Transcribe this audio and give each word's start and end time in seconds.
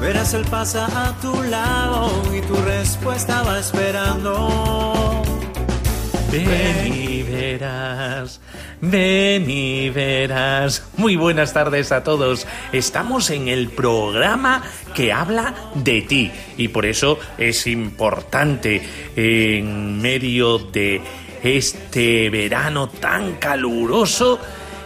verás 0.00 0.34
él 0.34 0.44
pasa 0.50 0.86
a 0.86 1.12
tu 1.20 1.42
lado 1.42 2.10
y 2.34 2.40
tu 2.40 2.56
respuesta 2.56 3.42
va 3.42 3.58
esperando. 3.58 5.22
Ven 6.32 6.94
y 6.94 7.22
verás, 7.22 8.40
ven 8.80 9.50
y 9.50 9.90
verás. 9.90 10.84
Muy 10.96 11.16
buenas 11.16 11.52
tardes 11.52 11.92
a 11.92 12.02
todos. 12.02 12.46
Estamos 12.72 13.30
en 13.30 13.48
el 13.48 13.68
programa 13.68 14.62
que 14.94 15.12
habla 15.12 15.54
de 15.74 16.02
ti 16.02 16.30
y 16.56 16.68
por 16.68 16.86
eso 16.86 17.18
es 17.36 17.66
importante 17.66 18.82
en 19.16 20.00
medio 20.00 20.58
de 20.58 21.02
este 21.42 22.30
verano 22.30 22.88
tan 22.88 23.34
caluroso 23.34 24.38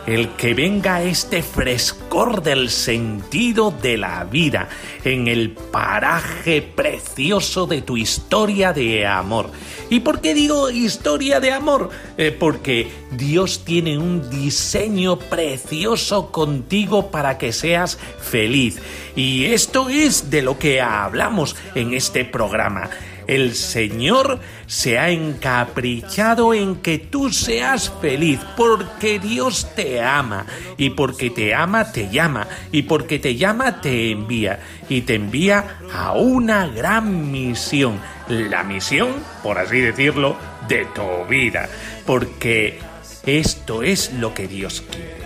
el 0.07 0.31
que 0.31 0.55
venga 0.55 1.03
este 1.03 1.43
frescor 1.43 2.43
del 2.43 2.71
sentido 2.71 3.71
de 3.71 3.97
la 3.97 4.25
vida 4.25 4.69
en 5.05 5.29
el 5.29 5.51
paraje 5.51 6.63
precioso 6.63 7.67
de 7.67 7.83
tu 7.83 7.97
historia 7.97 8.73
de 8.73 9.07
amor. 9.07 9.51
¿Y 9.91 10.01
por 10.01 10.21
qué 10.21 10.35
digo 10.35 10.71
historia 10.71 11.41
de 11.41 11.53
amor? 11.53 11.91
Eh, 12.19 12.37
porque 12.39 12.91
Dios 13.13 13.65
tiene 13.65 13.99
un 13.99 14.29
diseño 14.31 15.19
precioso 15.19 16.31
contigo 16.31 17.11
para 17.11 17.39
que 17.39 17.53
seas 17.53 17.99
feliz. 18.21 18.81
Y 19.17 19.47
esto 19.47 19.89
es 19.89 20.31
de 20.31 20.43
lo 20.43 20.59
que 20.59 20.81
hablamos 20.81 21.57
en 21.75 21.95
este 21.95 22.25
programa. 22.25 22.91
El 23.27 23.55
Señor 23.55 24.41
se 24.67 24.99
ha 24.99 25.11
encaprichado 25.11 26.55
en 26.55 26.77
que 26.77 26.99
tú 26.99 27.31
seas 27.31 27.93
feliz, 28.01 28.41
porque 28.57 29.19
Dios 29.19 29.69
te 29.75 30.03
ama, 30.03 30.47
y 30.77 30.91
porque 30.91 31.31
te 31.31 31.55
ama 31.55 31.93
te 31.93 32.11
llama, 32.11 32.47
y 32.73 32.83
porque 32.83 33.19
te 33.19 33.37
llama 33.37 33.81
te 33.81 34.11
envía, 34.11 34.61
y 34.89 35.03
te 35.03 35.15
envía 35.15 35.79
a 35.93 36.13
una 36.13 36.67
gran 36.67 37.31
misión, 37.31 38.01
la 38.29 38.63
misión, 38.63 39.15
por 39.43 39.59
así 39.59 39.81
decirlo, 39.81 40.37
de 40.69 40.87
tu 40.95 41.27
vida, 41.29 41.69
porque 42.07 42.79
esto 43.27 43.83
es 43.83 44.13
lo 44.13 44.35
que 44.35 44.49
Dios 44.49 44.83
quiere. 44.91 45.25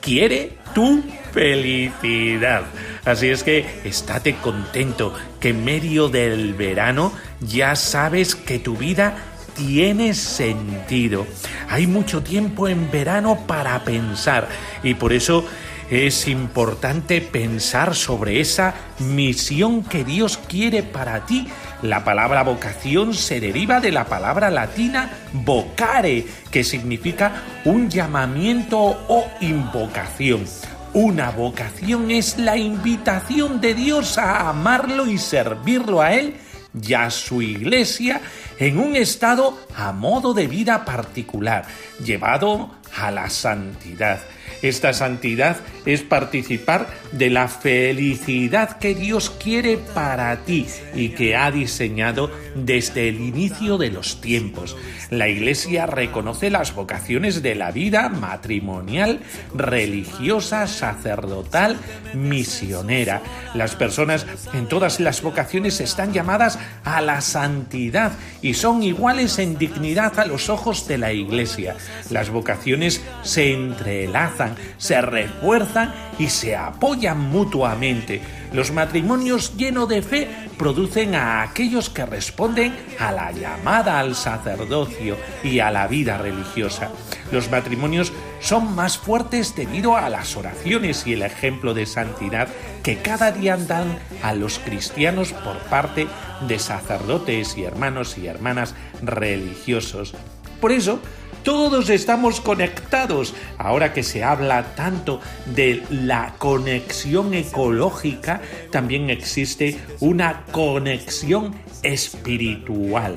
Quiere 0.00 0.52
tu 0.74 1.02
felicidad. 1.32 2.64
Así 3.04 3.28
es 3.28 3.42
que 3.42 3.80
estate 3.84 4.36
contento 4.36 5.14
que 5.40 5.50
en 5.50 5.64
medio 5.64 6.08
del 6.08 6.54
verano 6.54 7.12
ya 7.40 7.76
sabes 7.76 8.34
que 8.34 8.58
tu 8.58 8.76
vida 8.76 9.14
tiene 9.54 10.14
sentido. 10.14 11.26
Hay 11.68 11.86
mucho 11.86 12.22
tiempo 12.22 12.68
en 12.68 12.90
verano 12.90 13.46
para 13.46 13.84
pensar 13.84 14.48
y 14.82 14.94
por 14.94 15.12
eso 15.12 15.44
es 15.90 16.28
importante 16.28 17.20
pensar 17.20 17.96
sobre 17.96 18.40
esa 18.40 18.74
misión 19.00 19.82
que 19.82 20.04
Dios 20.04 20.38
quiere 20.38 20.84
para 20.84 21.26
ti. 21.26 21.48
La 21.82 22.04
palabra 22.04 22.44
vocación 22.44 23.12
se 23.12 23.40
deriva 23.40 23.80
de 23.80 23.90
la 23.90 24.04
palabra 24.04 24.50
latina 24.50 25.10
vocare, 25.32 26.26
que 26.50 26.62
significa 26.62 27.42
un 27.64 27.90
llamamiento 27.90 28.78
o 28.78 29.26
invocación. 29.40 30.44
Una 30.92 31.30
vocación 31.30 32.10
es 32.10 32.36
la 32.36 32.56
invitación 32.56 33.60
de 33.60 33.74
Dios 33.74 34.18
a 34.18 34.48
amarlo 34.48 35.06
y 35.06 35.18
servirlo 35.18 36.02
a 36.02 36.14
Él 36.14 36.34
y 36.82 36.94
a 36.94 37.10
su 37.10 37.42
iglesia 37.42 38.20
en 38.58 38.76
un 38.76 38.96
estado 38.96 39.56
a 39.76 39.92
modo 39.92 40.34
de 40.34 40.48
vida 40.48 40.84
particular, 40.84 41.64
llevado 42.04 42.74
a 42.96 43.12
la 43.12 43.30
santidad. 43.30 44.20
Esta 44.62 44.92
santidad 44.92 45.56
es 45.86 46.02
participar 46.02 46.88
de 47.12 47.30
la 47.30 47.48
felicidad 47.48 48.78
que 48.78 48.94
Dios 48.94 49.30
quiere 49.30 49.78
para 49.78 50.36
ti 50.44 50.66
y 50.94 51.10
que 51.10 51.36
ha 51.36 51.50
diseñado 51.50 52.30
desde 52.54 53.08
el 53.08 53.20
inicio 53.20 53.78
de 53.78 53.90
los 53.90 54.20
tiempos. 54.20 54.76
La 55.10 55.28
Iglesia 55.28 55.86
reconoce 55.86 56.50
las 56.50 56.74
vocaciones 56.74 57.42
de 57.42 57.54
la 57.54 57.72
vida 57.72 58.08
matrimonial, 58.08 59.20
religiosa, 59.54 60.66
sacerdotal, 60.66 61.76
misionera. 62.14 63.22
Las 63.54 63.74
personas 63.74 64.26
en 64.52 64.68
todas 64.68 65.00
las 65.00 65.22
vocaciones 65.22 65.80
están 65.80 66.12
llamadas 66.12 66.58
a 66.84 67.00
la 67.00 67.20
santidad 67.20 68.12
y 68.42 68.54
son 68.54 68.82
iguales 68.82 69.38
en 69.38 69.58
dignidad 69.58 70.18
a 70.18 70.26
los 70.26 70.48
ojos 70.48 70.86
de 70.86 70.98
la 70.98 71.12
Iglesia. 71.12 71.76
Las 72.10 72.30
vocaciones 72.30 73.02
se 73.22 73.52
entrelazan, 73.52 74.39
se 74.78 75.00
refuerzan 75.00 75.92
y 76.18 76.28
se 76.28 76.56
apoyan 76.56 77.18
mutuamente. 77.18 78.20
Los 78.52 78.72
matrimonios 78.72 79.56
llenos 79.56 79.88
de 79.88 80.02
fe 80.02 80.28
producen 80.58 81.14
a 81.14 81.42
aquellos 81.42 81.88
que 81.88 82.04
responden 82.04 82.74
a 82.98 83.12
la 83.12 83.30
llamada 83.32 84.00
al 84.00 84.14
sacerdocio 84.14 85.16
y 85.44 85.60
a 85.60 85.70
la 85.70 85.86
vida 85.86 86.18
religiosa. 86.18 86.90
Los 87.30 87.50
matrimonios 87.50 88.12
son 88.40 88.74
más 88.74 88.98
fuertes 88.98 89.54
debido 89.54 89.96
a 89.96 90.08
las 90.10 90.36
oraciones 90.36 91.06
y 91.06 91.12
el 91.12 91.22
ejemplo 91.22 91.74
de 91.74 91.86
santidad 91.86 92.48
que 92.82 92.98
cada 92.98 93.30
día 93.30 93.56
dan 93.56 93.98
a 94.22 94.34
los 94.34 94.58
cristianos 94.58 95.32
por 95.32 95.58
parte 95.70 96.08
de 96.46 96.58
sacerdotes 96.58 97.56
y 97.56 97.64
hermanos 97.64 98.18
y 98.18 98.26
hermanas 98.26 98.74
religiosos. 99.02 100.14
Por 100.60 100.72
eso, 100.72 101.00
todos 101.42 101.90
estamos 101.90 102.40
conectados. 102.40 103.34
Ahora 103.58 103.92
que 103.92 104.02
se 104.02 104.24
habla 104.24 104.74
tanto 104.74 105.20
de 105.54 105.82
la 105.90 106.34
conexión 106.38 107.34
ecológica, 107.34 108.40
también 108.70 109.10
existe 109.10 109.78
una 110.00 110.44
conexión 110.52 111.54
espiritual. 111.82 113.16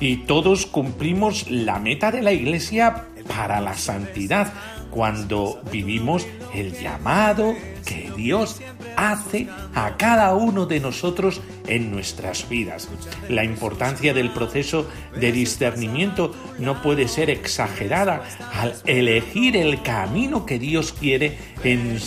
Y 0.00 0.18
todos 0.18 0.66
cumplimos 0.66 1.50
la 1.50 1.78
meta 1.78 2.10
de 2.10 2.22
la 2.22 2.32
Iglesia 2.32 3.06
para 3.28 3.60
la 3.60 3.74
santidad 3.74 4.52
cuando 4.90 5.60
vivimos 5.70 6.26
el 6.54 6.72
llamado 6.78 7.54
que 7.86 8.12
Dios 8.16 8.60
hace 8.96 9.48
a 9.74 9.96
cada 9.96 10.34
uno 10.34 10.66
de 10.66 10.80
nosotros 10.80 11.40
en 11.66 11.90
nuestras 11.90 12.48
vidas. 12.48 12.88
La 13.28 13.44
importancia 13.44 14.14
del 14.14 14.30
proceso 14.30 14.88
de 15.18 15.32
discernimiento 15.32 16.34
no 16.58 16.82
puede 16.82 17.08
ser 17.08 17.30
exagerada 17.30 18.22
al 18.52 18.74
elegir 18.86 19.56
el 19.56 19.82
camino 19.82 20.46
que 20.46 20.58
Dios 20.58 20.92
quiere 20.92 21.38
en, 21.64 21.98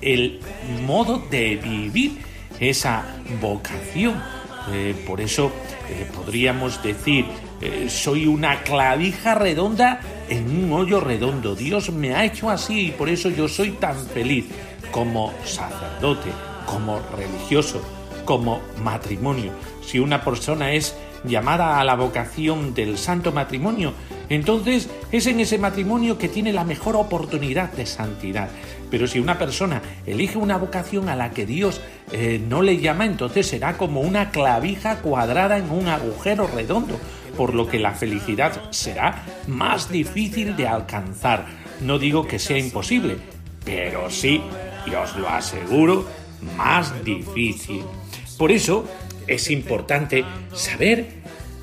el 0.00 0.40
modo 0.86 1.24
de 1.30 1.56
vivir 1.56 2.18
esa 2.60 3.04
vocación. 3.40 4.14
Eh, 4.70 4.94
por 5.06 5.20
eso 5.20 5.50
eh, 5.90 6.06
podríamos 6.14 6.82
decir, 6.82 7.24
eh, 7.60 7.86
soy 7.88 8.26
una 8.26 8.62
clavija 8.62 9.34
redonda 9.34 10.00
en 10.28 10.64
un 10.64 10.72
hoyo 10.72 11.00
redondo. 11.00 11.54
Dios 11.56 11.90
me 11.90 12.14
ha 12.14 12.24
hecho 12.24 12.50
así 12.50 12.88
y 12.88 12.90
por 12.92 13.08
eso 13.08 13.30
yo 13.30 13.48
soy 13.48 13.70
tan 13.72 13.96
feliz 14.06 14.46
como 14.90 15.32
sacerdote, 15.44 16.30
como 16.66 17.00
religioso, 17.16 17.82
como 18.24 18.60
matrimonio. 18.82 19.52
Si 19.82 19.98
una 19.98 20.22
persona 20.22 20.72
es 20.72 20.96
llamada 21.24 21.80
a 21.80 21.84
la 21.84 21.94
vocación 21.96 22.74
del 22.74 22.98
santo 22.98 23.32
matrimonio, 23.32 23.92
entonces 24.28 24.88
es 25.10 25.26
en 25.26 25.40
ese 25.40 25.58
matrimonio 25.58 26.18
que 26.18 26.28
tiene 26.28 26.52
la 26.52 26.64
mejor 26.64 26.96
oportunidad 26.96 27.72
de 27.72 27.86
santidad. 27.86 28.50
Pero 28.90 29.06
si 29.06 29.18
una 29.18 29.38
persona 29.38 29.82
elige 30.06 30.38
una 30.38 30.56
vocación 30.56 31.08
a 31.08 31.16
la 31.16 31.30
que 31.30 31.46
Dios 31.46 31.80
eh, 32.12 32.40
no 32.46 32.62
le 32.62 32.78
llama, 32.78 33.06
entonces 33.06 33.46
será 33.46 33.76
como 33.76 34.00
una 34.00 34.30
clavija 34.30 34.96
cuadrada 34.96 35.58
en 35.58 35.70
un 35.70 35.88
agujero 35.88 36.46
redondo, 36.46 36.98
por 37.36 37.54
lo 37.54 37.68
que 37.68 37.78
la 37.78 37.92
felicidad 37.92 38.70
será 38.70 39.22
más 39.46 39.90
difícil 39.90 40.56
de 40.56 40.68
alcanzar. 40.68 41.46
No 41.80 41.98
digo 41.98 42.26
que 42.26 42.38
sea 42.38 42.58
imposible, 42.58 43.16
pero 43.64 44.10
sí, 44.10 44.42
y 44.90 44.94
os 44.94 45.16
lo 45.16 45.28
aseguro, 45.28 46.06
más 46.56 47.04
difícil. 47.04 47.82
Por 48.36 48.52
eso 48.52 48.84
es 49.26 49.50
importante 49.50 50.24
saber 50.54 51.06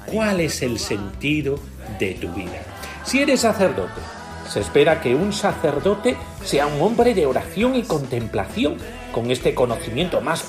cuál 0.06 0.42
es 0.42 0.62
el 0.62 0.80
sentido 0.80 1.60
de 2.00 2.14
tu 2.16 2.32
vida. 2.34 2.62
Si 3.04 3.20
eres 3.20 3.42
sacerdote, 3.42 4.02
Se 4.48 4.60
espera 4.60 5.02
que 5.02 5.16
un 5.16 5.34
sacerdote 5.34 6.16
sea 6.44 6.68
un 6.68 6.80
hombre 6.80 7.16
de 7.16 7.26
oración 7.26 7.76
y 7.76 7.82
contemplación, 7.82 8.78
con 9.16 9.32
este 9.32 9.56
conocimiento 9.56 10.20
más 10.20 10.46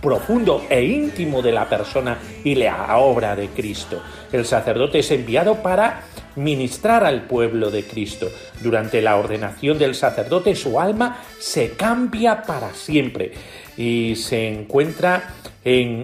profundo 0.00 0.66
e 0.68 0.82
íntimo 0.82 1.42
de 1.42 1.52
la 1.52 1.68
persona 1.68 2.18
y 2.42 2.56
la 2.56 2.96
obra 2.96 3.36
de 3.36 3.46
Cristo. 3.50 4.02
El 4.32 4.44
sacerdote 4.44 4.98
es 4.98 5.12
enviado 5.12 5.62
para 5.62 6.02
ministrar 6.34 7.04
al 7.04 7.28
pueblo 7.28 7.70
de 7.70 7.84
Cristo. 7.84 8.28
Durante 8.60 9.00
la 9.00 9.16
ordenación 9.16 9.78
del 9.78 9.94
sacerdote 9.94 10.56
su 10.56 10.80
alma 10.80 11.22
se 11.38 11.74
cambia 11.74 12.42
para 12.42 12.74
siempre 12.74 13.30
y 13.76 14.16
se 14.16 14.48
encuentra 14.48 15.32
en 15.64 16.02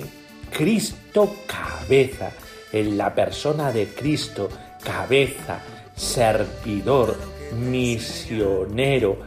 Cristo 0.56 1.35
cabeza, 1.49 2.31
en 2.73 2.97
la 2.97 3.12
persona 3.17 3.73
de 3.73 3.87
Cristo 3.87 4.49
cabeza, 4.85 5.59
servidor, 5.97 7.17
misionero, 7.52 9.19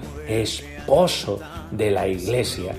de 1.72 1.92
la 1.92 2.08
iglesia. 2.08 2.74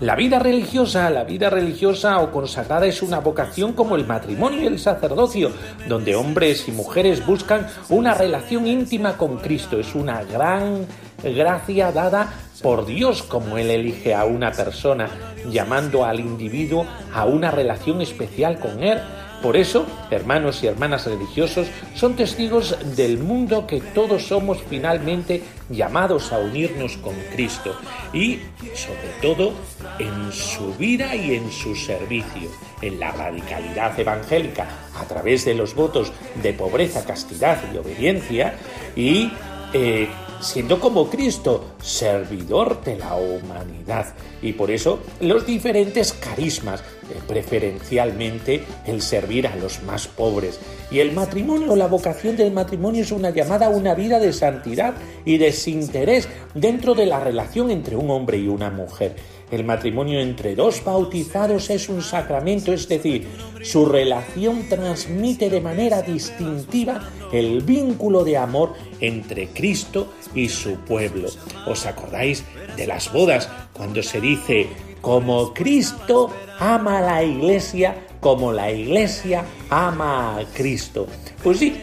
La 0.00 0.16
vida 0.16 0.38
religiosa, 0.38 1.08
la 1.08 1.24
vida 1.24 1.50
religiosa 1.50 2.18
o 2.18 2.32
consagrada 2.32 2.86
es 2.86 3.00
una 3.00 3.20
vocación 3.20 3.72
como 3.74 3.94
el 3.94 4.06
matrimonio 4.06 4.62
y 4.62 4.66
el 4.66 4.78
sacerdocio, 4.78 5.52
donde 5.88 6.16
hombres 6.16 6.66
y 6.68 6.72
mujeres 6.72 7.24
buscan 7.24 7.68
una 7.88 8.12
relación 8.12 8.66
íntima 8.66 9.16
con 9.16 9.38
Cristo. 9.38 9.78
Es 9.78 9.94
una 9.94 10.24
gran 10.24 10.86
gracia 11.22 11.92
dada 11.92 12.32
por 12.60 12.86
Dios 12.86 13.22
como 13.22 13.56
Él 13.56 13.70
elige 13.70 14.14
a 14.14 14.24
una 14.24 14.50
persona, 14.50 15.08
llamando 15.48 16.04
al 16.04 16.18
individuo 16.18 16.86
a 17.14 17.24
una 17.24 17.50
relación 17.50 18.02
especial 18.02 18.58
con 18.58 18.82
Él 18.82 19.00
por 19.44 19.58
eso, 19.58 19.86
hermanos 20.10 20.62
y 20.62 20.68
hermanas 20.68 21.04
religiosos 21.04 21.66
son 21.94 22.16
testigos 22.16 22.78
del 22.96 23.18
mundo 23.18 23.66
que 23.66 23.78
todos 23.78 24.26
somos 24.26 24.56
finalmente 24.70 25.42
llamados 25.68 26.32
a 26.32 26.38
unirnos 26.38 26.96
con 26.96 27.12
Cristo 27.30 27.76
y, 28.14 28.40
sobre 28.74 29.10
todo, 29.20 29.52
en 29.98 30.32
su 30.32 30.72
vida 30.76 31.14
y 31.14 31.34
en 31.34 31.52
su 31.52 31.76
servicio, 31.76 32.48
en 32.80 32.98
la 32.98 33.10
radicalidad 33.10 34.00
evangélica 34.00 34.66
a 34.98 35.04
través 35.04 35.44
de 35.44 35.52
los 35.52 35.74
votos 35.74 36.10
de 36.42 36.54
pobreza, 36.54 37.04
castidad 37.04 37.58
y 37.70 37.76
obediencia 37.76 38.54
y 38.96 39.30
eh, 39.74 40.08
siendo 40.40 40.80
como 40.80 41.10
Cristo, 41.10 41.73
servidor 41.84 42.82
de 42.82 42.96
la 42.96 43.14
humanidad. 43.14 44.14
Y 44.42 44.54
por 44.54 44.70
eso 44.70 45.00
los 45.20 45.46
diferentes 45.46 46.12
carismas, 46.12 46.80
eh, 46.80 47.20
preferencialmente 47.28 48.64
el 48.86 49.02
servir 49.02 49.46
a 49.46 49.56
los 49.56 49.82
más 49.82 50.08
pobres. 50.08 50.58
Y 50.90 51.00
el 51.00 51.12
matrimonio, 51.12 51.76
la 51.76 51.86
vocación 51.86 52.36
del 52.36 52.52
matrimonio 52.52 53.02
es 53.02 53.12
una 53.12 53.30
llamada 53.30 53.66
a 53.66 53.70
una 53.70 53.94
vida 53.94 54.18
de 54.18 54.32
santidad 54.32 54.94
y 55.24 55.38
desinterés 55.38 56.28
dentro 56.54 56.94
de 56.94 57.06
la 57.06 57.20
relación 57.20 57.70
entre 57.70 57.96
un 57.96 58.10
hombre 58.10 58.38
y 58.38 58.48
una 58.48 58.70
mujer. 58.70 59.16
El 59.50 59.64
matrimonio 59.64 60.20
entre 60.20 60.54
dos 60.54 60.82
bautizados 60.82 61.68
es 61.70 61.88
un 61.88 62.02
sacramento, 62.02 62.72
es 62.72 62.88
decir, 62.88 63.28
su 63.62 63.86
relación 63.86 64.68
transmite 64.68 65.50
de 65.50 65.60
manera 65.60 66.02
distintiva 66.02 67.08
el 67.30 67.62
vínculo 67.62 68.24
de 68.24 68.36
amor 68.36 68.72
entre 69.00 69.48
Cristo 69.48 70.08
y 70.34 70.48
su 70.48 70.76
pueblo. 70.76 71.28
¿Os 71.74 71.86
acordáis 71.86 72.44
de 72.76 72.86
las 72.86 73.12
bodas 73.12 73.48
cuando 73.72 74.00
se 74.00 74.20
dice, 74.20 74.68
como 75.00 75.52
Cristo 75.52 76.32
ama 76.60 76.98
a 76.98 77.00
la 77.00 77.24
iglesia, 77.24 77.96
como 78.20 78.52
la 78.52 78.70
iglesia 78.70 79.44
ama 79.70 80.38
a 80.38 80.44
Cristo? 80.54 81.08
Pues 81.42 81.58
sí, 81.58 81.74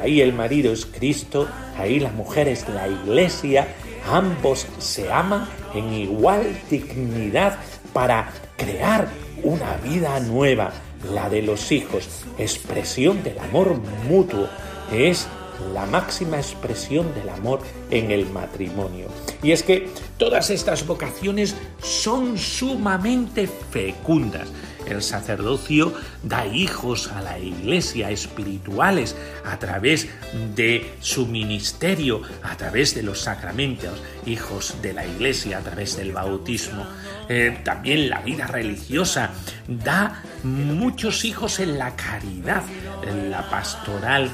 ahí 0.00 0.22
el 0.22 0.32
marido 0.32 0.72
es 0.72 0.86
Cristo, 0.86 1.46
ahí 1.76 2.00
la 2.00 2.12
mujer 2.12 2.48
es 2.48 2.66
la 2.70 2.88
iglesia, 2.88 3.68
ambos 4.10 4.66
se 4.78 5.12
aman 5.12 5.46
en 5.74 5.92
igual 5.92 6.58
dignidad 6.70 7.58
para 7.92 8.32
crear 8.56 9.06
una 9.42 9.76
vida 9.84 10.18
nueva, 10.20 10.72
la 11.12 11.28
de 11.28 11.42
los 11.42 11.70
hijos, 11.72 12.08
expresión 12.38 13.22
del 13.22 13.38
amor 13.38 13.76
mutuo, 14.08 14.48
es 14.90 15.28
la 15.72 15.86
máxima 15.86 16.36
expresión 16.36 17.14
del 17.14 17.28
amor 17.28 17.60
en 17.90 18.10
el 18.10 18.26
matrimonio. 18.30 19.08
Y 19.42 19.52
es 19.52 19.62
que 19.62 19.88
todas 20.18 20.50
estas 20.50 20.86
vocaciones 20.86 21.54
son 21.82 22.38
sumamente 22.38 23.46
fecundas. 23.46 24.48
El 24.86 25.02
sacerdocio 25.02 25.92
da 26.22 26.46
hijos 26.46 27.10
a 27.10 27.20
la 27.20 27.38
iglesia 27.40 28.10
espirituales 28.10 29.16
a 29.44 29.58
través 29.58 30.08
de 30.54 30.94
su 31.00 31.26
ministerio, 31.26 32.22
a 32.44 32.56
través 32.56 32.94
de 32.94 33.02
los 33.02 33.20
sacramentos, 33.20 34.00
hijos 34.26 34.76
de 34.82 34.92
la 34.92 35.04
iglesia 35.04 35.58
a 35.58 35.60
través 35.62 35.96
del 35.96 36.12
bautismo. 36.12 36.86
Eh, 37.28 37.60
también 37.64 38.08
la 38.08 38.20
vida 38.20 38.46
religiosa 38.46 39.30
da 39.66 40.22
muchos 40.44 41.24
hijos 41.24 41.58
en 41.58 41.78
la 41.78 41.96
caridad, 41.96 42.62
en 43.02 43.30
la 43.32 43.50
pastoral 43.50 44.30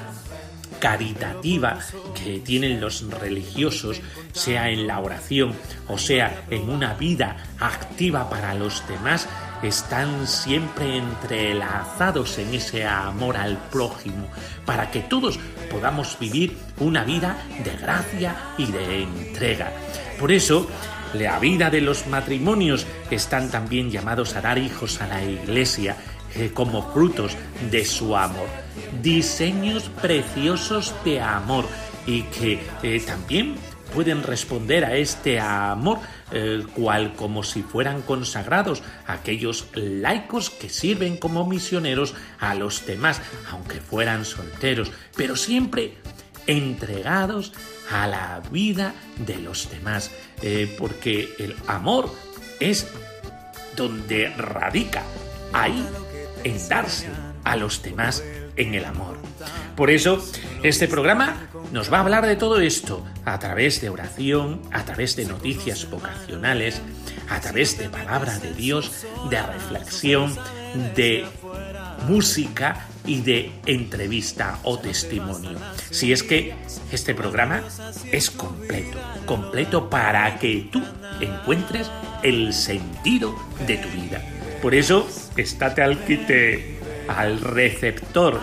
caritativa 0.83 1.79
que 2.13 2.41
tienen 2.41 2.81
los 2.81 3.09
religiosos, 3.09 4.01
sea 4.33 4.69
en 4.69 4.89
la 4.89 4.99
oración 4.99 5.55
o 5.87 5.97
sea 5.97 6.45
en 6.51 6.69
una 6.69 6.95
vida 6.95 7.37
activa 7.61 8.29
para 8.29 8.53
los 8.55 8.83
demás, 8.89 9.29
están 9.63 10.27
siempre 10.27 10.97
entrelazados 10.97 12.37
en 12.39 12.53
ese 12.55 12.85
amor 12.85 13.37
al 13.37 13.59
prójimo, 13.71 14.27
para 14.67 14.91
que 14.91 15.03
todos 15.03 15.39
podamos 15.71 16.19
vivir 16.19 16.59
una 16.81 17.05
vida 17.05 17.39
de 17.63 17.77
gracia 17.77 18.35
y 18.59 18.67
de 18.67 19.05
entrega. 19.05 19.73
Por 20.19 20.33
eso, 20.33 20.69
la 21.15 21.39
vida 21.39 21.71
de 21.71 21.81
los 21.81 22.09
matrimonios 22.09 22.89
están 23.09 23.53
también 23.53 23.89
llamados 23.89 24.35
a 24.35 24.41
dar 24.41 24.59
hijos 24.59 25.01
a 25.01 25.07
la 25.07 25.23
iglesia 25.23 25.97
eh, 26.35 26.51
como 26.53 26.93
frutos 26.93 27.37
de 27.71 27.85
su 27.85 28.17
amor. 28.17 28.49
Diseños 29.01 29.91
preciosos 30.03 30.95
de 31.05 31.21
amor 31.21 31.67
y 32.07 32.23
que 32.25 32.61
eh, 32.83 33.01
también 33.07 33.57
pueden 33.95 34.23
responder 34.23 34.85
a 34.85 34.97
este 34.97 35.39
amor, 35.39 35.99
cual 36.75 37.15
como 37.15 37.43
si 37.43 37.63
fueran 37.63 38.01
consagrados 38.01 38.83
aquellos 39.07 39.69
laicos 39.75 40.49
que 40.49 40.71
sirven 40.71 41.19
como 41.19 41.47
misioneros 41.47 42.15
a 42.41 42.55
los 42.55 42.87
demás, 42.87 43.21
aunque 43.51 43.81
fueran 43.83 44.25
solteros, 44.25 44.91
pero 45.15 45.37
siempre 45.37 45.99
entregados 46.47 47.53
a 47.91 48.07
la 48.07 48.43
vida 48.51 48.95
de 49.27 49.39
los 49.39 49.71
demás, 49.71 50.11
eh, 50.43 50.75
porque 50.79 51.35
el 51.39 51.55
amor 51.67 52.13
es 52.61 52.87
donde 53.77 54.29
radica, 54.31 55.03
ahí 55.53 55.85
en 56.45 56.69
darse 56.69 57.09
a 57.45 57.57
los 57.57 57.83
demás 57.83 58.23
en 58.57 58.75
el 58.75 58.85
amor. 58.85 59.17
Por 59.77 59.91
eso, 59.91 60.25
este 60.63 60.89
programa 60.89 61.49
nos 61.73 61.93
va 61.93 61.99
a 61.99 62.01
hablar 62.01 62.27
de 62.27 62.37
todo 62.37 62.61
esto 62.61 63.05
a 63.25 63.39
través 63.39 63.81
de 63.81 63.89
oración, 63.89 64.61
a 64.73 64.85
través 64.85 65.17
de 65.17 65.25
noticias 65.25 65.89
vocacionales, 65.91 66.81
a 67.29 67.41
través 67.41 67.79
de 67.79 67.89
palabra 67.89 68.39
de 68.39 68.53
Dios, 68.53 69.05
de 69.31 69.43
reflexión, 69.43 70.37
de 70.95 71.25
música 72.07 72.87
y 73.07 73.21
de 73.23 73.53
entrevista 73.67 74.59
o 74.63 74.79
testimonio. 74.79 75.59
Si 75.91 76.13
es 76.13 76.23
que 76.23 76.55
este 76.91 77.15
programa 77.15 77.63
es 78.11 78.31
completo, 78.31 78.99
completo 79.27 79.89
para 79.91 80.39
que 80.39 80.69
tú 80.71 80.83
encuentres 81.21 81.91
el 82.23 82.53
sentido 82.53 83.35
de 83.67 83.79
tu 83.79 83.89
vida. 83.89 84.23
Por 84.61 84.75
eso, 84.75 85.09
estate 85.37 85.83
al 85.83 86.05
quite, 86.05 86.79
al 87.19 87.41
receptor, 87.41 88.41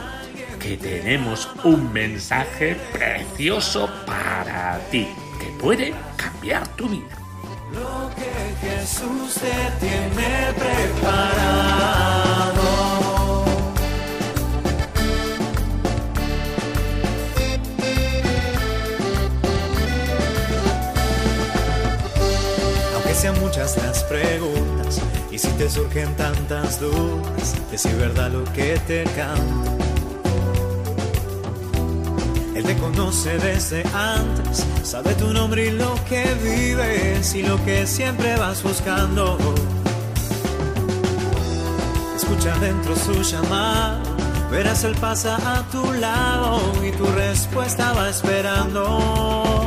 que 0.59 0.77
tenemos 0.77 1.49
un 1.63 1.91
mensaje 1.93 2.75
precioso 2.91 3.89
para 4.05 4.79
ti, 4.91 5.07
que 5.39 5.47
puede 5.59 5.93
cambiar 6.17 6.67
tu 6.69 6.89
vida. 6.89 7.17
Lo 7.73 8.09
que 8.15 8.67
Jesús 8.67 9.35
te 9.35 9.85
tiene 9.85 10.53
preparado. 10.53 11.79
Aunque 22.95 23.13
sean 23.13 23.39
muchas 23.39 23.77
las 23.77 24.03
preguntas 24.03 24.78
si 25.39 25.47
te 25.51 25.69
surgen 25.69 26.13
tantas 26.17 26.81
dudas, 26.81 27.55
es 27.71 27.97
verdad 27.97 28.29
lo 28.29 28.43
que 28.51 28.77
te 28.87 29.05
canta. 29.05 29.71
Él 32.55 32.63
te 32.65 32.75
conoce 32.75 33.37
desde 33.37 33.83
antes, 33.93 34.65
sabe 34.83 35.13
tu 35.13 35.31
nombre 35.31 35.67
y 35.67 35.71
lo 35.71 35.95
que 36.09 36.25
vives 36.43 37.33
y 37.35 37.43
lo 37.43 37.63
que 37.63 37.87
siempre 37.87 38.35
vas 38.35 38.61
buscando. 38.63 39.37
Escucha 42.17 42.57
dentro 42.59 42.93
su 42.97 43.21
llamado, 43.21 44.01
verás 44.51 44.83
él 44.83 44.95
pasa 44.99 45.37
a 45.37 45.63
tu 45.69 45.93
lado 45.93 46.59
y 46.85 46.91
tu 46.91 47.05
respuesta 47.05 47.83
estaba 47.83 48.09
esperando. 48.09 49.58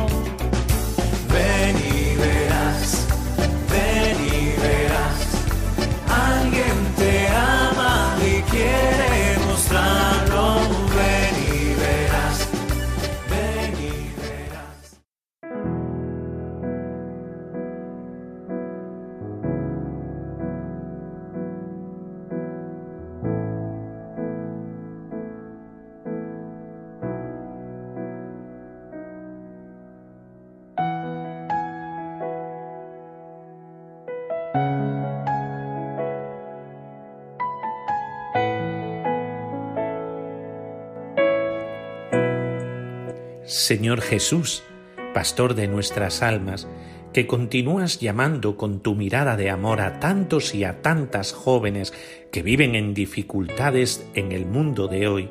Señor 43.63 44.01
Jesús, 44.01 44.61
pastor 45.13 45.55
de 45.55 45.69
nuestras 45.69 46.21
almas, 46.21 46.67
que 47.13 47.27
continúas 47.27 48.01
llamando 48.01 48.57
con 48.57 48.81
tu 48.81 48.93
mirada 48.93 49.37
de 49.37 49.49
amor 49.49 49.79
a 49.79 50.01
tantos 50.01 50.53
y 50.53 50.65
a 50.65 50.81
tantas 50.81 51.31
jóvenes 51.31 51.93
que 52.29 52.43
viven 52.43 52.75
en 52.75 52.93
dificultades 52.93 54.05
en 54.15 54.33
el 54.33 54.45
mundo 54.45 54.89
de 54.89 55.07
hoy, 55.07 55.29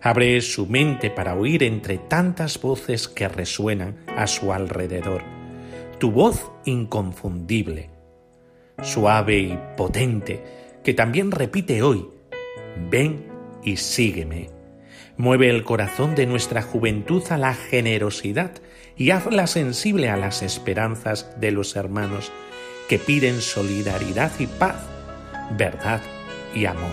abre 0.00 0.40
su 0.40 0.66
mente 0.66 1.08
para 1.08 1.36
oír 1.36 1.62
entre 1.62 1.98
tantas 1.98 2.60
voces 2.60 3.06
que 3.06 3.28
resuenan 3.28 3.96
a 4.16 4.26
su 4.26 4.52
alrededor, 4.52 5.22
tu 6.00 6.10
voz 6.10 6.50
inconfundible, 6.64 7.90
suave 8.82 9.38
y 9.38 9.58
potente, 9.76 10.42
que 10.82 10.94
también 10.94 11.30
repite 11.30 11.80
hoy, 11.80 12.08
ven 12.90 13.24
y 13.62 13.76
sígueme. 13.76 14.51
Mueve 15.22 15.48
el 15.50 15.62
corazón 15.62 16.16
de 16.16 16.26
nuestra 16.26 16.62
juventud 16.62 17.22
a 17.30 17.38
la 17.38 17.54
generosidad 17.54 18.50
y 18.96 19.10
hazla 19.10 19.46
sensible 19.46 20.10
a 20.10 20.16
las 20.16 20.42
esperanzas 20.42 21.30
de 21.38 21.52
los 21.52 21.76
hermanos 21.76 22.32
que 22.88 22.98
piden 22.98 23.40
solidaridad 23.40 24.32
y 24.40 24.48
paz, 24.48 24.74
verdad 25.56 26.00
y 26.56 26.64
amor. 26.64 26.90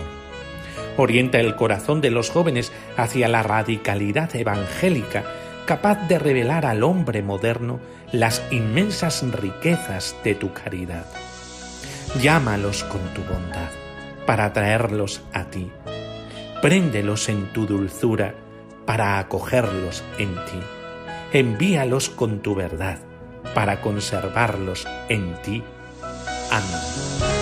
Orienta 0.96 1.40
el 1.40 1.56
corazón 1.56 2.00
de 2.00 2.10
los 2.10 2.30
jóvenes 2.30 2.70
hacia 2.96 3.26
la 3.26 3.42
radicalidad 3.42 4.32
evangélica 4.36 5.24
capaz 5.66 6.06
de 6.06 6.20
revelar 6.20 6.66
al 6.66 6.84
hombre 6.84 7.22
moderno 7.22 7.80
las 8.12 8.44
inmensas 8.52 9.24
riquezas 9.32 10.14
de 10.22 10.36
tu 10.36 10.52
caridad. 10.52 11.06
Llámalos 12.22 12.84
con 12.84 13.00
tu 13.12 13.22
bondad 13.22 13.70
para 14.24 14.44
atraerlos 14.44 15.20
a 15.32 15.46
ti 15.46 15.68
préndelos 16.60 17.28
en 17.28 17.52
tu 17.52 17.66
dulzura 17.66 18.34
para 18.86 19.18
acogerlos 19.18 20.04
en 20.18 20.34
ti. 20.34 20.60
Envíalos 21.32 22.10
con 22.10 22.40
tu 22.40 22.54
verdad 22.54 22.98
para 23.54 23.80
conservarlos 23.80 24.86
en 25.08 25.34
ti. 25.42 25.62
Amén. 26.50 27.39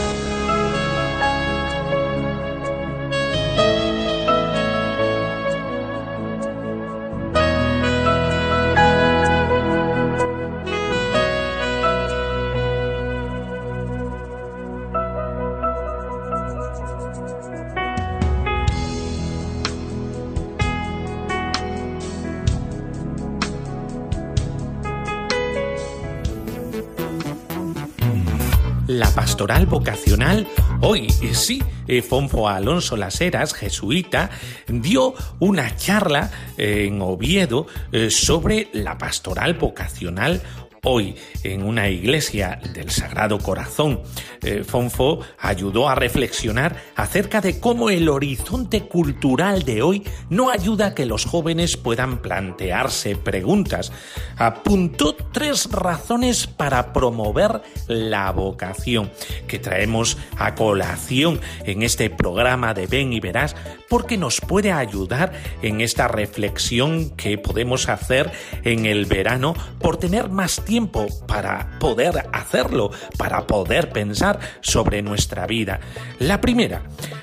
Pastoral 29.39 29.67
vocacional. 29.67 30.49
Hoy, 30.81 31.07
eh, 31.23 31.33
sí, 31.33 31.63
eh, 31.87 32.03
Fonfo 32.03 32.49
Alonso 32.49 32.97
Las 32.97 33.21
Heras, 33.21 33.55
jesuita, 33.55 34.31
dio 34.67 35.15
una 35.39 35.77
charla 35.77 36.29
eh, 36.57 36.87
en 36.89 37.01
Oviedo 37.01 37.69
sobre 38.11 38.69
la 38.73 38.99
pastoral 38.99 39.55
vocacional 39.55 40.43
hoy 40.89 41.15
en 41.45 41.63
una 41.63 41.91
iglesia 41.91 42.59
del 42.73 42.91
Sagrado 42.91 43.39
Corazón. 43.39 44.01
Eh, 44.43 44.65
Fonfo 44.65 45.21
ayudó 45.39 45.89
a 45.89 45.95
reflexionar 45.95 46.83
acerca 46.97 47.43
de 47.43 47.61
cómo 47.61 47.91
el 47.91 48.09
horizonte 48.09 48.89
cultural 48.89 49.65
de 49.65 49.83
hoy 49.83 50.03
no 50.31 50.51
ayuda 50.51 50.87
a 50.87 50.95
que 50.95 51.05
los 51.05 51.27
jóvenes 51.27 51.77
puedan 51.77 52.23
plantearse 52.23 53.17
preguntas. 53.17 53.93
Apuntó 54.39 55.15
tres 55.15 55.71
razones 55.71 56.47
para 56.47 56.95
promover 56.95 57.61
la 57.87 58.33
vocación 58.33 59.11
que 59.47 59.59
traemos 59.59 60.17
a 60.39 60.55
colación 60.55 61.41
en 61.65 61.83
este 61.83 62.09
programa 62.09 62.73
de 62.73 62.87
Ven 62.87 63.13
y 63.13 63.21
Verás 63.21 63.55
porque 63.89 64.17
nos 64.17 64.41
puede 64.41 64.73
ayudar 64.73 65.33
en 65.63 65.81
esta 65.81 66.09
reflexión 66.09 67.11
que 67.11 67.39
podemos 67.39 67.89
hacer 67.89 68.31
en 68.65 68.87
el 68.87 69.07
verano 69.07 69.55
por 69.81 69.97
tener 69.97 70.29
más 70.29 70.65
tiempo 70.65 71.07
para 71.27 71.79
poder 71.79 72.29
hacerlo, 72.33 72.91
para 73.17 73.47
poder 73.47 73.91
pensar 73.91 74.39
sobre 74.61 75.03
nuestra 75.03 75.47
vida. 75.47 75.81
La 76.19 76.41
primera, 76.41 76.83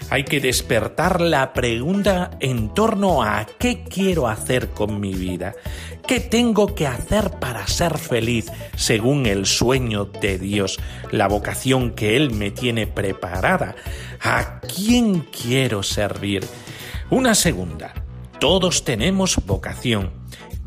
hay 0.10 0.24
que 0.24 0.40
despertar 0.40 1.22
la 1.22 1.54
pregunta 1.54 2.32
en 2.40 2.74
torno 2.74 3.24
a 3.24 3.46
qué 3.60 3.84
quiero 3.84 4.28
hacer 4.28 4.70
con 4.70 5.00
mi 5.00 5.14
vida. 5.14 5.54
¿Qué 6.08 6.20
tengo 6.20 6.76
que 6.76 6.86
hacer 6.86 7.32
para 7.40 7.66
ser 7.66 7.98
feliz 7.98 8.52
según 8.76 9.26
el 9.26 9.48
sueño 9.48 10.06
de 10.06 10.38
Dios, 10.38 10.80
la 11.10 11.28
vocación 11.28 11.96
que 11.96 12.16
Él 12.16 12.30
me 12.32 12.52
tiene 12.52 12.86
preparada? 12.86 13.76
¿A 14.22 14.60
quién 14.60 15.22
quiero 15.22 15.82
servir? 15.82 16.46
Una 17.10 17.34
segunda, 17.34 17.94
todos 18.40 18.84
tenemos 18.84 19.38
vocación. 19.48 20.12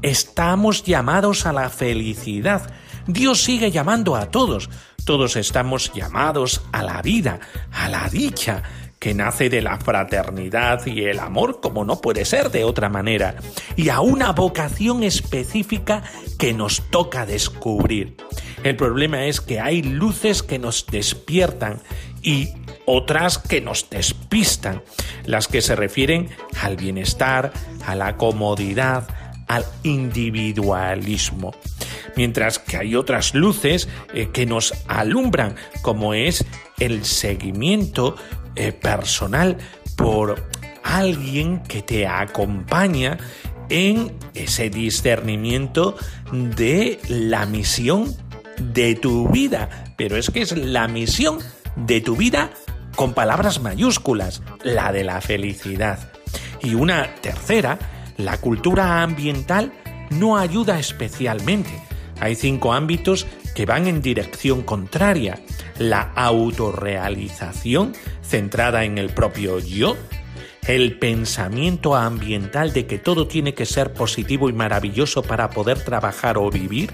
Estamos 0.02 0.82
llamados 0.82 1.46
a 1.46 1.52
la 1.52 1.70
felicidad. 1.70 2.72
Dios 3.06 3.44
sigue 3.44 3.70
llamando 3.70 4.16
a 4.16 4.32
todos. 4.32 4.68
Todos 5.04 5.36
estamos 5.36 5.92
llamados 5.94 6.62
a 6.72 6.82
la 6.82 7.00
vida, 7.00 7.38
a 7.72 7.88
la 7.88 8.08
dicha, 8.08 8.62
que 8.98 9.14
nace 9.14 9.48
de 9.48 9.62
la 9.62 9.78
fraternidad 9.78 10.84
y 10.86 11.04
el 11.04 11.20
amor 11.20 11.60
como 11.60 11.84
no 11.84 12.00
puede 12.00 12.24
ser 12.24 12.50
de 12.50 12.64
otra 12.64 12.88
manera, 12.88 13.36
y 13.76 13.90
a 13.90 14.00
una 14.00 14.32
vocación 14.32 15.02
específica 15.02 16.02
que 16.38 16.52
nos 16.52 16.82
toca 16.90 17.26
descubrir. 17.26 18.16
El 18.64 18.76
problema 18.76 19.26
es 19.26 19.40
que 19.40 19.60
hay 19.60 19.82
luces 19.82 20.42
que 20.42 20.58
nos 20.58 20.86
despiertan 20.86 21.80
y 22.22 22.48
otras 22.86 23.38
que 23.38 23.60
nos 23.60 23.88
despistan, 23.90 24.82
las 25.24 25.46
que 25.46 25.60
se 25.60 25.76
refieren 25.76 26.30
al 26.60 26.76
bienestar, 26.76 27.52
a 27.86 27.94
la 27.94 28.16
comodidad, 28.16 29.06
al 29.46 29.64
individualismo. 29.82 31.54
Mientras 32.16 32.58
que 32.58 32.76
hay 32.76 32.96
otras 32.96 33.34
luces 33.34 33.88
eh, 34.12 34.30
que 34.32 34.46
nos 34.46 34.74
alumbran, 34.88 35.54
como 35.82 36.14
es 36.14 36.44
el 36.80 37.04
seguimiento 37.04 38.16
eh, 38.56 38.72
personal 38.72 39.58
por 39.96 40.48
alguien 40.82 41.60
que 41.62 41.82
te 41.82 42.06
acompaña 42.06 43.18
en 43.68 44.16
ese 44.34 44.70
discernimiento 44.70 45.96
de 46.32 46.98
la 47.08 47.46
misión 47.46 48.14
de 48.58 48.94
tu 48.94 49.28
vida. 49.28 49.92
Pero 49.96 50.16
es 50.16 50.30
que 50.30 50.42
es 50.42 50.56
la 50.56 50.88
misión 50.88 51.38
de 51.76 52.00
tu 52.00 52.16
vida 52.16 52.50
con 52.96 53.14
palabras 53.14 53.60
mayúsculas, 53.60 54.42
la 54.62 54.92
de 54.92 55.04
la 55.04 55.20
felicidad. 55.20 56.12
Y 56.62 56.74
una 56.74 57.14
tercera, 57.16 57.78
la 58.16 58.38
cultura 58.38 59.02
ambiental 59.02 59.72
no 60.10 60.38
ayuda 60.38 60.78
especialmente. 60.78 61.70
Hay 62.20 62.34
cinco 62.34 62.72
ámbitos 62.72 63.26
que 63.54 63.66
van 63.66 63.86
en 63.86 64.02
dirección 64.02 64.62
contraria. 64.62 65.38
La 65.78 66.12
autorrealización, 66.16 67.92
centrada 68.28 68.84
en 68.84 68.98
el 68.98 69.10
propio 69.10 69.58
yo, 69.58 69.96
el 70.66 70.98
pensamiento 70.98 71.96
ambiental 71.96 72.72
de 72.72 72.86
que 72.86 72.98
todo 72.98 73.26
tiene 73.26 73.54
que 73.54 73.64
ser 73.64 73.94
positivo 73.94 74.48
y 74.48 74.52
maravilloso 74.52 75.22
para 75.22 75.50
poder 75.50 75.82
trabajar 75.82 76.36
o 76.36 76.50
vivir, 76.50 76.92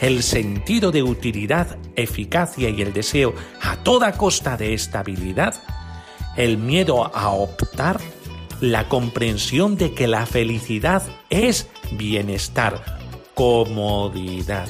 el 0.00 0.22
sentido 0.22 0.90
de 0.90 1.02
utilidad, 1.02 1.78
eficacia 1.96 2.68
y 2.68 2.82
el 2.82 2.92
deseo 2.92 3.34
a 3.62 3.76
toda 3.76 4.12
costa 4.12 4.56
de 4.56 4.74
estabilidad, 4.74 5.54
el 6.36 6.58
miedo 6.58 7.10
a 7.14 7.30
optar 7.30 8.00
la 8.60 8.88
comprensión 8.88 9.76
de 9.76 9.94
que 9.94 10.06
la 10.06 10.26
felicidad 10.26 11.02
es 11.30 11.68
bienestar, 11.92 13.00
comodidad. 13.34 14.68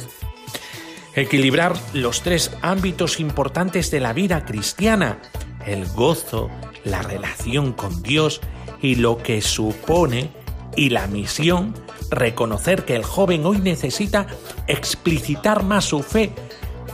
Equilibrar 1.14 1.74
los 1.92 2.22
tres 2.22 2.50
ámbitos 2.62 3.20
importantes 3.20 3.90
de 3.90 4.00
la 4.00 4.12
vida 4.12 4.44
cristiana, 4.46 5.18
el 5.66 5.86
gozo, 5.88 6.50
la 6.84 7.02
relación 7.02 7.72
con 7.72 8.02
Dios 8.02 8.40
y 8.80 8.96
lo 8.96 9.18
que 9.18 9.40
supone 9.40 10.30
y 10.76 10.90
la 10.90 11.06
misión, 11.06 11.74
reconocer 12.10 12.84
que 12.84 12.96
el 12.96 13.04
joven 13.04 13.46
hoy 13.46 13.58
necesita 13.58 14.26
explicitar 14.66 15.62
más 15.62 15.84
su 15.84 16.02
fe. 16.02 16.32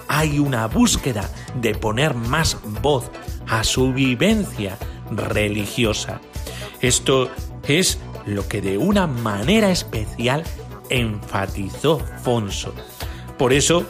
Hay 0.09 0.39
una 0.39 0.67
búsqueda 0.67 1.31
de 1.55 1.75
poner 1.75 2.15
más 2.15 2.57
voz 2.83 3.11
a 3.47 3.65
su 3.65 3.93
vivencia 3.93 4.77
religiosa. 5.11 6.21
Esto 6.81 7.31
es 7.67 7.99
lo 8.27 8.47
que 8.47 8.61
de 8.61 8.79
una 8.79 9.07
manera 9.07 9.71
especial 9.71 10.45
enfatizó 10.91 12.01
Fonso. 12.23 12.75
Por 13.37 13.53
eso 13.53 13.85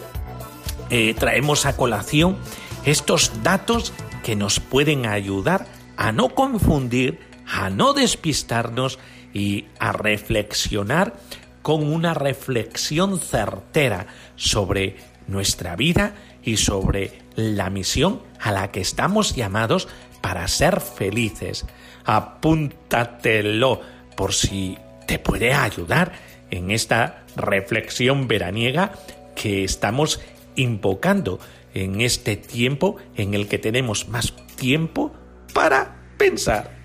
eh, 0.90 1.14
traemos 1.14 1.66
a 1.66 1.76
colación 1.76 2.36
estos 2.84 3.42
datos 3.42 3.92
que 4.22 4.36
nos 4.36 4.60
pueden 4.60 5.06
ayudar 5.06 5.66
a 5.96 6.12
no 6.12 6.34
confundir, 6.34 7.20
a 7.46 7.70
no 7.70 7.92
despistarnos 7.92 8.98
y 9.32 9.66
a 9.78 9.92
reflexionar 9.92 11.14
con 11.62 11.92
una 11.92 12.14
reflexión 12.14 13.20
certera 13.20 14.06
sobre 14.36 14.96
nuestra 15.26 15.76
vida 15.76 16.14
y 16.42 16.56
sobre 16.56 17.18
la 17.36 17.68
misión 17.68 18.22
a 18.40 18.52
la 18.52 18.70
que 18.70 18.80
estamos 18.80 19.34
llamados 19.34 19.88
para 20.20 20.48
ser 20.48 20.80
felices. 20.80 21.66
Apúntatelo 22.04 23.80
por 24.16 24.32
si 24.32 24.78
te 25.06 25.18
puede 25.18 25.52
ayudar 25.52 26.12
en 26.50 26.70
esta 26.70 27.24
reflexión 27.36 28.28
veraniega 28.28 28.92
que 29.34 29.64
estamos 29.64 30.20
invocando 30.56 31.38
en 31.82 32.00
este 32.00 32.36
tiempo 32.36 32.96
en 33.16 33.34
el 33.34 33.46
que 33.46 33.58
tenemos 33.58 34.08
más 34.08 34.34
tiempo 34.56 35.12
para 35.54 35.96
pensar. 36.16 36.76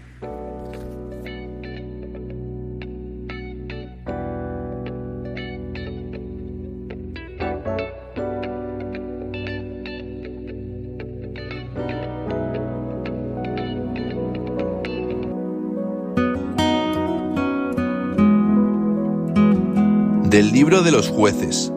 Del 20.30 20.52
libro 20.52 20.82
de 20.82 20.92
los 20.92 21.10
jueces. 21.10 21.72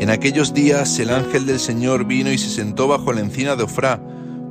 En 0.00 0.10
aquellos 0.10 0.54
días 0.54 0.96
el 1.00 1.10
ángel 1.10 1.44
del 1.44 1.58
Señor 1.58 2.04
vino 2.04 2.30
y 2.30 2.38
se 2.38 2.50
sentó 2.50 2.86
bajo 2.86 3.12
la 3.12 3.20
encina 3.20 3.56
de 3.56 3.64
Ofrá, 3.64 4.00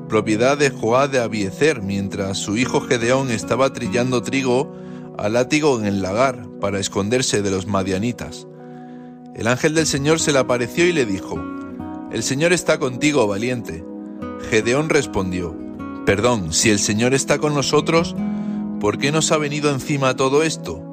propiedad 0.09 0.57
de 0.57 0.69
Joá 0.69 1.07
de 1.07 1.19
Abiezer, 1.19 1.81
mientras 1.81 2.37
su 2.37 2.57
hijo 2.57 2.81
Gedeón 2.81 3.31
estaba 3.31 3.71
trillando 3.71 4.21
trigo 4.21 4.75
al 5.17 5.33
látigo 5.33 5.79
en 5.79 5.85
el 5.85 6.01
lagar 6.01 6.47
para 6.59 6.79
esconderse 6.79 7.41
de 7.41 7.49
los 7.49 7.65
madianitas. 7.65 8.45
El 9.35 9.47
ángel 9.47 9.73
del 9.73 9.87
Señor 9.87 10.19
se 10.19 10.33
le 10.33 10.39
apareció 10.39 10.85
y 10.85 10.91
le 10.91 11.05
dijo, 11.05 11.39
El 12.11 12.23
Señor 12.23 12.51
está 12.51 12.77
contigo, 12.77 13.25
valiente. 13.25 13.85
Gedeón 14.49 14.89
respondió, 14.89 15.55
Perdón, 16.05 16.51
si 16.51 16.71
el 16.71 16.79
Señor 16.79 17.13
está 17.13 17.37
con 17.37 17.53
nosotros, 17.53 18.15
¿por 18.81 18.97
qué 18.97 19.13
nos 19.13 19.31
ha 19.31 19.37
venido 19.37 19.71
encima 19.71 20.15
todo 20.15 20.43
esto? 20.43 20.86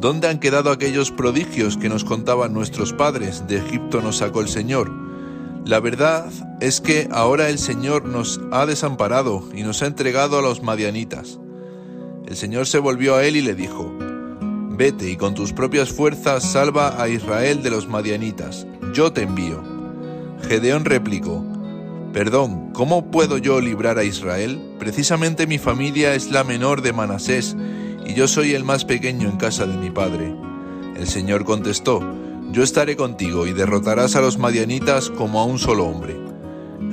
¿Dónde 0.00 0.28
han 0.28 0.38
quedado 0.38 0.70
aquellos 0.70 1.10
prodigios 1.10 1.76
que 1.76 1.90
nos 1.90 2.04
contaban 2.04 2.54
nuestros 2.54 2.94
padres? 2.94 3.46
De 3.46 3.58
Egipto 3.58 4.00
nos 4.00 4.16
sacó 4.16 4.40
el 4.40 4.48
Señor. 4.48 4.90
La 5.66 5.78
verdad 5.78 6.24
es 6.62 6.80
que 6.80 7.06
ahora 7.10 7.50
el 7.50 7.58
Señor 7.58 8.06
nos 8.06 8.40
ha 8.50 8.64
desamparado 8.64 9.46
y 9.54 9.62
nos 9.62 9.82
ha 9.82 9.86
entregado 9.86 10.38
a 10.38 10.42
los 10.42 10.62
madianitas. 10.62 11.38
El 12.26 12.34
Señor 12.34 12.66
se 12.66 12.78
volvió 12.78 13.16
a 13.16 13.24
él 13.24 13.36
y 13.36 13.42
le 13.42 13.54
dijo, 13.54 13.94
Vete 14.70 15.10
y 15.10 15.18
con 15.18 15.34
tus 15.34 15.52
propias 15.52 15.90
fuerzas 15.90 16.44
salva 16.44 17.02
a 17.02 17.06
Israel 17.10 17.62
de 17.62 17.68
los 17.68 17.86
madianitas, 17.86 18.66
yo 18.94 19.12
te 19.12 19.24
envío. 19.24 19.62
Gedeón 20.48 20.86
replicó, 20.86 21.44
Perdón, 22.14 22.72
¿cómo 22.72 23.10
puedo 23.10 23.36
yo 23.36 23.60
librar 23.60 23.98
a 23.98 24.04
Israel? 24.04 24.76
Precisamente 24.78 25.46
mi 25.46 25.58
familia 25.58 26.14
es 26.14 26.30
la 26.30 26.42
menor 26.42 26.80
de 26.80 26.94
Manasés 26.94 27.54
y 28.10 28.14
yo 28.14 28.26
soy 28.26 28.54
el 28.54 28.64
más 28.64 28.84
pequeño 28.84 29.28
en 29.28 29.36
casa 29.36 29.66
de 29.66 29.76
mi 29.76 29.90
padre. 29.90 30.34
El 30.96 31.06
Señor 31.06 31.44
contestó, 31.44 32.02
Yo 32.50 32.64
estaré 32.64 32.96
contigo 32.96 33.46
y 33.46 33.52
derrotarás 33.52 34.16
a 34.16 34.20
los 34.20 34.36
madianitas 34.36 35.10
como 35.10 35.38
a 35.38 35.44
un 35.44 35.60
solo 35.60 35.84
hombre. 35.84 36.16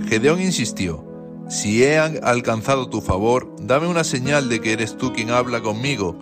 Gedeón 0.07 0.39
insistió, 0.39 1.03
Si 1.49 1.83
he 1.83 1.97
alcanzado 1.97 2.87
tu 2.89 3.01
favor, 3.01 3.51
dame 3.59 3.87
una 3.87 4.03
señal 4.03 4.47
de 4.47 4.61
que 4.61 4.73
eres 4.73 4.95
tú 4.95 5.11
quien 5.11 5.31
habla 5.31 5.61
conmigo. 5.61 6.19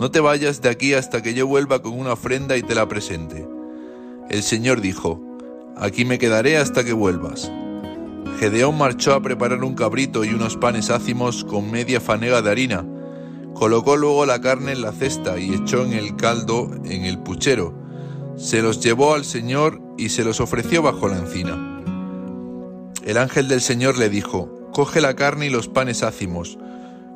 No 0.00 0.10
te 0.10 0.18
vayas 0.18 0.60
de 0.60 0.68
aquí 0.68 0.94
hasta 0.94 1.22
que 1.22 1.34
yo 1.34 1.46
vuelva 1.46 1.80
con 1.80 1.92
una 1.92 2.14
ofrenda 2.14 2.56
y 2.56 2.62
te 2.62 2.74
la 2.74 2.88
presente. 2.88 3.46
El 4.30 4.42
Señor 4.42 4.80
dijo, 4.80 5.20
Aquí 5.76 6.04
me 6.04 6.18
quedaré 6.18 6.56
hasta 6.56 6.82
que 6.82 6.92
vuelvas. 6.92 7.52
Gedeón 8.40 8.76
marchó 8.76 9.14
a 9.14 9.22
preparar 9.22 9.62
un 9.62 9.76
cabrito 9.76 10.24
y 10.24 10.30
unos 10.30 10.56
panes 10.56 10.90
ácimos 10.90 11.44
con 11.44 11.70
media 11.70 12.00
fanega 12.00 12.42
de 12.42 12.50
harina, 12.50 12.84
Colocó 13.54 13.96
luego 13.96 14.26
la 14.26 14.40
carne 14.40 14.72
en 14.72 14.82
la 14.82 14.90
cesta 14.90 15.38
y 15.38 15.54
echó 15.54 15.84
en 15.84 15.92
el 15.92 16.16
caldo 16.16 16.70
en 16.84 17.04
el 17.04 17.18
puchero. 17.20 17.72
Se 18.36 18.62
los 18.62 18.80
llevó 18.80 19.14
al 19.14 19.24
Señor 19.24 19.80
y 19.96 20.08
se 20.08 20.24
los 20.24 20.40
ofreció 20.40 20.82
bajo 20.82 21.06
la 21.06 21.18
encina. 21.18 21.82
El 23.04 23.16
ángel 23.16 23.46
del 23.46 23.60
Señor 23.60 23.96
le 23.96 24.08
dijo, 24.08 24.50
Coge 24.72 25.00
la 25.00 25.14
carne 25.14 25.46
y 25.46 25.50
los 25.50 25.68
panes 25.68 26.02
ácimos, 26.02 26.58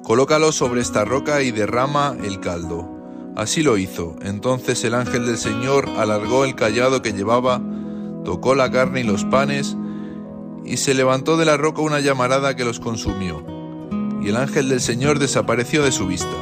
colócalos 0.05 0.55
sobre 0.55 0.81
esta 0.81 1.05
roca 1.05 1.43
y 1.43 1.51
derrama 1.51 2.17
el 2.23 2.39
caldo. 2.39 2.89
Así 3.35 3.65
lo 3.65 3.77
hizo. 3.77 4.15
Entonces 4.23 4.85
el 4.85 4.95
ángel 4.95 5.27
del 5.27 5.39
Señor 5.39 5.89
alargó 5.99 6.45
el 6.45 6.55
callado 6.55 7.03
que 7.03 7.13
llevaba, 7.13 7.61
tocó 8.25 8.55
la 8.55 8.71
carne 8.71 9.01
y 9.01 9.05
los 9.05 9.25
panes, 9.25 9.77
y 10.65 10.77
se 10.77 10.95
levantó 10.95 11.37
de 11.37 11.47
la 11.47 11.57
roca 11.57 11.83
una 11.83 11.99
llamarada 11.99 12.55
que 12.55 12.65
los 12.65 12.79
consumió 12.79 13.58
y 14.23 14.29
el 14.29 14.37
ángel 14.37 14.69
del 14.69 14.81
Señor 14.81 15.19
desapareció 15.19 15.83
de 15.83 15.93
su 15.93 16.07
vista. 16.07 16.37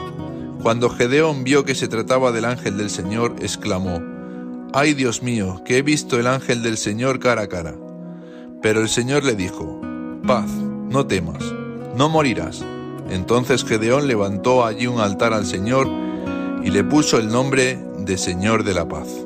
Cuando 0.62 0.90
Gedeón 0.90 1.44
vio 1.44 1.64
que 1.64 1.74
se 1.74 1.88
trataba 1.88 2.32
del 2.32 2.44
ángel 2.44 2.76
del 2.76 2.90
Señor, 2.90 3.36
exclamó, 3.40 4.00
Ay 4.72 4.94
Dios 4.94 5.22
mío, 5.22 5.62
que 5.64 5.78
he 5.78 5.82
visto 5.82 6.18
el 6.18 6.26
ángel 6.26 6.62
del 6.62 6.76
Señor 6.76 7.20
cara 7.20 7.42
a 7.42 7.48
cara. 7.48 7.74
Pero 8.62 8.80
el 8.80 8.88
Señor 8.88 9.24
le 9.24 9.34
dijo, 9.34 9.80
Paz, 10.26 10.50
no 10.50 11.06
temas, 11.06 11.42
no 11.96 12.08
morirás. 12.08 12.64
Entonces 13.10 13.64
Gedeón 13.64 14.08
levantó 14.08 14.64
allí 14.64 14.86
un 14.86 15.00
altar 15.00 15.32
al 15.32 15.46
Señor 15.46 15.88
y 16.64 16.70
le 16.70 16.82
puso 16.82 17.18
el 17.18 17.28
nombre 17.28 17.78
de 17.98 18.18
Señor 18.18 18.64
de 18.64 18.74
la 18.74 18.88
Paz. 18.88 19.25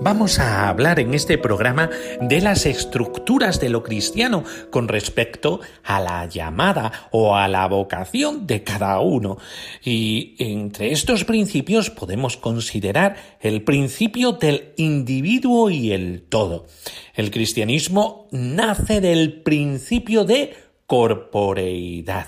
Vamos 0.00 0.38
a 0.38 0.68
hablar 0.68 1.00
en 1.00 1.14
este 1.14 1.38
programa 1.38 1.90
de 2.20 2.40
las 2.40 2.66
estructuras 2.66 3.60
de 3.60 3.68
lo 3.68 3.82
cristiano 3.82 4.44
con 4.70 4.88
respecto 4.88 5.60
a 5.84 6.00
la 6.00 6.26
llamada 6.26 7.08
o 7.10 7.36
a 7.36 7.48
la 7.48 7.66
vocación 7.66 8.46
de 8.46 8.62
cada 8.62 9.00
uno. 9.00 9.38
Y 9.82 10.34
entre 10.38 10.92
estos 10.92 11.24
principios 11.24 11.90
podemos 11.90 12.36
considerar 12.36 13.16
el 13.40 13.62
principio 13.62 14.32
del 14.32 14.72
individuo 14.76 15.70
y 15.70 15.92
el 15.92 16.22
todo. 16.28 16.66
El 17.14 17.30
cristianismo 17.30 18.28
nace 18.30 19.00
del 19.00 19.42
principio 19.42 20.24
de 20.24 20.54
corporeidad 20.86 22.26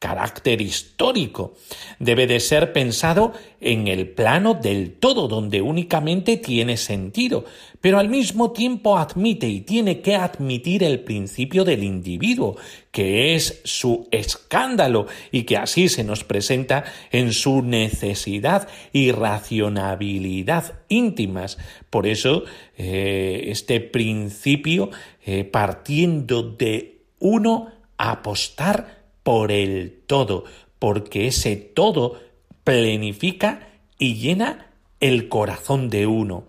carácter 0.00 0.62
histórico. 0.62 1.54
Debe 1.98 2.26
de 2.26 2.40
ser 2.40 2.72
pensado 2.72 3.34
en 3.60 3.86
el 3.86 4.08
plano 4.08 4.54
del 4.54 4.94
todo, 4.94 5.28
donde 5.28 5.60
únicamente 5.60 6.38
tiene 6.38 6.78
sentido, 6.78 7.44
pero 7.82 7.98
al 7.98 8.08
mismo 8.08 8.50
tiempo 8.50 8.96
admite 8.96 9.46
y 9.46 9.60
tiene 9.60 10.00
que 10.00 10.16
admitir 10.16 10.82
el 10.82 11.00
principio 11.00 11.64
del 11.64 11.84
individuo, 11.84 12.56
que 12.90 13.34
es 13.34 13.60
su 13.64 14.08
escándalo 14.10 15.06
y 15.30 15.42
que 15.42 15.58
así 15.58 15.90
se 15.90 16.02
nos 16.02 16.24
presenta 16.24 16.84
en 17.12 17.34
su 17.34 17.60
necesidad 17.60 18.68
y 18.94 19.12
racionabilidad 19.12 20.80
íntimas. 20.88 21.58
Por 21.90 22.06
eso, 22.06 22.44
eh, 22.78 23.48
este 23.48 23.80
principio, 23.80 24.90
eh, 25.26 25.44
partiendo 25.44 26.42
de 26.42 27.02
uno, 27.18 27.68
apostar 27.98 28.99
por 29.22 29.52
el 29.52 30.02
todo, 30.06 30.44
porque 30.78 31.26
ese 31.26 31.56
todo 31.56 32.20
plenifica 32.64 33.68
y 33.98 34.14
llena 34.14 34.70
el 35.00 35.28
corazón 35.28 35.90
de 35.90 36.06
uno. 36.06 36.44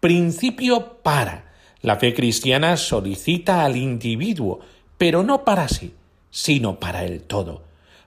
Principio 0.00 0.98
para. 1.02 1.52
La 1.82 1.96
fe 1.96 2.14
cristiana 2.14 2.76
solicita 2.76 3.64
al 3.64 3.76
individuo, 3.76 4.60
pero 4.96 5.22
no 5.22 5.44
para 5.44 5.68
sí, 5.68 5.94
sino 6.30 6.78
para 6.80 7.04
el 7.04 7.22
todo. 7.22 7.62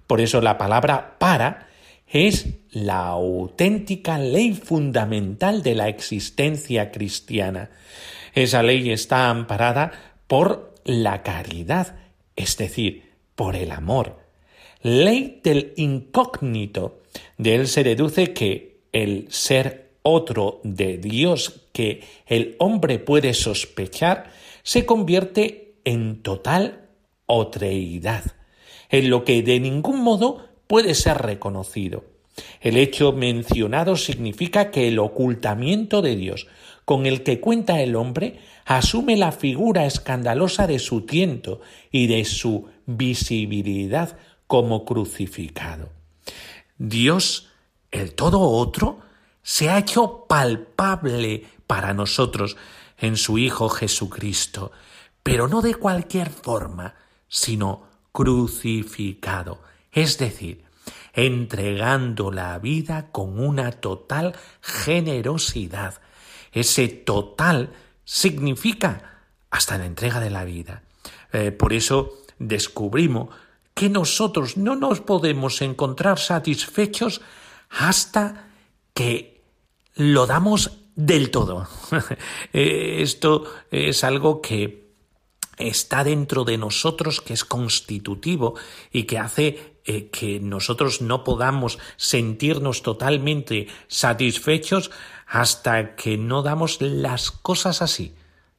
Por 0.07 0.19
eso 0.19 0.41
la 0.41 0.57
palabra 0.57 1.17
para 1.19 1.69
es 2.07 2.47
la 2.71 3.07
auténtica 3.07 4.17
ley 4.17 4.53
fundamental 4.53 5.63
de 5.63 5.75
la 5.75 5.87
existencia 5.87 6.91
cristiana. 6.91 7.69
Esa 8.33 8.63
ley 8.63 8.91
está 8.91 9.29
amparada 9.29 9.91
por 10.27 10.75
la 10.83 11.23
caridad, 11.23 11.95
es 12.35 12.57
decir, 12.57 13.10
por 13.41 13.55
el 13.55 13.71
amor. 13.71 14.17
Ley 14.83 15.39
del 15.43 15.73
incógnito. 15.75 16.99
De 17.39 17.55
él 17.55 17.67
se 17.67 17.83
deduce 17.83 18.33
que 18.33 18.81
el 18.91 19.31
ser 19.31 19.93
otro 20.03 20.61
de 20.63 20.99
Dios 20.99 21.63
que 21.73 22.03
el 22.27 22.55
hombre 22.59 22.99
puede 22.99 23.33
sospechar 23.33 24.31
se 24.61 24.85
convierte 24.85 25.73
en 25.85 26.21
total 26.21 26.89
otreidad, 27.25 28.25
en 28.91 29.09
lo 29.09 29.25
que 29.25 29.41
de 29.41 29.59
ningún 29.59 30.03
modo 30.03 30.47
puede 30.67 30.93
ser 30.93 31.17
reconocido. 31.17 32.05
El 32.59 32.77
hecho 32.77 33.11
mencionado 33.11 33.95
significa 33.95 34.69
que 34.69 34.87
el 34.87 34.99
ocultamiento 34.99 36.03
de 36.03 36.15
Dios 36.15 36.45
con 36.85 37.05
el 37.05 37.23
que 37.23 37.39
cuenta 37.39 37.81
el 37.81 37.95
hombre 37.95 38.39
asume 38.65 39.17
la 39.17 39.31
figura 39.31 39.85
escandalosa 39.85 40.67
de 40.67 40.79
su 40.79 41.01
tiento 41.05 41.61
y 41.91 42.07
de 42.07 42.25
su 42.25 42.67
visibilidad 42.85 44.17
como 44.47 44.85
crucificado. 44.85 45.89
Dios, 46.77 47.49
el 47.91 48.13
todo 48.13 48.39
otro, 48.41 48.99
se 49.43 49.69
ha 49.69 49.77
hecho 49.77 50.25
palpable 50.27 51.45
para 51.67 51.93
nosotros 51.93 52.57
en 52.97 53.17
su 53.17 53.37
Hijo 53.37 53.69
Jesucristo, 53.69 54.71
pero 55.23 55.47
no 55.47 55.61
de 55.61 55.75
cualquier 55.75 56.29
forma, 56.29 56.95
sino 57.27 57.83
crucificado, 58.11 59.61
es 59.91 60.17
decir, 60.17 60.63
entregando 61.13 62.31
la 62.31 62.57
vida 62.59 63.11
con 63.11 63.39
una 63.39 63.71
total 63.71 64.35
generosidad. 64.61 66.01
Ese 66.51 66.87
total 66.87 67.71
significa 68.03 69.21
hasta 69.49 69.77
la 69.77 69.85
entrega 69.85 70.19
de 70.19 70.29
la 70.29 70.43
vida. 70.43 70.83
Eh, 71.33 71.51
por 71.51 71.73
eso 71.73 72.23
descubrimos 72.39 73.29
que 73.73 73.89
nosotros 73.89 74.57
no 74.57 74.75
nos 74.75 74.99
podemos 75.01 75.61
encontrar 75.61 76.19
satisfechos 76.19 77.21
hasta 77.69 78.47
que 78.93 79.41
lo 79.95 80.25
damos 80.25 80.71
del 80.95 81.31
todo. 81.31 81.67
Eh, 82.53 83.01
esto 83.01 83.45
es 83.71 84.03
algo 84.03 84.41
que 84.41 84.81
está 85.57 86.03
dentro 86.03 86.43
de 86.43 86.57
nosotros, 86.57 87.21
que 87.21 87.33
es 87.33 87.45
constitutivo 87.45 88.55
y 88.91 89.03
que 89.03 89.19
hace 89.19 89.75
eh, 89.85 90.09
que 90.09 90.39
nosotros 90.39 91.01
no 91.01 91.23
podamos 91.23 91.79
sentirnos 91.97 92.83
totalmente 92.83 93.67
satisfechos 93.87 94.91
hasta 95.31 95.95
que 95.95 96.17
no 96.17 96.43
damos 96.43 96.81
las 96.81 97.31
cosas 97.31 97.81
así, 97.81 98.15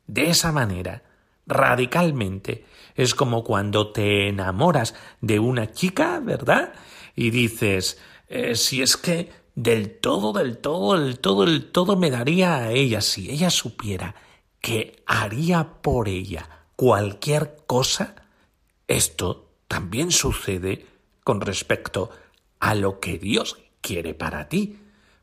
de 0.07 0.31
esa 0.31 0.53
manera, 0.53 1.03
radicalmente. 1.47 2.65
Es 2.95 3.15
como 3.15 3.45
cuando 3.45 3.93
te 3.93 4.29
enamoras 4.29 4.95
de 5.21 5.39
una 5.39 5.71
chica, 5.71 6.19
¿verdad? 6.21 6.73
Y 7.15 7.29
dices, 7.29 8.01
eh, 8.27 8.55
si 8.55 8.81
es 8.81 8.97
que 8.97 9.31
del 9.55 9.99
todo, 9.99 10.33
del 10.33 10.57
todo, 10.57 10.99
del 10.99 11.19
todo, 11.19 11.45
del 11.45 11.71
todo 11.71 11.95
me 11.95 12.11
daría 12.11 12.57
a 12.57 12.73
ella 12.73 13.03
si 13.03 13.31
ella 13.31 13.51
supiera 13.51 14.15
que 14.63 15.03
haría 15.05 15.83
por 15.83 16.09
ella 16.09 16.49
cualquier 16.75 17.55
cosa, 17.67 18.15
esto 18.89 19.51
también 19.69 20.11
sucede 20.11 20.87
con 21.23 21.43
respecto 21.43 22.09
a 22.61 22.75
lo 22.75 22.99
que 22.99 23.19
Dios 23.19 23.59
quiere 23.83 24.15
para 24.15 24.49
ti. 24.49 24.79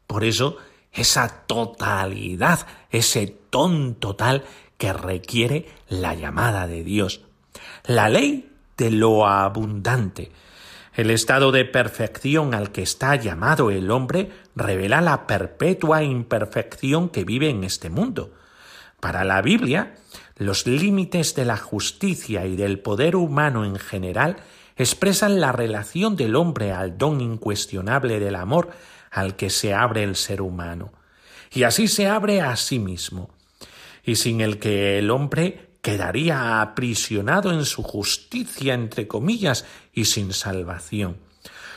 Por 0.05 0.23
eso, 0.23 0.57
esa 0.93 1.45
totalidad, 1.45 2.67
ese 2.89 3.27
ton 3.49 3.95
total 3.95 4.43
que 4.77 4.93
requiere 4.93 5.67
la 5.87 6.13
llamada 6.15 6.67
de 6.67 6.83
Dios. 6.83 7.21
La 7.85 8.09
ley 8.09 8.51
de 8.77 8.91
lo 8.91 9.27
abundante. 9.27 10.31
El 10.93 11.11
estado 11.11 11.51
de 11.51 11.65
perfección 11.65 12.53
al 12.53 12.71
que 12.71 12.81
está 12.81 13.15
llamado 13.15 13.71
el 13.71 13.91
hombre 13.91 14.31
revela 14.55 15.01
la 15.01 15.27
perpetua 15.27 16.03
imperfección 16.03 17.09
que 17.09 17.23
vive 17.23 17.49
en 17.49 17.63
este 17.63 17.89
mundo. 17.89 18.33
Para 18.99 19.23
la 19.23 19.41
Biblia, 19.41 19.95
los 20.35 20.65
límites 20.65 21.35
de 21.35 21.45
la 21.45 21.57
justicia 21.57 22.45
y 22.45 22.55
del 22.55 22.79
poder 22.79 23.15
humano 23.15 23.65
en 23.65 23.75
general 23.75 24.37
expresan 24.75 25.41
la 25.41 25.51
relación 25.51 26.15
del 26.15 26.35
hombre 26.35 26.71
al 26.71 26.97
don 26.97 27.21
incuestionable 27.21 28.19
del 28.19 28.35
amor 28.35 28.69
al 29.11 29.35
que 29.35 29.49
se 29.49 29.73
abre 29.73 30.03
el 30.03 30.15
ser 30.15 30.41
humano. 30.41 30.91
Y 31.51 31.63
así 31.63 31.87
se 31.87 32.07
abre 32.07 32.41
a 32.41 32.55
sí 32.55 32.79
mismo, 32.79 33.29
y 34.03 34.15
sin 34.15 34.41
el 34.41 34.59
que 34.59 34.99
el 34.99 35.09
hombre 35.11 35.69
quedaría 35.81 36.61
aprisionado 36.61 37.51
en 37.51 37.65
su 37.65 37.83
justicia, 37.83 38.73
entre 38.73 39.07
comillas, 39.07 39.65
y 39.93 40.05
sin 40.05 40.33
salvación. 40.33 41.17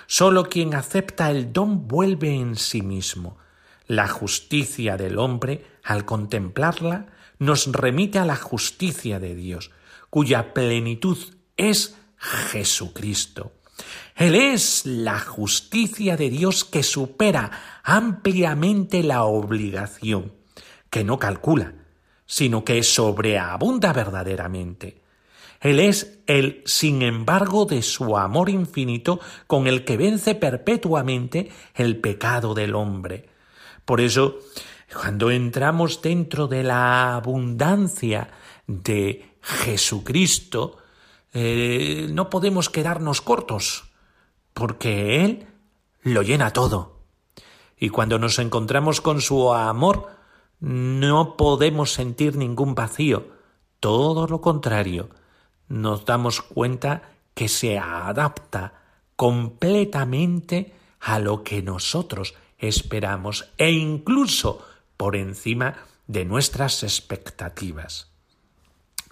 Sólo 0.06 0.48
quien 0.48 0.74
acepta 0.74 1.30
el 1.30 1.52
don 1.52 1.88
vuelve 1.88 2.34
en 2.34 2.56
sí 2.56 2.82
mismo. 2.82 3.38
La 3.86 4.08
justicia 4.08 4.96
del 4.96 5.18
hombre, 5.18 5.64
al 5.82 6.04
contemplarla, 6.04 7.06
nos 7.38 7.70
remite 7.72 8.18
a 8.18 8.24
la 8.24 8.36
justicia 8.36 9.18
de 9.18 9.34
Dios, 9.34 9.70
cuya 10.10 10.52
plenitud 10.52 11.18
es 11.56 11.96
Jesucristo. 12.18 13.52
Él 14.16 14.35
es 14.35 14.85
la 14.85 15.18
justicia 15.18 16.16
de 16.16 16.31
Dios 16.31 16.64
que 16.64 16.83
supera 16.83 17.51
ampliamente 17.83 19.03
la 19.03 19.25
obligación, 19.25 20.33
que 20.90 21.05
no 21.05 21.18
calcula, 21.18 21.75
sino 22.27 22.64
que 22.64 22.83
sobreabunda 22.83 23.92
verdaderamente. 23.92 25.03
Él 25.61 25.79
es 25.79 26.18
el 26.27 26.62
sin 26.66 27.03
embargo 27.03 27.66
de 27.66 27.83
su 27.83 28.16
amor 28.16 28.51
infinito 28.51 29.20
con 29.46 29.66
el 29.66 29.85
que 29.85 29.96
vence 29.96 30.35
perpetuamente 30.35 31.51
el 31.75 31.98
pecado 32.01 32.53
del 32.53 32.75
hombre. 32.75 33.29
Por 33.85 34.01
eso 34.01 34.38
cuando 34.92 35.31
entramos 35.31 36.03
dentro 36.03 36.48
de 36.48 36.62
la 36.62 37.14
abundancia 37.16 38.29
de 38.66 39.37
Jesucristo, 39.40 40.79
eh, 41.33 42.09
no 42.11 42.29
podemos 42.29 42.68
quedarnos 42.68 43.22
cortos, 43.22 43.91
porque 44.54 45.24
Él 45.24 45.46
lo 46.02 46.22
llena 46.22 46.52
todo. 46.52 47.00
Y 47.78 47.88
cuando 47.88 48.18
nos 48.18 48.38
encontramos 48.38 49.00
con 49.00 49.20
su 49.20 49.52
amor, 49.52 50.08
no 50.60 51.36
podemos 51.36 51.92
sentir 51.92 52.36
ningún 52.36 52.74
vacío. 52.74 53.28
Todo 53.80 54.28
lo 54.28 54.40
contrario, 54.40 55.10
nos 55.68 56.04
damos 56.04 56.42
cuenta 56.42 57.10
que 57.34 57.48
se 57.48 57.78
adapta 57.78 58.74
completamente 59.16 60.74
a 61.00 61.18
lo 61.18 61.42
que 61.42 61.62
nosotros 61.62 62.34
esperamos 62.58 63.50
e 63.58 63.72
incluso 63.72 64.64
por 64.96 65.16
encima 65.16 65.76
de 66.06 66.24
nuestras 66.24 66.82
expectativas. 66.82 68.12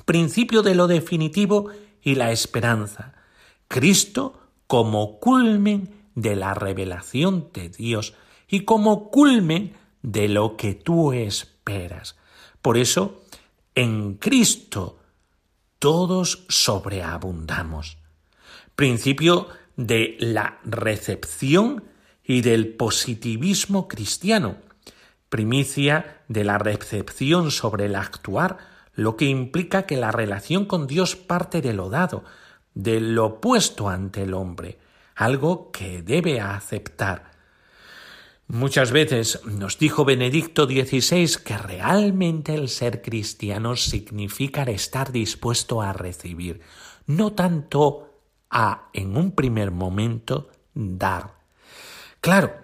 Principio 0.05 0.62
de 0.62 0.74
lo 0.74 0.87
definitivo 0.87 1.70
y 2.03 2.14
la 2.14 2.31
esperanza. 2.31 3.14
Cristo 3.68 4.39
como 4.70 5.18
culmen 5.18 5.90
de 6.14 6.37
la 6.37 6.54
revelación 6.54 7.48
de 7.52 7.70
Dios 7.70 8.14
y 8.46 8.61
como 8.61 9.11
culmen 9.11 9.74
de 10.00 10.28
lo 10.28 10.56
que 10.56 10.76
tú 10.76 11.12
esperas. 11.12 12.16
Por 12.62 12.78
eso, 12.78 13.20
en 13.74 14.14
Cristo 14.14 15.00
todos 15.80 16.44
sobreabundamos. 16.48 17.98
Principio 18.76 19.48
de 19.74 20.16
la 20.20 20.61
recepción 20.62 21.83
y 22.22 22.42
del 22.42 22.68
positivismo 22.68 23.88
cristiano 23.88 24.54
primicia 25.28 26.22
de 26.28 26.44
la 26.44 26.59
recepción 26.59 27.50
sobre 27.50 27.87
el 27.87 27.96
actuar, 27.96 28.59
lo 28.94 29.16
que 29.16 29.24
implica 29.24 29.83
que 29.83 29.96
la 29.96 30.12
relación 30.12 30.64
con 30.64 30.87
Dios 30.87 31.16
parte 31.16 31.61
de 31.61 31.72
lo 31.72 31.90
dado, 31.90 32.22
de 32.74 33.00
lo 33.00 33.40
puesto 33.40 33.88
ante 33.88 34.22
el 34.22 34.35
hombre, 34.35 34.78
algo 35.14 35.70
que 35.70 36.02
debe 36.02 36.40
aceptar. 36.40 37.30
Muchas 38.46 38.90
veces 38.90 39.40
nos 39.44 39.78
dijo 39.78 40.04
Benedicto 40.04 40.66
XVI 40.66 41.42
que 41.44 41.56
realmente 41.56 42.52
el 42.54 42.68
ser 42.68 43.00
cristiano 43.00 43.76
significa 43.76 44.64
estar 44.64 45.12
dispuesto 45.12 45.83
a 45.83 45.92
recibir, 45.92 46.61
no 47.06 47.33
tanto 47.33 48.11
a, 48.50 48.88
en 48.92 49.16
un 49.16 49.33
primer 49.33 49.70
momento, 49.70 50.50
dar. 50.74 51.35
Claro, 52.20 52.54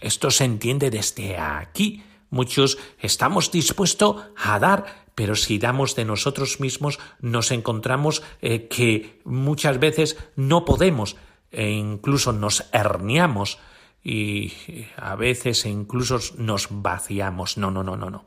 esto 0.00 0.30
se 0.30 0.44
entiende 0.44 0.90
desde 0.90 1.36
aquí. 1.36 2.02
Muchos 2.30 2.78
estamos 2.98 3.50
dispuestos 3.50 4.24
a 4.36 4.58
dar, 4.58 5.03
pero 5.14 5.36
si 5.36 5.58
damos 5.58 5.94
de 5.94 6.04
nosotros 6.04 6.60
mismos 6.60 6.98
nos 7.20 7.50
encontramos 7.50 8.22
eh, 8.42 8.68
que 8.68 9.20
muchas 9.24 9.78
veces 9.78 10.16
no 10.36 10.64
podemos 10.64 11.16
e 11.50 11.70
incluso 11.70 12.32
nos 12.32 12.66
herniamos 12.72 13.58
y 14.02 14.52
a 14.96 15.14
veces 15.16 15.64
incluso 15.64 16.18
nos 16.36 16.68
vaciamos. 16.70 17.56
No, 17.56 17.70
no, 17.70 17.82
no, 17.82 17.96
no, 17.96 18.10
no. 18.10 18.26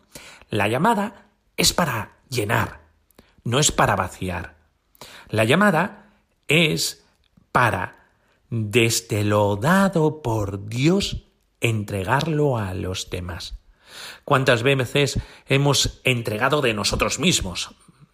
La 0.50 0.67
llamada 0.67 1.28
es 1.56 1.73
para 1.73 2.17
llenar, 2.30 2.82
no 3.43 3.60
es 3.60 3.71
para 3.71 3.95
vaciar. 3.95 4.56
La 5.30 5.43
llamada 5.43 6.13
es 6.47 7.06
para, 7.52 8.08
desde 8.50 9.23
lo 9.23 9.56
dado 9.58 10.21
por 10.21 10.67
Dios, 10.67 11.28
entregarlo 11.60 12.58
a 12.58 12.73
los 12.73 13.10
demás. 13.10 13.60
¿Cuántas 14.24 14.64
veces 14.64 15.20
hemos 15.48 16.00
entregado 16.04 16.62
de 16.62 16.74
nosotros 16.74 17.20
mismos? 17.20 17.72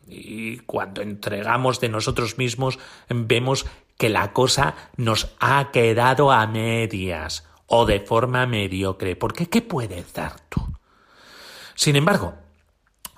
Y 0.08 0.58
cuando 0.60 1.02
entregamos 1.02 1.80
de 1.80 1.90
nosotros 1.90 2.38
mismos 2.38 2.80
vemos 3.10 3.66
que 3.98 4.10
la 4.10 4.34
cosa 4.34 4.76
nos 4.98 5.34
ha 5.40 5.72
quedado 5.72 6.32
a 6.32 6.46
medias 6.48 7.46
o 7.68 7.86
de 7.86 8.00
forma 8.00 8.46
mediocre. 8.46 9.16
Porque 9.16 9.48
¿qué 9.48 9.62
puedes 9.62 10.14
dar 10.14 10.40
tú? 10.50 10.62
Sin 11.76 11.96
embargo, 11.96 12.36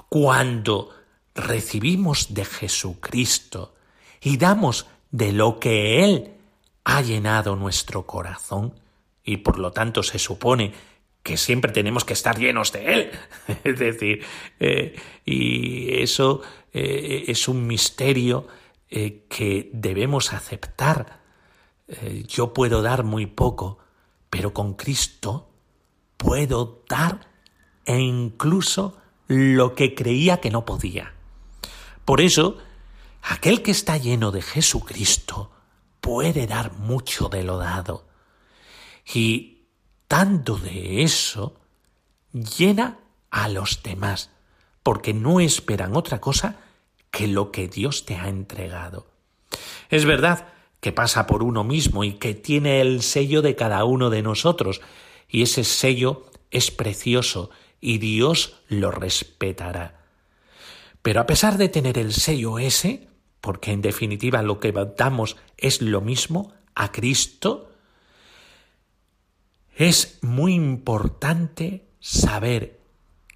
cuando 0.09 0.91
recibimos 1.33 2.33
de 2.33 2.45
Jesucristo 2.45 3.75
y 4.21 4.37
damos 4.37 4.87
de 5.11 5.33
lo 5.33 5.59
que 5.59 6.03
Él 6.03 6.33
ha 6.83 7.01
llenado 7.01 7.55
nuestro 7.55 8.05
corazón, 8.05 8.79
y 9.23 9.37
por 9.37 9.57
lo 9.57 9.71
tanto 9.71 10.03
se 10.03 10.19
supone 10.19 10.73
que 11.25 11.37
siempre 11.37 11.71
tenemos 11.71 12.05
que 12.05 12.13
estar 12.13 12.37
llenos 12.37 12.71
de 12.71 12.93
Él. 12.93 13.11
es 13.63 13.79
decir, 13.79 14.23
eh, 14.59 14.95
y 15.25 15.99
eso 16.03 16.43
eh, 16.71 17.25
es 17.27 17.47
un 17.47 17.65
misterio 17.65 18.47
eh, 18.91 19.25
que 19.27 19.71
debemos 19.73 20.33
aceptar. 20.33 21.25
yo 22.27 22.53
puedo 22.53 22.83
dar 22.83 23.03
muy 23.03 23.25
poco, 23.25 23.79
pero 24.29 24.53
con 24.53 24.75
Cristo 24.75 25.49
puedo 26.17 26.83
dar 26.87 27.27
e 27.85 27.99
incluso 27.99 28.97
lo 29.27 29.73
que 29.73 29.95
creía 29.95 30.39
que 30.39 30.51
no 30.51 30.63
podía. 30.63 31.13
Por 32.05 32.21
eso, 32.21 32.57
aquel 33.23 33.63
que 33.63 33.71
está 33.71 33.97
lleno 33.97 34.31
de 34.31 34.43
Jesucristo 34.43 35.51
puede 36.01 36.45
dar 36.45 36.73
mucho 36.73 37.29
de 37.29 37.43
lo 37.43 37.57
dado. 37.57 38.07
Y 39.11 39.54
tanto 40.07 40.57
de 40.57 41.03
eso 41.03 41.59
llena 42.31 42.99
a 43.29 43.49
los 43.49 43.83
demás, 43.83 44.31
porque 44.83 45.13
no 45.13 45.39
esperan 45.39 45.95
otra 45.95 46.21
cosa 46.21 46.57
que 47.11 47.27
lo 47.27 47.51
que 47.51 47.67
Dios 47.67 48.05
te 48.05 48.15
ha 48.15 48.27
entregado. 48.27 49.07
Es 49.89 50.05
verdad 50.05 50.47
que 50.79 50.91
pasa 50.91 51.27
por 51.27 51.43
uno 51.43 51.63
mismo 51.63 52.03
y 52.03 52.13
que 52.13 52.33
tiene 52.33 52.81
el 52.81 53.01
sello 53.01 53.41
de 53.41 53.55
cada 53.55 53.83
uno 53.85 54.09
de 54.09 54.21
nosotros, 54.21 54.81
y 55.27 55.41
ese 55.41 55.63
sello 55.63 56.25
es 56.51 56.71
precioso 56.71 57.49
y 57.81 57.97
Dios 57.97 58.61
lo 58.67 58.91
respetará. 58.91 60.01
Pero 61.01 61.21
a 61.21 61.25
pesar 61.25 61.57
de 61.57 61.69
tener 61.69 61.97
el 61.97 62.13
sello 62.13 62.59
ese, 62.59 63.07
porque 63.41 63.71
en 63.71 63.81
definitiva 63.81 64.41
lo 64.41 64.59
que 64.59 64.73
damos 64.97 65.37
es 65.57 65.81
lo 65.81 66.01
mismo, 66.01 66.53
a 66.73 66.91
Cristo, 66.91 67.69
es 69.75 70.19
muy 70.21 70.53
importante 70.53 71.85
saber 71.99 72.79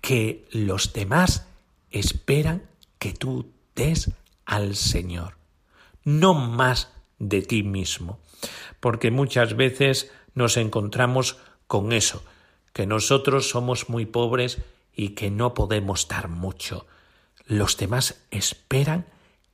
que 0.02 0.48
los 0.52 0.94
demás 0.94 1.48
esperan 1.92 2.70
que 2.98 3.12
tú 3.12 3.52
des 3.76 4.12
al 4.46 4.76
Señor, 4.78 5.38
no 6.06 6.34
más 6.34 6.94
de 7.20 7.42
ti 7.42 7.64
mismo, 7.64 8.20
porque 8.80 9.12
muchas 9.12 9.58
veces 9.58 10.12
nos 10.34 10.56
encontramos 10.56 11.38
con 11.68 11.92
eso, 11.92 12.24
que 12.72 12.86
nosotros 12.86 13.50
somos 13.50 13.90
muy 13.90 14.06
pobres 14.06 14.60
y 14.96 15.10
que 15.10 15.32
no 15.32 15.54
podemos 15.54 16.08
dar 16.08 16.30
mucho. 16.30 16.88
Los 17.46 17.76
demás 17.76 18.24
esperan 18.32 19.06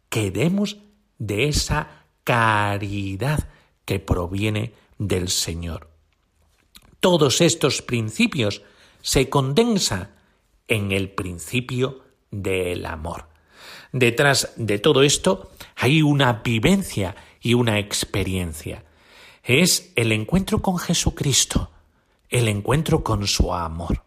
que 0.10 0.30
demos 0.30 0.78
de 1.18 1.48
esa 1.48 2.06
caridad 2.24 3.50
que 3.86 4.00
proviene 4.00 4.74
del 5.00 5.30
Señor 5.30 5.95
todos 7.06 7.40
estos 7.42 7.84
principios 7.84 8.64
se 9.04 9.30
condensa 9.30 10.16
en 10.68 10.92
el 10.92 11.12
principio 11.12 12.02
del 12.32 12.84
amor. 12.88 13.30
Detrás 13.92 14.54
de 14.56 14.80
todo 14.80 15.04
esto 15.04 15.52
hay 15.76 16.02
una 16.02 16.42
vivencia 16.44 17.16
y 17.40 17.54
una 17.54 17.78
experiencia. 17.78 18.86
Es 19.44 19.94
el 19.96 20.14
encuentro 20.14 20.64
con 20.64 20.80
Jesucristo, 20.80 21.70
el 22.28 22.48
encuentro 22.48 23.04
con 23.04 23.28
su 23.28 23.54
amor. 23.54 24.02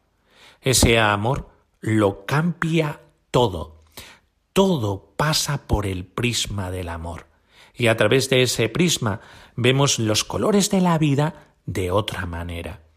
Ese 0.61 0.98
amor 0.98 1.50
lo 1.78 2.26
cambia 2.26 3.00
todo. 3.30 3.84
Todo 4.52 5.14
pasa 5.16 5.68
por 5.68 5.87
el 5.87 6.04
prisma 6.04 6.72
del 6.72 6.88
amor. 6.88 7.28
Y 7.76 7.87
a 7.87 7.96
través 7.96 8.28
de 8.28 8.42
ese 8.42 8.68
prisma 8.68 9.20
vemos 9.54 10.00
los 10.00 10.24
colores 10.24 10.68
de 10.70 10.80
la 10.80 10.98
vida 10.98 11.54
de 11.64 11.92
otra 11.92 12.26
manera. 12.26 12.88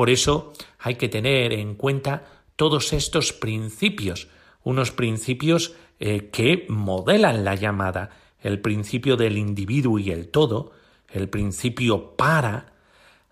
Por 0.00 0.08
eso 0.08 0.54
hay 0.78 0.94
que 0.94 1.10
tener 1.10 1.52
en 1.52 1.74
cuenta 1.74 2.24
todos 2.56 2.94
estos 2.94 3.34
principios, 3.34 4.28
unos 4.64 4.92
principios 4.92 5.74
eh, 5.98 6.30
que 6.32 6.64
modelan 6.70 7.44
la 7.44 7.54
llamada, 7.54 8.08
el 8.40 8.60
principio 8.60 9.18
del 9.18 9.36
individuo 9.36 9.98
y 9.98 10.10
el 10.10 10.28
todo, 10.28 10.72
el 11.10 11.28
principio 11.28 12.16
para, 12.16 12.72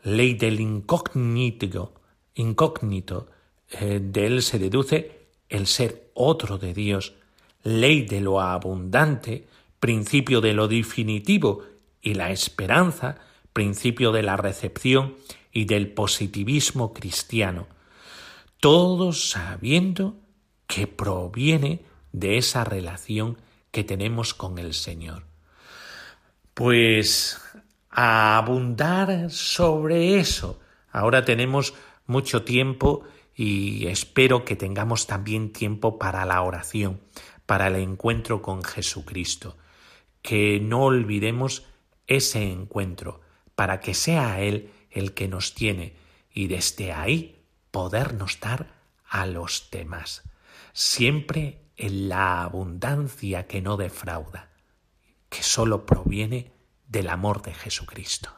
ley 0.02 0.34
del 0.34 0.60
incógnito, 0.60 1.94
incógnito, 2.34 3.30
eh, 3.70 3.98
de 4.02 4.26
él 4.26 4.42
se 4.42 4.58
deduce 4.58 5.22
el 5.48 5.66
ser 5.66 6.10
otro 6.12 6.58
de 6.58 6.74
Dios, 6.74 7.14
ley 7.62 8.02
de 8.02 8.20
lo 8.20 8.42
abundante, 8.42 9.46
principio 9.80 10.42
de 10.42 10.52
lo 10.52 10.68
definitivo 10.68 11.62
y 12.02 12.12
la 12.12 12.30
esperanza, 12.30 13.16
principio 13.54 14.12
de 14.12 14.22
la 14.22 14.36
recepción 14.36 15.14
y 15.58 15.64
del 15.64 15.90
positivismo 15.90 16.92
cristiano, 16.92 17.66
todo 18.60 19.12
sabiendo 19.12 20.14
que 20.68 20.86
proviene 20.86 21.82
de 22.12 22.38
esa 22.38 22.62
relación 22.62 23.38
que 23.72 23.82
tenemos 23.82 24.34
con 24.34 24.60
el 24.60 24.72
Señor. 24.72 25.24
Pues 26.54 27.40
a 27.90 28.38
abundar 28.38 29.32
sobre 29.32 30.20
eso. 30.20 30.60
Ahora 30.92 31.24
tenemos 31.24 31.74
mucho 32.06 32.44
tiempo 32.44 33.02
y 33.34 33.88
espero 33.88 34.44
que 34.44 34.54
tengamos 34.54 35.08
también 35.08 35.52
tiempo 35.52 35.98
para 35.98 36.24
la 36.24 36.40
oración, 36.42 37.00
para 37.46 37.66
el 37.66 37.74
encuentro 37.74 38.42
con 38.42 38.62
Jesucristo. 38.62 39.56
Que 40.22 40.60
no 40.60 40.84
olvidemos 40.84 41.64
ese 42.06 42.44
encuentro, 42.48 43.22
para 43.56 43.80
que 43.80 43.94
sea 43.94 44.40
Él 44.40 44.70
el 44.90 45.14
que 45.14 45.28
nos 45.28 45.54
tiene 45.54 45.94
y 46.32 46.46
desde 46.46 46.92
ahí 46.92 47.44
podernos 47.70 48.40
dar 48.40 48.74
a 49.08 49.26
los 49.26 49.68
demás, 49.70 50.22
siempre 50.72 51.62
en 51.76 52.08
la 52.08 52.42
abundancia 52.42 53.46
que 53.46 53.62
no 53.62 53.76
defrauda, 53.76 54.50
que 55.28 55.42
sólo 55.42 55.86
proviene 55.86 56.52
del 56.86 57.08
amor 57.08 57.42
de 57.42 57.54
Jesucristo. 57.54 58.30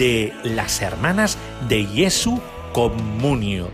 De 0.00 0.32
las 0.44 0.80
hermanas 0.80 1.36
de 1.68 1.84
Jesu 1.84 2.40
Comunio. 2.72 3.70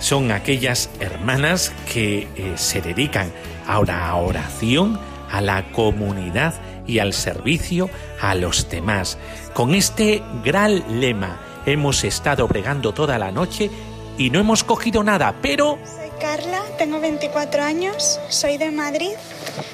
Son 0.00 0.32
aquellas 0.32 0.90
hermanas 0.98 1.72
que 1.92 2.26
eh, 2.34 2.54
se 2.56 2.82
dedican 2.82 3.32
a 3.64 3.80
la 3.84 4.12
oración, 4.16 4.98
a 5.30 5.40
la 5.40 5.70
comunidad 5.70 6.54
y 6.88 6.98
al 6.98 7.12
servicio 7.12 7.88
a 8.20 8.34
los 8.34 8.68
demás. 8.68 9.18
Con 9.54 9.76
este 9.76 10.20
gran 10.44 11.00
lema 11.00 11.40
hemos 11.64 12.02
estado 12.02 12.48
bregando 12.48 12.92
toda 12.92 13.16
la 13.16 13.30
noche 13.30 13.70
y 14.18 14.30
no 14.30 14.40
hemos 14.40 14.64
cogido 14.64 15.04
nada, 15.04 15.36
pero... 15.40 15.78
Soy 15.84 16.10
Carla, 16.20 16.60
tengo 16.76 16.98
24 16.98 17.62
años, 17.62 18.18
soy 18.30 18.58
de 18.58 18.72
Madrid. 18.72 19.12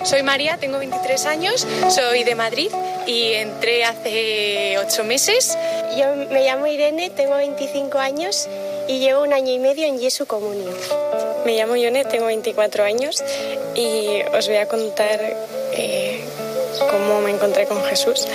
Soy 0.05 0.23
María, 0.23 0.59
tengo 0.59 0.79
23 0.79 1.27
años, 1.27 1.67
soy 1.89 2.25
de 2.25 2.35
Madrid 2.35 2.71
y 3.07 3.33
entré 3.35 3.85
hace 3.85 4.79
8 4.79 5.05
meses. 5.05 5.57
Yo 5.97 6.15
me 6.31 6.45
llamo 6.45 6.67
Irene, 6.67 7.11
tengo 7.11 7.37
25 7.37 7.99
años 7.99 8.49
y 8.89 8.99
llevo 8.99 9.23
un 9.23 9.33
año 9.33 9.53
y 9.53 9.59
medio 9.59 9.87
en 9.87 10.01
Jesu 10.01 10.27
Comunión. 10.27 10.75
Me 11.45 11.57
llamo 11.57 11.77
Yone, 11.77 12.05
tengo 12.05 12.27
24 12.27 12.85
años 12.85 13.23
y 13.75 14.23
os 14.33 14.47
voy 14.47 14.57
a 14.57 14.69
contar 14.69 15.21
eh, 15.73 16.12
cómo 16.91 17.21
me 17.21 17.31
encontré 17.31 17.67
con 17.67 17.83
Jesús. 17.85 18.27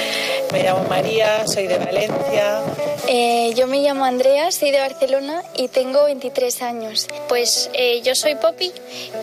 Me 0.52 0.64
llamo 0.64 0.84
María, 0.90 1.46
soy 1.48 1.68
de 1.68 1.78
Valencia. 1.78 2.62
Eh, 3.08 3.54
yo 3.56 3.68
me 3.68 3.80
llamo 3.80 4.06
Andrea, 4.06 4.52
soy 4.52 4.72
de 4.72 4.80
Barcelona 4.80 5.44
y 5.56 5.68
tengo 5.70 6.04
23 6.06 6.62
años. 6.62 7.08
Pues 7.28 7.70
eh, 7.74 8.02
yo 8.02 8.16
soy 8.16 8.36
Poppy 8.36 8.72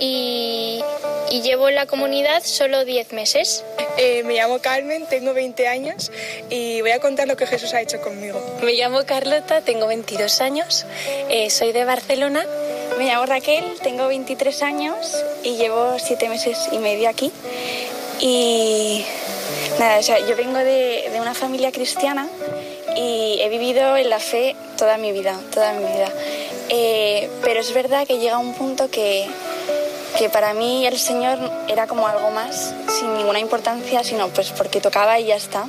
y, 0.00 0.80
y, 1.30 1.42
llevo 1.42 1.68
en 1.68 1.74
la 1.74 1.86
comunidad 1.86 2.42
solo 2.44 2.84
10 2.84 3.12
meses. 3.12 3.64
Eh, 3.96 4.22
me 4.24 4.34
llamo 4.34 4.58
Carmen, 4.58 5.06
tengo 5.06 5.34
20 5.34 5.68
años 5.68 6.10
y 6.50 6.80
voy 6.80 6.90
a 6.90 7.00
contar 7.00 7.28
lo 7.28 7.36
que 7.36 7.46
Jesús 7.46 7.74
ha 7.74 7.80
hecho 7.80 8.00
conmigo. 8.00 8.40
Me 8.62 8.72
llamo 8.72 9.04
Carlota, 9.06 9.60
tengo 9.60 9.86
22 9.86 10.40
años, 10.40 10.84
eh, 11.28 11.50
soy 11.50 11.72
de 11.72 11.84
Barcelona. 11.84 12.44
Me 12.98 13.06
llamo 13.06 13.26
Raquel, 13.26 13.64
tengo 13.82 14.06
23 14.06 14.62
años 14.62 15.24
y 15.42 15.56
llevo 15.56 15.96
7 15.98 16.28
meses 16.28 16.68
y 16.72 16.78
medio 16.78 17.08
aquí. 17.08 17.32
Y 18.20 19.04
nada, 19.78 19.98
o 19.98 20.02
sea, 20.02 20.18
yo 20.20 20.36
vengo 20.36 20.58
de, 20.58 21.08
de 21.12 21.20
una 21.20 21.34
familia 21.34 21.72
cristiana 21.72 22.28
y 22.96 23.38
he 23.40 23.48
vivido 23.48 23.96
en 23.96 24.08
la 24.08 24.18
fe 24.18 24.56
toda 24.76 24.96
mi 24.96 25.12
vida, 25.12 25.38
toda 25.52 25.72
mi 25.72 25.84
vida. 25.84 26.08
Eh, 26.68 27.28
pero 27.42 27.60
es 27.60 27.72
verdad 27.74 28.06
que 28.06 28.18
llega 28.18 28.38
un 28.38 28.54
punto 28.54 28.90
que, 28.90 29.26
que 30.18 30.28
para 30.28 30.54
mí 30.54 30.86
el 30.86 30.98
Señor 30.98 31.38
era 31.68 31.86
como 31.86 32.06
algo 32.06 32.30
más, 32.30 32.74
sin 32.88 33.14
ninguna 33.16 33.40
importancia, 33.40 34.04
sino 34.04 34.28
pues 34.28 34.50
porque 34.50 34.80
tocaba 34.80 35.18
y 35.18 35.26
ya 35.26 35.36
está. 35.36 35.66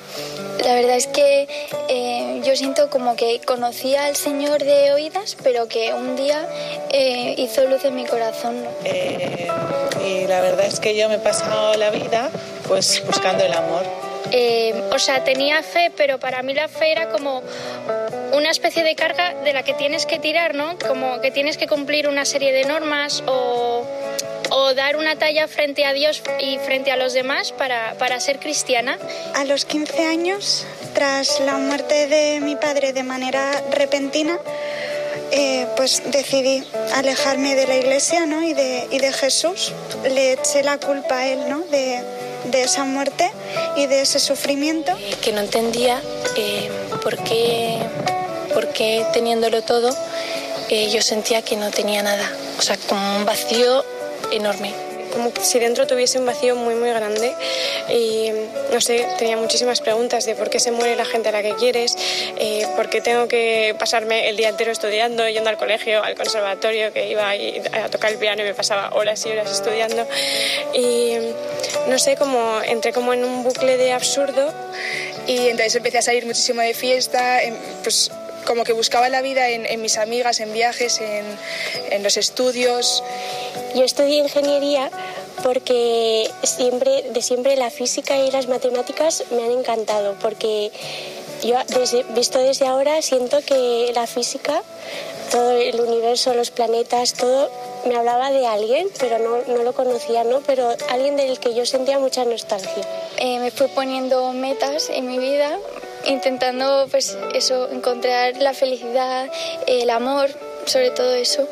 La 0.64 0.74
verdad 0.76 0.96
es 0.96 1.08
que 1.08 1.48
eh, 1.90 2.42
yo 2.44 2.56
siento 2.56 2.90
como 2.90 3.16
que 3.16 3.42
conocía 3.46 4.06
al 4.06 4.16
Señor 4.16 4.64
de 4.64 4.94
oídas, 4.94 5.38
pero 5.44 5.68
que 5.68 5.94
un 5.94 6.16
día 6.16 6.48
eh, 6.91 7.36
hizo 7.38 7.66
luz 7.66 7.84
en 7.86 7.96
mi 7.96 8.06
corazón. 8.06 8.64
Eh, 8.84 9.48
y 10.06 10.28
la 10.28 10.41
verdad 10.41 10.66
es 10.66 10.80
que 10.80 10.96
yo 10.96 11.10
me 11.10 11.16
he 11.16 11.20
pasado 11.20 11.76
la 11.76 11.89
vida 11.89 12.30
pues 12.68 13.04
buscando 13.06 13.43
el 13.43 13.54
amor. 13.54 13.84
Eh, 14.32 14.74
o 14.91 15.00
sea, 15.00 15.24
tenía 15.24 15.62
fe, 15.64 15.91
pero 15.96 16.20
para 16.20 16.41
mí 16.41 16.54
la 16.54 16.68
fe 16.68 16.91
era 16.91 17.10
como 17.10 17.43
una 18.34 18.50
especie 18.50 18.84
de 18.84 18.96
carga 18.96 19.34
de 19.43 19.54
la 19.54 19.64
que 19.64 19.74
tienes 19.74 20.06
que 20.06 20.20
tirar, 20.20 20.56
¿no? 20.56 20.78
Como 20.80 21.22
que 21.22 21.32
tienes 21.32 21.58
que 21.58 21.68
cumplir 21.68 22.08
una 22.08 22.26
serie 22.26 22.52
de 22.52 22.66
normas 22.66 23.24
o, 23.28 23.86
o 24.58 24.74
dar 24.74 24.95
una 24.95 25.18
talla 25.18 25.49
frente 25.49 25.84
a 25.84 25.91
Dios 25.91 26.24
y 26.39 26.58
frente 26.60 26.89
a 26.89 26.95
los 26.95 27.12
demás 27.12 27.51
para, 27.51 27.95
para 27.99 28.22
ser 28.22 28.39
cristiana. 28.39 28.97
A 29.36 29.43
los 29.43 29.66
15 29.66 30.08
años, 30.08 30.66
tras 30.93 31.41
la 31.41 31.58
muerte 31.58 32.08
de 32.08 32.39
mi 32.39 32.56
padre 32.56 32.93
de 32.93 33.03
manera 33.03 33.62
repentina, 33.72 34.39
eh, 35.32 35.68
pues 35.76 36.03
decidí 36.06 36.64
alejarme 36.93 37.56
de 37.56 37.68
la 37.68 37.76
iglesia 37.76 38.26
¿no? 38.26 38.43
y, 38.43 38.53
de, 38.53 38.88
y 38.91 38.99
de 38.99 39.12
Jesús. 39.12 39.74
Le 40.10 40.34
eché 40.34 40.64
la 40.64 40.78
culpa 40.78 41.18
a 41.18 41.28
él 41.28 41.49
¿no? 41.49 41.60
de, 41.66 42.01
de 42.45 42.64
esa 42.64 42.86
muerte 42.86 43.30
y 43.76 43.88
de 43.88 44.01
ese 44.01 44.20
sufrimiento. 44.22 44.97
Que 45.22 45.34
no 45.34 45.41
entendía 45.41 46.01
eh, 46.38 46.70
por, 47.03 47.18
qué, 47.26 47.78
por 48.53 48.70
qué 48.70 49.06
teniéndolo 49.12 49.64
todo 49.64 49.93
eh, 50.70 50.89
yo 50.89 51.01
sentía 51.01 51.41
que 51.41 51.58
no 51.58 51.72
tenía 51.72 52.01
nada. 52.01 52.32
O 52.58 52.62
sea, 52.62 52.78
como 52.88 53.18
un 53.18 53.26
vacío 53.26 53.84
enorme. 54.32 54.73
Como 55.11 55.32
si 55.41 55.59
dentro 55.59 55.88
tuviese 55.88 56.19
un 56.19 56.26
vacío 56.26 56.55
muy, 56.57 56.76
muy 56.76 56.89
grande. 56.89 57.34
Y 57.89 58.32
no 58.71 58.82
sé, 58.82 59.07
tenía 59.17 59.38
muchísimas 59.38 59.80
preguntas 59.80 60.26
de 60.26 60.36
por 60.36 60.49
qué 60.49 60.59
se 60.59 60.71
muere 60.71 60.95
la 60.95 61.05
gente 61.05 61.30
a 61.30 61.32
la 61.32 61.41
que 61.41 61.53
quieres, 61.55 61.95
eh, 62.38 62.67
por 62.76 62.89
qué 62.89 62.99
tengo 62.99 63.28
que 63.28 63.76
pasarme 63.80 64.28
el 64.28 64.36
día 64.36 64.49
entero 64.49 64.71
estudiando, 64.71 65.28
yendo 65.30 65.49
al 65.49 65.57
colegio, 65.57 66.03
al 66.03 66.15
conservatorio, 66.15 66.91
que 66.91 67.09
iba 67.09 67.30
a 67.32 67.89
tocar 67.89 68.11
el 68.11 68.17
piano 68.17 68.41
y 68.41 68.45
me 68.45 68.53
pasaba 68.53 68.89
horas 68.93 69.26
y 69.26 69.30
horas 69.30 69.51
estudiando. 69.51 70.05
Y 70.73 71.13
no 71.88 71.97
sé, 71.97 72.17
como 72.17 72.61
entré 72.61 72.91
como 72.91 73.13
en 73.13 73.23
un 73.23 73.43
bucle 73.43 73.78
de 73.78 73.93
absurdo. 73.93 74.53
Y 75.28 75.47
entonces 75.47 75.76
empecé 75.76 75.99
a 75.99 76.01
salir 76.01 76.26
muchísimo 76.26 76.61
de 76.61 76.73
fiesta, 76.73 77.39
pues 77.84 78.11
como 78.46 78.64
que 78.64 78.74
buscaba 78.74 79.10
la 79.10 79.22
vida 79.22 79.50
en, 79.50 79.66
en 79.66 79.82
mis 79.82 79.98
amigas, 79.98 80.39
en 80.39 80.54
viajes, 80.54 81.00
en, 81.02 81.26
en, 81.91 82.04
los 82.04 82.18
estudios. 82.18 83.04
Yo 83.76 83.84
estudié 83.84 84.20
ingeniería 84.20 84.89
porque 85.43 86.30
siempre, 86.43 87.04
de 87.12 87.22
siempre 87.22 87.56
la 87.56 87.70
física 87.70 88.18
y 88.18 88.32
las 88.32 88.48
matemáticas 88.48 89.24
me 89.32 89.43
han 89.43 89.52
encantado, 89.52 90.16
porque 90.22 90.72
yo 91.43 91.58
desde, 91.68 92.04
visto 92.16 92.39
desde 92.39 92.66
ahora 92.66 93.02
siento 93.02 93.41
que 93.46 93.91
la 93.93 94.08
física, 94.08 94.62
todo 95.32 95.52
el 95.52 95.80
universo, 95.80 96.34
los 96.34 96.52
planetas, 96.52 97.14
todo 97.14 97.52
me 97.86 97.96
hablaba 97.96 98.32
de 98.32 98.48
alguien, 98.48 98.88
pero 99.00 99.20
no, 99.20 99.54
no 99.54 99.64
lo 99.64 99.74
conocía, 99.74 100.24
¿no? 100.24 100.41
Pero 100.41 100.70
alguien 100.89 101.18
del 101.18 101.39
que 101.39 101.54
yo 101.54 101.66
sentía 101.66 102.00
mucha 102.00 102.26
nostalgia. 102.26 102.84
Eh, 103.18 103.39
me 103.39 103.52
fui 103.52 103.68
poniendo 103.68 104.34
metas 104.34 104.89
en 104.89 105.08
mi 105.08 105.20
vida, 105.20 105.60
intentando 106.08 106.88
pues 106.89 107.18
eso, 107.34 107.70
encontrar 107.72 108.38
la 108.38 108.53
felicidad, 108.53 109.30
el 109.68 109.89
amor, 109.89 110.30
sobre 110.66 110.91
todo 110.91 111.14
eso. 111.14 111.47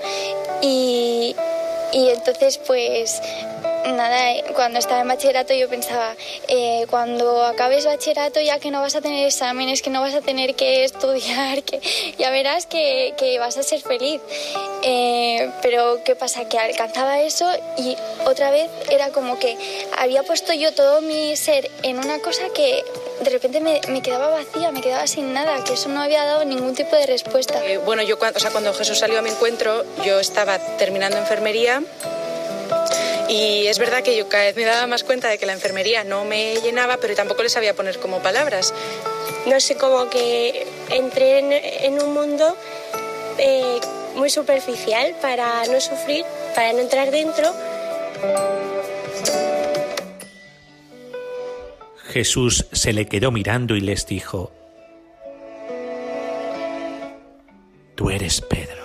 Y, 0.62 1.36
y 1.92 2.10
entonces 2.10 2.58
pues 2.58 3.22
nada, 3.92 4.42
cuando 4.56 4.80
estaba 4.80 5.02
en 5.02 5.08
bachillerato 5.08 5.54
yo 5.54 5.68
pensaba, 5.68 6.16
eh, 6.48 6.86
cuando 6.90 7.44
acabes 7.44 7.86
bachillerato 7.86 8.40
ya 8.40 8.60
que 8.60 8.72
no 8.72 8.80
vas 8.82 8.96
a 8.96 9.02
tener 9.02 9.26
exámenes, 9.26 9.82
que 9.82 9.90
no 9.90 10.02
vas 10.02 10.14
a 10.14 10.22
tener 10.22 10.56
que 10.56 10.86
estudiar, 10.86 11.64
que 11.64 11.82
ya 12.18 12.30
verás 12.30 12.66
que, 12.66 13.14
que 13.18 13.38
vas 13.40 13.58
a 13.58 13.64
ser 13.64 13.82
feliz. 13.82 14.22
Eh, 14.84 15.50
pero 15.62 16.04
¿qué 16.04 16.16
pasa? 16.16 16.48
Que 16.48 16.58
alcanzaba 16.58 17.22
eso 17.22 17.50
y 17.78 17.96
otra 18.26 18.52
vez 18.52 18.70
era 18.90 19.10
como 19.10 19.40
que 19.40 19.58
había 19.98 20.24
puesto 20.24 20.54
yo 20.54 20.74
todo 20.74 21.02
mi 21.02 21.36
ser 21.36 21.70
en 21.84 22.00
una 22.00 22.20
cosa 22.20 22.44
que 22.54 22.84
de 23.24 23.30
repente 23.30 23.60
me, 23.60 23.82
me, 23.90 24.02
quedaba 24.02 24.30
vacía, 24.30 24.72
me 24.72 24.82
quedaba 24.82 25.08
sin 25.08 25.34
nada, 25.34 25.64
que 25.64 25.74
eso 25.74 25.90
no 25.90 26.02
había 26.02 26.24
dado 26.26 26.46
ningún 26.46 26.76
tipo 26.76 26.96
de 26.96 27.06
respuesta. 27.06 27.64
Eh, 27.66 27.78
bueno, 27.78 28.04
yo 28.04 28.20
cuando, 28.20 28.38
o 28.38 28.40
sea, 28.40 28.52
cuando 28.52 28.74
Jesús 28.74 28.98
salió 28.98 29.20
a 29.20 29.22
mi 29.22 29.30
encuentro, 29.30 29.84
yo 30.04 30.20
estaba 30.20 30.60
terminando 30.78 31.18
enfermería 31.18 31.82
y 33.30 33.68
es 33.68 33.80
verdad 33.80 34.04
que 34.04 34.16
yo 34.16 34.28
cada 34.28 34.44
vez 34.44 34.56
me 34.56 34.66
daba 34.66 34.86
más 34.88 35.04
cuenta 35.04 35.30
de 35.30 35.38
que 35.38 35.46
la 35.46 35.54
enfermería 35.54 36.04
no 36.04 36.26
me 36.26 36.56
llenaba, 36.58 36.98
pero 36.98 37.16
tampoco 37.16 37.44
le 37.44 37.50
sabía 37.50 37.74
poner 37.74 38.00
como 38.00 38.20
palabras. 38.20 38.74
No 39.46 39.60
sé, 39.60 39.76
como 39.76 40.10
que 40.10 40.68
entré 40.90 41.40
en, 41.40 41.52
en 41.52 42.02
un 42.02 42.14
mundo 42.14 42.56
eh, 43.38 43.80
muy 44.16 44.30
superficial 44.30 45.16
para 45.22 45.66
no 45.66 45.80
sufrir, 45.82 46.26
para 46.56 46.74
no 46.74 46.80
entrar 46.80 47.12
dentro. 47.12 47.54
Jesús 52.14 52.68
se 52.72 52.94
le 52.94 53.08
quedó 53.08 53.32
mirando 53.32 53.76
y 53.76 53.82
les 53.82 54.06
dijo, 54.06 54.52
Tú 57.96 58.12
eres 58.12 58.40
Pedro. 58.42 58.84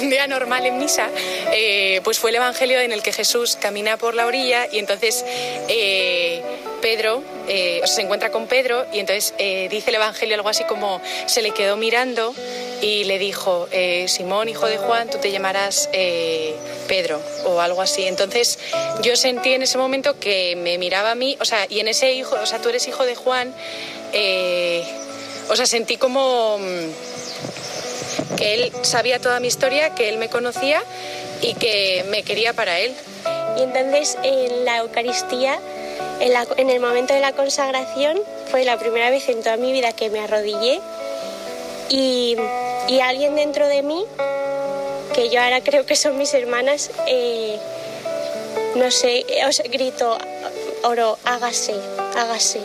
Un 0.00 0.10
día 0.10 0.28
normal 0.28 0.64
en 0.64 0.78
misa, 0.78 1.08
eh, 1.52 2.00
pues 2.04 2.20
fue 2.20 2.30
el 2.30 2.36
Evangelio 2.36 2.78
en 2.78 2.92
el 2.92 3.02
que 3.02 3.12
Jesús 3.12 3.56
camina 3.56 3.96
por 3.96 4.14
la 4.14 4.26
orilla 4.26 4.68
y 4.70 4.78
entonces 4.78 5.24
eh, 5.68 6.40
Pedro 6.80 7.24
eh, 7.48 7.80
se 7.84 8.02
encuentra 8.02 8.30
con 8.30 8.46
Pedro 8.46 8.86
y 8.92 9.00
entonces 9.00 9.34
dice 9.68 9.90
el 9.90 9.96
Evangelio 9.96 10.36
algo 10.36 10.48
así 10.48 10.62
como 10.64 11.00
se 11.26 11.42
le 11.42 11.50
quedó 11.50 11.76
mirando 11.76 12.32
y 12.80 13.04
le 13.04 13.18
dijo, 13.18 13.68
eh, 13.70 14.06
Simón, 14.08 14.48
hijo 14.48 14.66
de 14.66 14.78
Juan, 14.78 15.10
tú 15.10 15.18
te 15.18 15.30
llamarás 15.30 15.88
Pedro 16.88 17.20
o 17.44 17.60
algo 17.60 17.82
así. 17.82 18.06
Entonces 18.06 18.58
yo 19.02 19.16
sentí 19.16 19.52
en 19.52 19.62
ese 19.62 19.78
momento 19.78 20.18
que 20.18 20.56
me 20.56 20.78
miraba 20.78 21.12
a 21.12 21.14
mí, 21.14 21.36
o 21.40 21.44
sea, 21.44 21.66
y 21.68 21.80
en 21.80 21.88
ese 21.88 22.12
hijo, 22.12 22.36
o 22.40 22.46
sea, 22.46 22.60
tú 22.60 22.68
eres 22.68 22.86
hijo 22.88 23.04
de 23.04 23.14
Juan, 23.14 23.54
o 25.48 25.56
sea, 25.56 25.66
sentí 25.66 25.96
como 25.96 26.58
que 28.36 28.54
él 28.54 28.72
sabía 28.82 29.18
toda 29.18 29.40
mi 29.40 29.48
historia, 29.48 29.94
que 29.94 30.08
él 30.08 30.18
me 30.18 30.28
conocía 30.28 30.82
y 31.40 31.54
que 31.54 32.04
me 32.08 32.22
quería 32.22 32.52
para 32.52 32.78
él. 32.80 32.94
Y 33.58 33.62
entonces 33.62 34.18
en 34.22 34.64
la 34.64 34.78
Eucaristía 34.78 35.58
en, 36.20 36.70
el 36.70 36.80
momento 36.80 37.14
de 37.14 37.20
la 37.20 37.32
consagración 37.32 38.18
fue 38.50 38.64
la 38.64 38.78
primera 38.78 39.10
vez 39.10 39.28
en 39.28 39.42
toda 39.42 39.56
mi 39.56 39.72
vida 39.72 39.92
que 39.92 40.10
me 40.10 40.20
arrodillé 40.20 40.80
y, 41.88 42.36
alguien 43.02 43.36
dentro 43.36 43.66
de 43.68 43.82
mí, 43.82 44.04
que 45.14 45.28
yo 45.30 45.40
ahora 45.40 45.60
creo 45.60 45.86
que 45.86 45.96
son 45.96 46.18
mis 46.18 46.34
hermanas, 46.34 46.90
eh, 47.06 47.58
no 48.74 48.90
sé, 48.90 49.24
os 49.46 49.62
grito, 49.70 50.18
oro, 50.82 51.18
hágase, 51.24 51.74
hágase. 52.16 52.60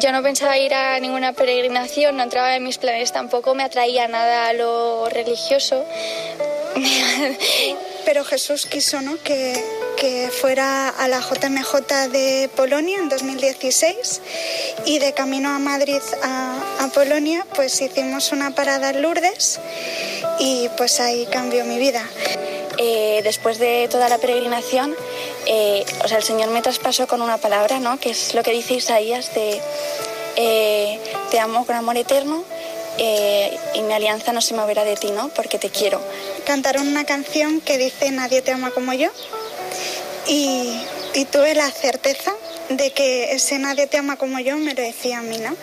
Yo 0.00 0.12
no 0.12 0.22
pensaba 0.22 0.58
ir 0.58 0.74
a 0.74 0.98
ninguna 1.00 1.32
peregrinación, 1.32 2.16
no 2.16 2.22
entraba 2.22 2.56
en 2.56 2.64
mis 2.64 2.78
planes, 2.78 3.12
tampoco 3.12 3.54
me 3.54 3.62
atraía 3.62 4.08
nada 4.08 4.48
a 4.48 4.52
lo 4.52 5.08
religioso. 5.08 5.84
Pero 8.04 8.24
Jesús 8.24 8.66
quiso 8.66 9.00
¿no? 9.00 9.16
que, 9.22 9.54
que 9.96 10.30
fuera 10.30 10.88
a 10.88 11.08
la 11.08 11.20
JMJ 11.20 12.10
de 12.10 12.50
Polonia 12.56 12.98
en 12.98 13.08
2016 13.08 14.20
y 14.86 14.98
de 14.98 15.12
camino 15.12 15.48
a 15.50 15.58
Madrid 15.58 16.00
a, 16.22 16.58
a 16.80 16.88
Polonia 16.88 17.46
pues 17.54 17.80
hicimos 17.80 18.32
una 18.32 18.54
parada 18.54 18.90
en 18.90 19.02
Lourdes 19.02 19.60
y 20.38 20.68
pues 20.76 21.00
ahí 21.00 21.26
cambió 21.26 21.64
mi 21.64 21.78
vida. 21.78 22.02
Eh, 22.78 23.20
después 23.22 23.58
de 23.58 23.88
toda 23.88 24.08
la 24.08 24.18
peregrinación, 24.18 24.94
eh, 25.46 25.84
o 26.04 26.08
sea, 26.08 26.18
el 26.18 26.24
Señor 26.24 26.48
me 26.48 26.60
traspasó 26.60 27.06
con 27.06 27.22
una 27.22 27.38
palabra, 27.38 27.78
¿no? 27.78 28.00
Que 28.00 28.10
es 28.10 28.34
lo 28.34 28.42
que 28.42 28.50
dice 28.50 28.74
Isaías 28.74 29.32
de 29.34 29.60
eh, 30.36 31.00
te 31.30 31.38
amo 31.38 31.64
con 31.66 31.76
amor 31.76 31.96
eterno 31.96 32.44
y 32.96 33.82
mi 33.82 33.92
alianza 33.92 34.32
no 34.32 34.40
se 34.40 34.54
moverá 34.54 34.84
de 34.84 34.96
ti, 34.96 35.10
¿no? 35.10 35.28
Porque 35.28 35.58
te 35.58 35.68
quiero. 35.68 36.00
Cantaron 36.46 36.86
una 36.86 37.04
canción 37.04 37.60
que 37.60 37.76
dice 37.76 38.10
Nadie 38.12 38.40
te 38.40 38.52
ama 38.52 38.70
como 38.70 38.92
yo 38.92 39.10
y, 40.26 40.80
y 41.14 41.24
tuve 41.26 41.54
la 41.54 41.70
certeza 41.70 42.32
de 42.70 42.92
que 42.92 43.32
ese 43.32 43.58
nadie 43.58 43.86
te 43.86 43.98
ama 43.98 44.16
como 44.16 44.40
yo 44.40 44.56
me 44.56 44.74
lo 44.74 44.82
decía 44.82 45.18
a 45.18 45.22
mí, 45.22 45.38
¿no? 45.38 45.54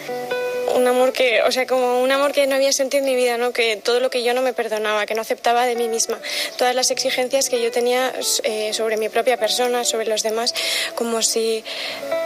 un 0.76 0.88
amor 0.88 1.14
que, 1.14 1.42
o 1.44 1.52
sea, 1.52 1.66
como 1.66 2.02
un 2.02 2.12
amor 2.12 2.32
que 2.32 2.48
no 2.48 2.56
había 2.56 2.72
sentido 2.72 3.04
en 3.04 3.10
mi 3.10 3.16
vida, 3.16 3.38
¿no? 3.38 3.52
Que 3.52 3.78
todo 3.78 4.00
lo 4.00 4.10
que 4.10 4.24
yo 4.24 4.34
no 4.34 4.42
me 4.42 4.54
perdonaba, 4.54 5.06
que 5.06 5.16
no 5.16 5.22
aceptaba 5.22 5.66
de 5.66 5.76
mí 5.76 5.88
misma, 5.88 6.20
todas 6.58 6.76
las 6.76 6.92
exigencias 6.92 7.50
que 7.50 7.62
yo 7.62 7.72
tenía 7.72 8.14
eh, 8.44 8.74
sobre 8.74 8.98
mi 8.98 9.10
propia 9.10 9.38
persona, 9.38 9.84
sobre 9.84 10.08
los 10.08 10.24
demás, 10.24 10.54
como 10.96 11.22
si 11.22 11.64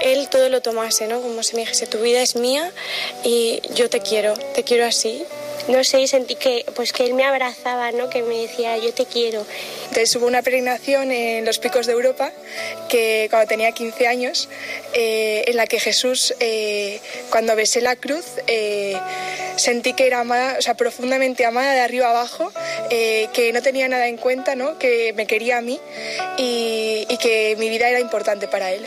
él 0.02 0.30
todo 0.30 0.50
lo 0.50 0.62
tomase, 0.62 1.08
¿no? 1.08 1.22
Como 1.22 1.44
si 1.44 1.56
me 1.56 1.62
dijese, 1.62 1.88
tu 1.88 2.00
vida 2.00 2.22
es 2.22 2.36
mía 2.36 2.72
y 3.24 3.62
yo 3.74 3.90
te 3.90 4.02
quiero, 4.02 4.34
te 4.54 4.64
quiero 4.64 4.86
así 4.86 5.26
no 5.68 5.84
sé, 5.84 6.08
sentí 6.08 6.36
que, 6.36 6.66
pues 6.76 6.94
que 6.94 7.06
él 7.06 7.14
me 7.14 7.24
abrazaba, 7.24 7.92
¿no? 7.92 8.10
que 8.10 8.22
me 8.22 8.38
decía, 8.38 8.78
yo 8.78 8.94
te 8.94 9.06
quiero. 9.06 9.46
Entonces 9.84 10.16
hubo 10.16 10.28
una 10.28 10.42
peregrinación 10.42 11.12
en 11.12 11.46
los 11.46 11.60
picos 11.60 11.88
de 11.88 11.94
Europa, 11.94 12.32
que 12.90 13.28
cuando 13.30 13.48
tenía 13.48 13.72
15 13.72 14.08
años, 14.08 14.50
eh, 14.94 15.44
en 15.48 15.58
la 15.58 15.66
que 15.68 15.80
Jesús, 15.80 16.36
eh, 16.40 17.00
cuando 17.30 17.56
besé 17.56 17.82
la 17.82 17.96
cruz, 17.96 18.26
eh, 18.48 18.96
sentí 19.56 19.94
que 19.94 20.06
era 20.06 20.20
amada, 20.20 20.56
o 20.60 20.62
sea, 20.62 20.76
profundamente 20.76 21.46
amada 21.46 21.74
de 21.74 21.80
arriba 21.80 22.10
abajo, 22.10 22.52
que 22.90 23.52
no 23.54 23.62
tenía 23.62 23.88
nada 23.88 24.08
en 24.08 24.18
cuenta, 24.18 24.56
¿no? 24.56 24.78
que 24.78 25.14
me 25.14 25.26
quería 25.26 25.58
a 25.58 25.62
mí 25.62 25.80
y, 26.38 27.06
y 27.10 27.18
que 27.18 27.56
mi 27.58 27.70
vida 27.70 27.90
era 27.90 28.00
importante 28.00 28.48
para 28.48 28.72
él 28.72 28.86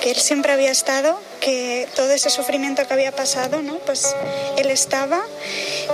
que 0.00 0.10
él 0.10 0.16
siempre 0.16 0.52
había 0.52 0.70
estado, 0.70 1.20
que 1.40 1.86
todo 1.94 2.10
ese 2.12 2.30
sufrimiento 2.30 2.86
que 2.86 2.94
había 2.94 3.12
pasado, 3.12 3.62
¿no? 3.62 3.78
Pues 3.80 4.16
él 4.56 4.70
estaba, 4.70 5.20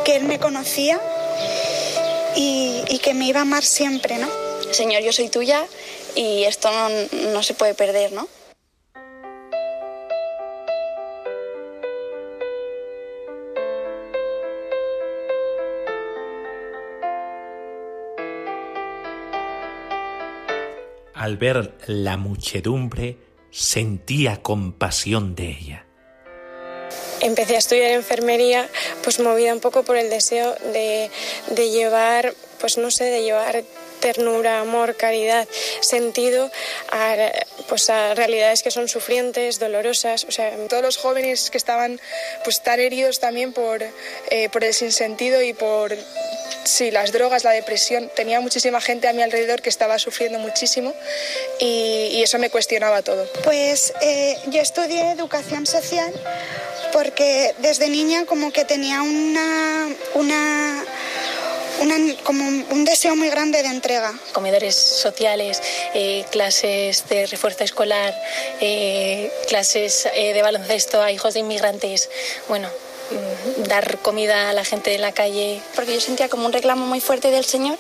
que 0.05 0.17
él 0.17 0.25
me 0.25 0.39
conocía 0.39 1.01
y, 2.37 3.01
que 3.03 3.15
me 3.15 3.27
iba 3.27 3.41
a 3.41 3.43
amar 3.43 3.65
siempre, 3.65 4.19
¿no? 4.19 4.29
Señor, 4.73 5.03
yo 5.03 5.13
soy 5.13 5.29
tuya 5.29 5.65
y 6.15 6.45
esto 6.45 6.71
no, 6.71 6.89
no 7.33 7.43
se 7.43 7.55
puede 7.55 7.75
perder, 7.75 8.13
¿no? 8.13 8.29
Al 21.15 21.37
ver 21.37 21.75
la 21.87 22.17
muchedumbre, 22.17 23.19
sentía 23.51 24.43
compasión 24.43 25.35
de 25.35 25.49
ella. 25.49 25.87
Empecé 27.21 27.57
a 27.57 27.59
estudiar 27.59 27.93
enfermería, 27.93 28.69
pues 29.03 29.21
movida 29.21 29.53
un 29.53 29.61
poco 29.61 29.83
por 29.83 29.97
el 29.97 30.11
deseo 30.11 30.55
de, 30.73 31.11
llevar, 31.57 32.35
pues 32.61 32.77
no 32.77 32.91
sé, 32.91 33.05
de 33.05 33.23
llevar 33.23 33.65
ternura, 34.01 34.61
amor, 34.61 34.97
caridad, 34.97 35.49
sentido 35.81 36.51
a, 36.93 37.17
pues 37.69 37.89
a 37.89 38.15
realidades 38.15 38.63
que 38.63 38.71
son 38.71 38.89
sufrientes, 38.89 39.59
dolorosas. 39.59 40.25
O 40.25 40.31
sea, 40.31 40.55
todos 40.69 40.83
los 40.83 40.99
jóvenes 40.99 41.51
que 41.51 41.59
estaban 41.59 41.99
pues 42.45 42.63
tan 42.63 42.81
heridos 42.81 43.19
también 43.19 43.53
por, 43.53 43.83
eh, 44.31 44.49
por 44.51 44.63
el 44.63 44.75
sinsentido 44.75 45.43
y 45.43 45.55
por 45.55 45.97
Sí, 46.67 46.91
las 46.91 47.13
drogas, 47.13 47.45
la 47.45 47.53
depresión. 47.53 48.11
Tenía 48.17 48.41
muchísima 48.41 48.81
gente 48.81 49.07
a 49.07 49.13
mi 49.13 49.23
alrededor 49.23 49.63
que 49.63 49.69
estaba 49.69 50.01
sufriendo 50.01 50.41
muchísimo 50.41 50.93
y, 51.61 52.21
eso 52.23 52.39
me 52.39 52.51
cuestionaba 52.51 53.03
todo. 53.03 53.25
Pues 53.45 53.95
eh, 54.01 54.37
yo 54.47 54.61
estudié 54.61 55.13
educación 55.13 55.65
social 55.65 56.13
porque 56.93 57.55
desde 57.59 57.89
niña 57.89 58.27
como 58.27 58.53
que 58.53 58.65
tenía 58.65 59.03
una, 59.03 59.89
una 60.15 60.85
como 62.25 62.45
un 62.45 62.85
deseo 62.85 63.15
muy 63.15 63.31
grande 63.31 63.63
de 63.63 63.69
entrega. 63.69 64.13
Comedores 64.33 64.75
sociales, 64.75 65.63
eh, 65.95 66.25
clases 66.33 67.09
de 67.09 67.27
refuerzo 67.27 67.63
escolar, 67.63 68.13
eh, 68.61 69.31
clases 69.47 70.09
de 70.13 70.43
baloncesto 70.43 71.01
a 71.01 71.13
hijos 71.13 71.35
de 71.35 71.41
inmigrantes. 71.41 72.11
Bueno, 72.49 72.69
dar 73.69 73.99
comida 73.99 74.51
a 74.51 74.53
la 74.53 74.65
gente 74.65 74.91
de 74.91 74.99
la 74.99 75.13
calle. 75.13 75.61
Porque 75.75 75.95
yo 75.95 76.01
sentía 76.01 76.29
como 76.29 76.47
un 76.47 76.53
reclamo 76.53 76.87
muy 76.87 77.01
fuerte 77.01 77.31
del 77.31 77.45
Señor, 77.45 77.79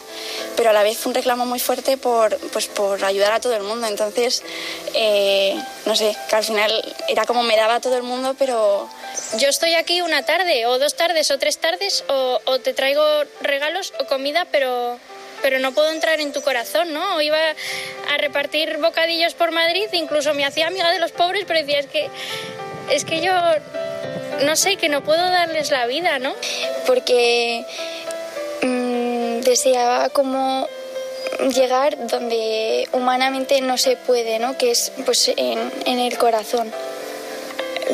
pero 0.57 0.70
a 0.70 0.72
la 0.72 0.83
vez 0.83 1.05
un 1.07 1.14
reclamo 1.14 1.47
muy 1.47 1.59
fuerte 1.59 1.97
por, 1.97 2.37
pues, 2.51 2.66
por 2.68 3.05
ayudar 3.05 3.33
a 3.33 3.41
todo 3.41 3.55
el 3.55 3.62
mundo. 3.62 3.87
Entonces, 3.87 4.43
eh, 4.95 5.57
no 5.85 5.97
sé, 5.97 6.16
que 6.29 6.37
al 6.37 6.45
final 6.45 6.95
era 7.09 7.24
como 7.24 7.43
me 7.43 7.57
daba 7.57 7.81
todo 7.81 7.97
el 7.97 8.03
mundo, 8.03 8.35
pero... 8.39 8.89
Yo 9.39 9.49
estoy 9.49 9.74
aquí 9.74 10.03
una 10.03 10.24
tarde, 10.24 10.66
o 10.66 10.79
dos 10.79 10.95
tardes, 10.95 11.31
o 11.31 11.39
tres 11.39 11.59
tardes, 11.59 12.05
o, 12.09 12.41
o 12.45 12.59
te 12.61 12.74
traigo 12.74 13.03
regalos 13.41 13.93
o 13.99 14.07
comida, 14.07 14.47
pero 14.53 14.99
pero 15.43 15.59
no 15.59 15.72
puedo 15.72 15.91
entrar 15.93 16.18
en 16.20 16.33
tu 16.33 16.43
corazón, 16.43 16.93
¿no? 16.93 17.20
iba 17.20 17.39
a 17.39 18.16
repartir 18.18 18.79
bocadillos 18.79 19.35
por 19.35 19.53
Madrid, 19.53 19.87
incluso 19.93 20.35
me 20.35 20.45
hacía 20.45 20.66
amiga 20.66 20.91
de 20.91 20.99
los 20.99 21.12
pobres, 21.12 21.45
pero 21.47 21.61
decía, 21.61 21.79
es 21.79 21.87
que, 21.87 22.11
es 22.91 23.05
que 23.05 23.20
yo 23.20 23.33
no 24.45 24.57
sé, 24.57 24.76
que 24.76 24.89
no 24.89 25.03
puedo 25.03 25.22
darles 25.30 25.70
la 25.70 25.87
vida, 25.87 26.18
¿no? 26.18 26.34
Porque 26.87 27.64
mm, 28.62 29.41
deseaba 29.41 30.09
como 30.11 30.68
llegar 31.55 32.07
donde 32.09 32.89
humanamente 32.93 33.61
no 33.61 33.78
se 33.78 33.97
puede, 33.97 34.39
¿no? 34.39 34.57
Que 34.57 34.70
es 34.70 34.93
pues 35.05 35.32
en, 35.37 35.72
en 35.84 35.99
el 35.99 36.16
corazón. 36.18 36.72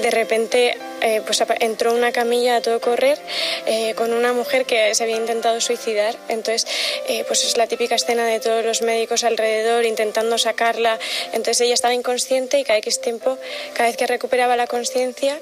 De 0.01 0.11
repente 0.11 0.77
eh, 1.03 1.21
pues 1.25 1.43
entró 1.61 1.93
una 1.93 2.13
camilla 2.13 2.57
a 2.57 2.61
todo 2.63 2.81
correr 2.81 3.19
eh, 3.67 3.95
con 3.95 4.13
una 4.13 4.33
mujer 4.33 4.65
que 4.65 4.95
se 4.95 5.03
había 5.03 5.17
intentado 5.17 5.61
suicidar. 5.61 6.17
Entonces, 6.29 6.67
eh, 7.09 7.25
pues 7.27 7.45
es 7.45 7.57
la 7.57 7.67
típica 7.67 7.95
escena 7.95 8.25
de 8.25 8.41
todos 8.41 8.65
los 8.65 8.83
médicos 8.83 9.25
alrededor 9.25 9.85
intentando 9.85 10.39
sacarla. 10.39 10.99
Entonces 11.33 11.61
ella 11.63 11.75
estaba 11.75 11.95
inconsciente 11.95 12.59
y 12.59 12.65
cada 12.65 12.79
X 12.79 13.01
tiempo, 13.01 13.39
cada 13.75 13.89
vez 13.89 13.97
que 13.97 14.07
recuperaba 14.07 14.57
la 14.57 14.67
conciencia, 14.67 15.39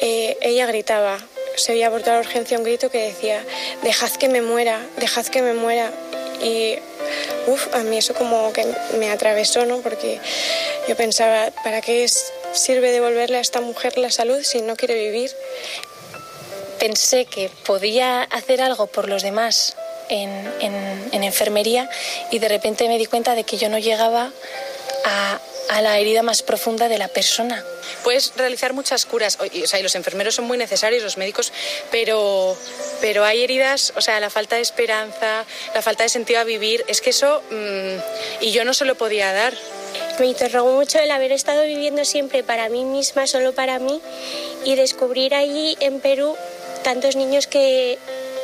ella 0.00 0.66
gritaba. 0.66 1.18
Se 1.56 1.72
había 1.72 1.88
abortado 1.88 2.18
a 2.18 2.20
urgencia 2.20 2.56
un 2.58 2.64
grito 2.64 2.90
que 2.90 2.98
decía, 2.98 3.44
dejad 3.82 4.12
que 4.12 4.28
me 4.28 4.42
muera, 4.42 4.80
dejad 4.98 5.26
que 5.26 5.42
me 5.42 5.52
muera. 5.52 5.90
Y 6.42 6.76
Uf, 7.46 7.74
a 7.74 7.78
mí 7.78 7.98
eso 7.98 8.14
como 8.14 8.52
que 8.52 8.66
me 8.98 9.10
atravesó, 9.10 9.66
¿no? 9.66 9.78
Porque 9.80 10.20
yo 10.88 10.96
pensaba, 10.96 11.50
¿para 11.64 11.80
qué 11.80 12.04
sirve 12.52 12.92
devolverle 12.92 13.38
a 13.38 13.40
esta 13.40 13.60
mujer 13.60 13.98
la 13.98 14.10
salud 14.10 14.42
si 14.42 14.62
no 14.62 14.76
quiere 14.76 14.94
vivir? 14.94 15.30
Pensé 16.78 17.26
que 17.26 17.50
podía 17.66 18.22
hacer 18.22 18.62
algo 18.62 18.86
por 18.86 19.08
los 19.08 19.22
demás 19.22 19.76
en, 20.08 20.30
en, 20.60 21.24
enfermería 21.24 21.88
y 22.30 22.38
de 22.38 22.48
repente 22.48 22.88
me 22.88 22.98
di 22.98 23.06
cuenta 23.06 23.34
de 23.34 23.44
que 23.44 23.56
yo 23.56 23.68
no 23.68 23.78
llegaba 23.78 24.32
a, 25.04 25.38
a 25.70 25.80
la 25.82 25.98
herida 25.98 26.22
más 26.22 26.42
profunda 26.42 26.88
de 26.88 26.98
la 26.98 27.06
persona. 27.06 27.64
Puedes 28.02 28.32
realizar 28.36 28.72
muchas 28.72 29.06
curas, 29.06 29.38
o 29.40 29.66
sea, 29.66 29.78
y 29.78 29.82
los 29.82 29.94
enfermeros 29.94 30.34
son 30.34 30.46
muy 30.46 30.58
necesarios, 30.58 31.02
los 31.02 31.16
médicos, 31.16 31.52
pero, 31.92 32.56
pero 33.00 33.24
hay 33.24 33.44
heridas, 33.44 33.92
o 33.96 34.00
sea, 34.00 34.18
la 34.18 34.30
falta 34.30 34.56
de 34.56 34.62
esperanza, 34.62 35.44
la 35.72 35.80
falta 35.80 36.02
de 36.02 36.08
sentido 36.08 36.40
a 36.40 36.44
vivir, 36.44 36.84
es 36.88 37.00
que 37.00 37.10
eso, 37.10 37.40
mm, 37.50 38.44
y 38.44 38.50
yo 38.50 38.64
no 38.64 38.74
se 38.74 38.84
lo 38.84 38.96
podía 38.96 39.32
dar. 39.32 39.54
Me 40.18 40.26
interrogó 40.26 40.72
mucho 40.72 40.98
el 40.98 41.10
haber 41.12 41.30
estado 41.30 41.62
viviendo 41.62 42.04
siempre 42.04 42.42
para 42.42 42.68
mí 42.68 42.84
misma, 42.84 43.28
solo 43.28 43.54
para 43.54 43.78
mí, 43.78 44.00
y 44.64 44.74
descubrir 44.74 45.34
allí 45.34 45.76
en 45.78 46.00
Perú 46.00 46.36
tantos 46.82 47.14
niños 47.14 47.46
que, 47.46 47.96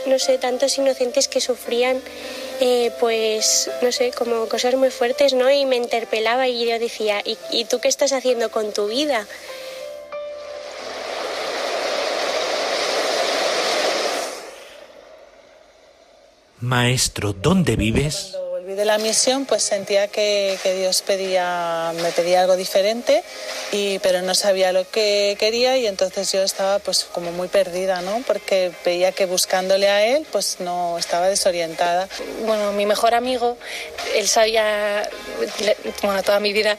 no 0.06 0.20
sé, 0.20 0.38
tantos 0.38 0.78
inocentes 0.78 1.26
que 1.26 1.40
sufrían 1.40 2.00
eh, 2.60 2.92
pues, 3.00 3.70
no 3.82 3.92
sé, 3.92 4.12
como 4.12 4.48
cosas 4.48 4.74
muy 4.74 4.90
fuertes, 4.90 5.34
¿no? 5.34 5.50
Y 5.50 5.66
me 5.66 5.76
interpelaba 5.76 6.48
y 6.48 6.66
yo 6.66 6.78
decía, 6.78 7.22
¿y, 7.24 7.38
¿y 7.50 7.64
tú 7.64 7.80
qué 7.80 7.88
estás 7.88 8.12
haciendo 8.12 8.50
con 8.50 8.72
tu 8.72 8.88
vida? 8.88 9.26
Maestro, 16.60 17.32
¿dónde 17.32 17.76
vives? 17.76 18.36
De 18.76 18.84
la 18.84 18.98
misión, 18.98 19.46
pues 19.46 19.62
sentía 19.62 20.06
que, 20.08 20.58
que 20.62 20.74
Dios 20.74 21.00
pedía, 21.00 21.94
me 22.02 22.12
pedía 22.12 22.42
algo 22.42 22.56
diferente, 22.56 23.24
y, 23.72 23.98
pero 24.00 24.20
no 24.20 24.34
sabía 24.34 24.70
lo 24.70 24.86
que 24.90 25.34
quería 25.38 25.78
y 25.78 25.86
entonces 25.86 26.30
yo 26.30 26.42
estaba 26.42 26.78
pues 26.80 27.04
como 27.04 27.32
muy 27.32 27.48
perdida, 27.48 28.02
¿no? 28.02 28.22
Porque 28.26 28.72
veía 28.84 29.12
que 29.12 29.24
buscándole 29.24 29.88
a 29.88 30.04
Él, 30.04 30.26
pues 30.30 30.60
no 30.60 30.98
estaba 30.98 31.28
desorientada. 31.28 32.06
Bueno, 32.44 32.72
mi 32.72 32.84
mejor 32.84 33.14
amigo, 33.14 33.56
él 34.14 34.28
sabía, 34.28 35.08
bueno, 36.02 36.22
toda 36.22 36.38
mi 36.38 36.52
vida, 36.52 36.76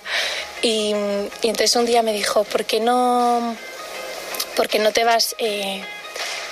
y, 0.61 0.93
y 1.41 1.49
entonces 1.49 1.75
un 1.77 1.87
día 1.87 2.03
me 2.03 2.13
dijo, 2.13 2.43
¿por 2.43 2.65
qué 2.65 2.79
no, 2.79 3.55
por 4.55 4.67
qué 4.67 4.77
no 4.77 4.91
te 4.91 5.03
vas... 5.03 5.35
Eh, 5.39 5.83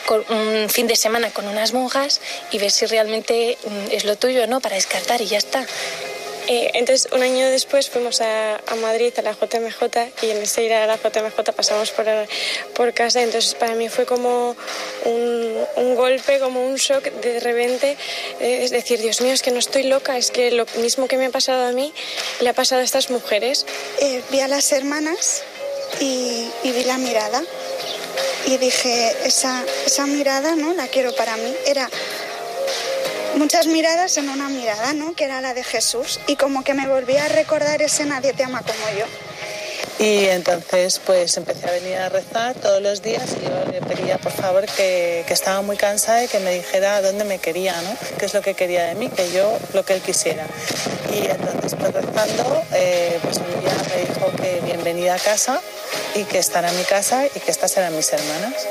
con 0.06 0.24
un 0.30 0.70
fin 0.70 0.88
de 0.88 0.96
semana 0.96 1.32
con 1.32 1.48
unas 1.48 1.74
monjas 1.74 2.22
y 2.52 2.58
ves 2.60 2.74
si 2.74 2.86
realmente 2.86 3.58
mm, 3.64 3.92
es 3.92 4.06
lo 4.06 4.16
tuyo 4.18 4.44
o 4.44 4.48
no 4.48 4.60
para 4.60 4.76
descartar 4.76 5.22
y 5.22 5.28
ya 5.28 5.38
está. 5.38 5.66
Eh, 6.48 6.72
entonces, 6.76 7.12
un 7.12 7.24
año 7.24 7.50
después 7.50 7.90
fuimos 7.90 8.22
a, 8.22 8.58
a, 8.58 8.76
Madrid, 8.76 9.12
a 9.18 9.22
la 9.24 9.34
JMJ, 9.34 9.82
y 10.22 10.30
en 10.30 10.38
ese 10.38 10.64
ir 10.64 10.74
a 10.74 10.86
la 10.86 10.98
JMJ 10.98 11.54
pasamos 11.56 11.92
por, 11.92 12.06
por 12.76 12.94
casa. 12.94 13.24
Entonces, 13.24 13.56
para 13.56 13.74
mí 13.74 13.90
fue 13.90 14.06
como 14.06 14.56
un, 15.06 15.66
un 15.76 15.96
golpe, 15.96 16.40
como 16.40 16.64
un 16.64 16.76
shock 16.76 17.04
de 17.04 17.40
repente. 17.40 17.98
Eh, 18.40 18.60
es 18.64 18.72
decir, 18.72 19.00
Dios 19.00 19.22
mío, 19.22 19.34
es 19.34 19.42
que 19.42 19.52
no 19.52 19.58
estoy 19.58 19.84
loca, 19.84 20.18
es 20.18 20.30
que 20.30 20.52
lo 20.52 20.66
mismo 20.78 21.08
que 21.08 21.18
me 21.18 21.26
ha 21.26 21.32
pasado 21.32 21.66
a 21.66 21.72
mí 21.72 21.94
le 22.42 22.50
ha 22.50 22.54
pasado 22.54 22.82
a 22.82 22.84
estas 22.84 23.10
mujeres. 23.10 23.66
Eh, 24.00 24.22
vi 24.30 24.40
a 24.40 24.48
las 24.48 24.72
hermanas 24.72 25.44
y, 26.00 26.50
vi 26.64 26.84
la 26.84 26.98
mirada 26.98 27.44
y 28.46 28.58
dije, 28.58 29.16
esa, 29.26 29.64
esa 29.86 30.06
mirada, 30.06 30.56
¿no? 30.56 30.74
La 30.74 30.88
quiero 30.88 31.16
para 31.16 31.36
mí. 31.38 31.54
Era 31.66 31.90
muchas 33.38 33.68
miradas 33.68 34.18
en 34.18 34.30
una 34.30 34.50
mirada, 34.50 34.94
¿no? 34.94 35.14
Que 35.14 35.26
era 35.26 35.42
la 35.42 35.54
de 35.54 35.64
Jesús. 35.64 36.20
Y 36.28 36.36
como 36.36 36.64
que 36.64 36.74
me 36.74 36.88
volvía 36.88 37.26
a 37.26 37.30
recordar 37.30 37.82
ese 37.82 38.06
nadie 38.06 38.34
te 38.34 38.44
ama 38.44 38.62
como 38.62 38.98
yo. 38.98 39.06
Y 39.98 40.26
entonces 40.26 41.00
pues 41.06 41.38
empecé 41.38 41.70
a 41.70 41.72
venir 41.72 41.96
a 41.96 42.10
rezar 42.10 42.54
todos 42.56 42.82
los 42.82 43.02
días 43.02 43.24
y 43.42 43.46
yo 43.46 43.72
le 43.72 43.82
pedía 43.82 44.18
por 44.18 44.34
favor 44.34 44.66
que, 44.66 45.24
que, 45.26 45.34
estaba 45.34 45.62
muy 45.62 45.78
cansada 45.78 46.26
y 46.26 46.28
que 46.28 46.40
me 46.40 46.54
dijera 46.54 47.02
dónde 47.02 47.24
me 47.24 47.40
quería, 47.40 47.74
¿no? 47.82 47.96
qué 48.20 48.26
es 48.26 48.34
lo 48.34 48.42
que 48.42 48.56
quería 48.56 48.86
de 48.86 48.96
mí, 48.96 49.10
que 49.10 49.32
yo 49.32 49.58
lo 49.74 49.86
que 49.86 49.94
él 49.94 50.02
quisiera. 50.02 50.46
Y 51.14 51.28
entonces 51.28 51.76
pues 51.80 51.94
rezando, 51.94 52.64
eh, 52.74 53.20
pues 53.24 53.38
un 53.38 53.62
día 53.62 53.72
me 53.90 54.14
dijo 54.14 54.32
que 54.36 54.60
bienvenida 54.66 55.16
a 55.16 55.20
casa 55.20 55.62
y 56.14 56.24
que 56.26 56.40
estará 56.40 56.70
en 56.70 56.78
mi 56.78 56.84
casa 56.84 57.26
y 57.34 57.40
que 57.40 57.52
estas 57.52 57.78
eran 57.78 57.96
mis 57.96 58.12
hermanas. 58.12 58.68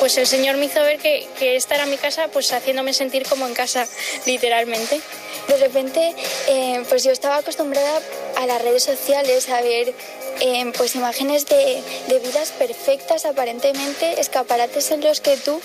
Pues 0.00 0.18
el 0.18 0.26
Señor 0.26 0.56
me 0.56 0.66
hizo 0.66 0.82
ver 0.82 0.98
que, 0.98 1.28
que 1.38 1.56
esta 1.56 1.76
era 1.76 1.86
mi 1.86 1.96
casa, 1.96 2.28
pues 2.28 2.52
haciéndome 2.52 2.92
sentir 2.92 3.24
como 3.26 3.46
en 3.46 3.54
casa, 3.54 3.86
literalmente. 4.26 5.00
De 5.46 5.56
repente, 5.56 6.14
eh, 6.48 6.82
pues 6.88 7.04
yo 7.04 7.12
estaba 7.12 7.36
acostumbrada 7.36 8.00
a 8.36 8.46
las 8.46 8.60
redes 8.62 8.82
sociales, 8.82 9.48
a 9.48 9.60
ver 9.62 9.94
eh, 10.40 10.72
pues 10.76 10.94
imágenes 10.94 11.46
de, 11.46 11.82
de 12.08 12.18
vidas 12.18 12.52
perfectas, 12.52 13.24
aparentemente, 13.24 14.20
escaparates 14.20 14.90
en 14.90 15.02
los 15.02 15.20
que 15.20 15.36
tú 15.36 15.60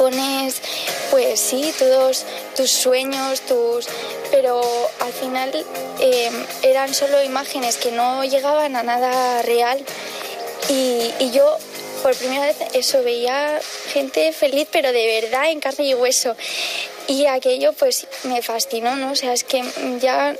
pones, 0.00 0.62
pues 1.10 1.38
sí, 1.38 1.74
todos 1.78 2.24
tus 2.56 2.70
sueños, 2.70 3.42
tus... 3.42 3.86
Pero 4.30 4.62
al 5.00 5.12
final 5.12 5.66
eh, 6.00 6.30
eran 6.62 6.94
solo 6.94 7.22
imágenes 7.22 7.76
que 7.76 7.90
no 7.92 8.24
llegaban 8.24 8.76
a 8.76 8.82
nada 8.82 9.42
real. 9.42 9.84
Y, 10.70 11.12
y, 11.18 11.30
yo 11.32 11.58
por 12.02 12.16
primera 12.16 12.46
vez 12.46 12.56
eso 12.72 13.02
veía 13.02 13.60
gente 13.92 14.32
feliz, 14.32 14.68
pero 14.70 14.92
de 14.92 15.20
verdad 15.20 15.50
en 15.50 15.60
carne 15.60 15.84
y 15.84 15.94
hueso. 15.94 16.34
Y 17.06 17.26
aquello 17.26 17.74
pues 17.74 18.06
me 18.22 18.40
fascinó, 18.40 18.96
¿no? 18.96 19.12
O 19.12 19.16
sea, 19.16 19.34
es 19.34 19.44
que 19.44 19.62
ya 20.00 20.34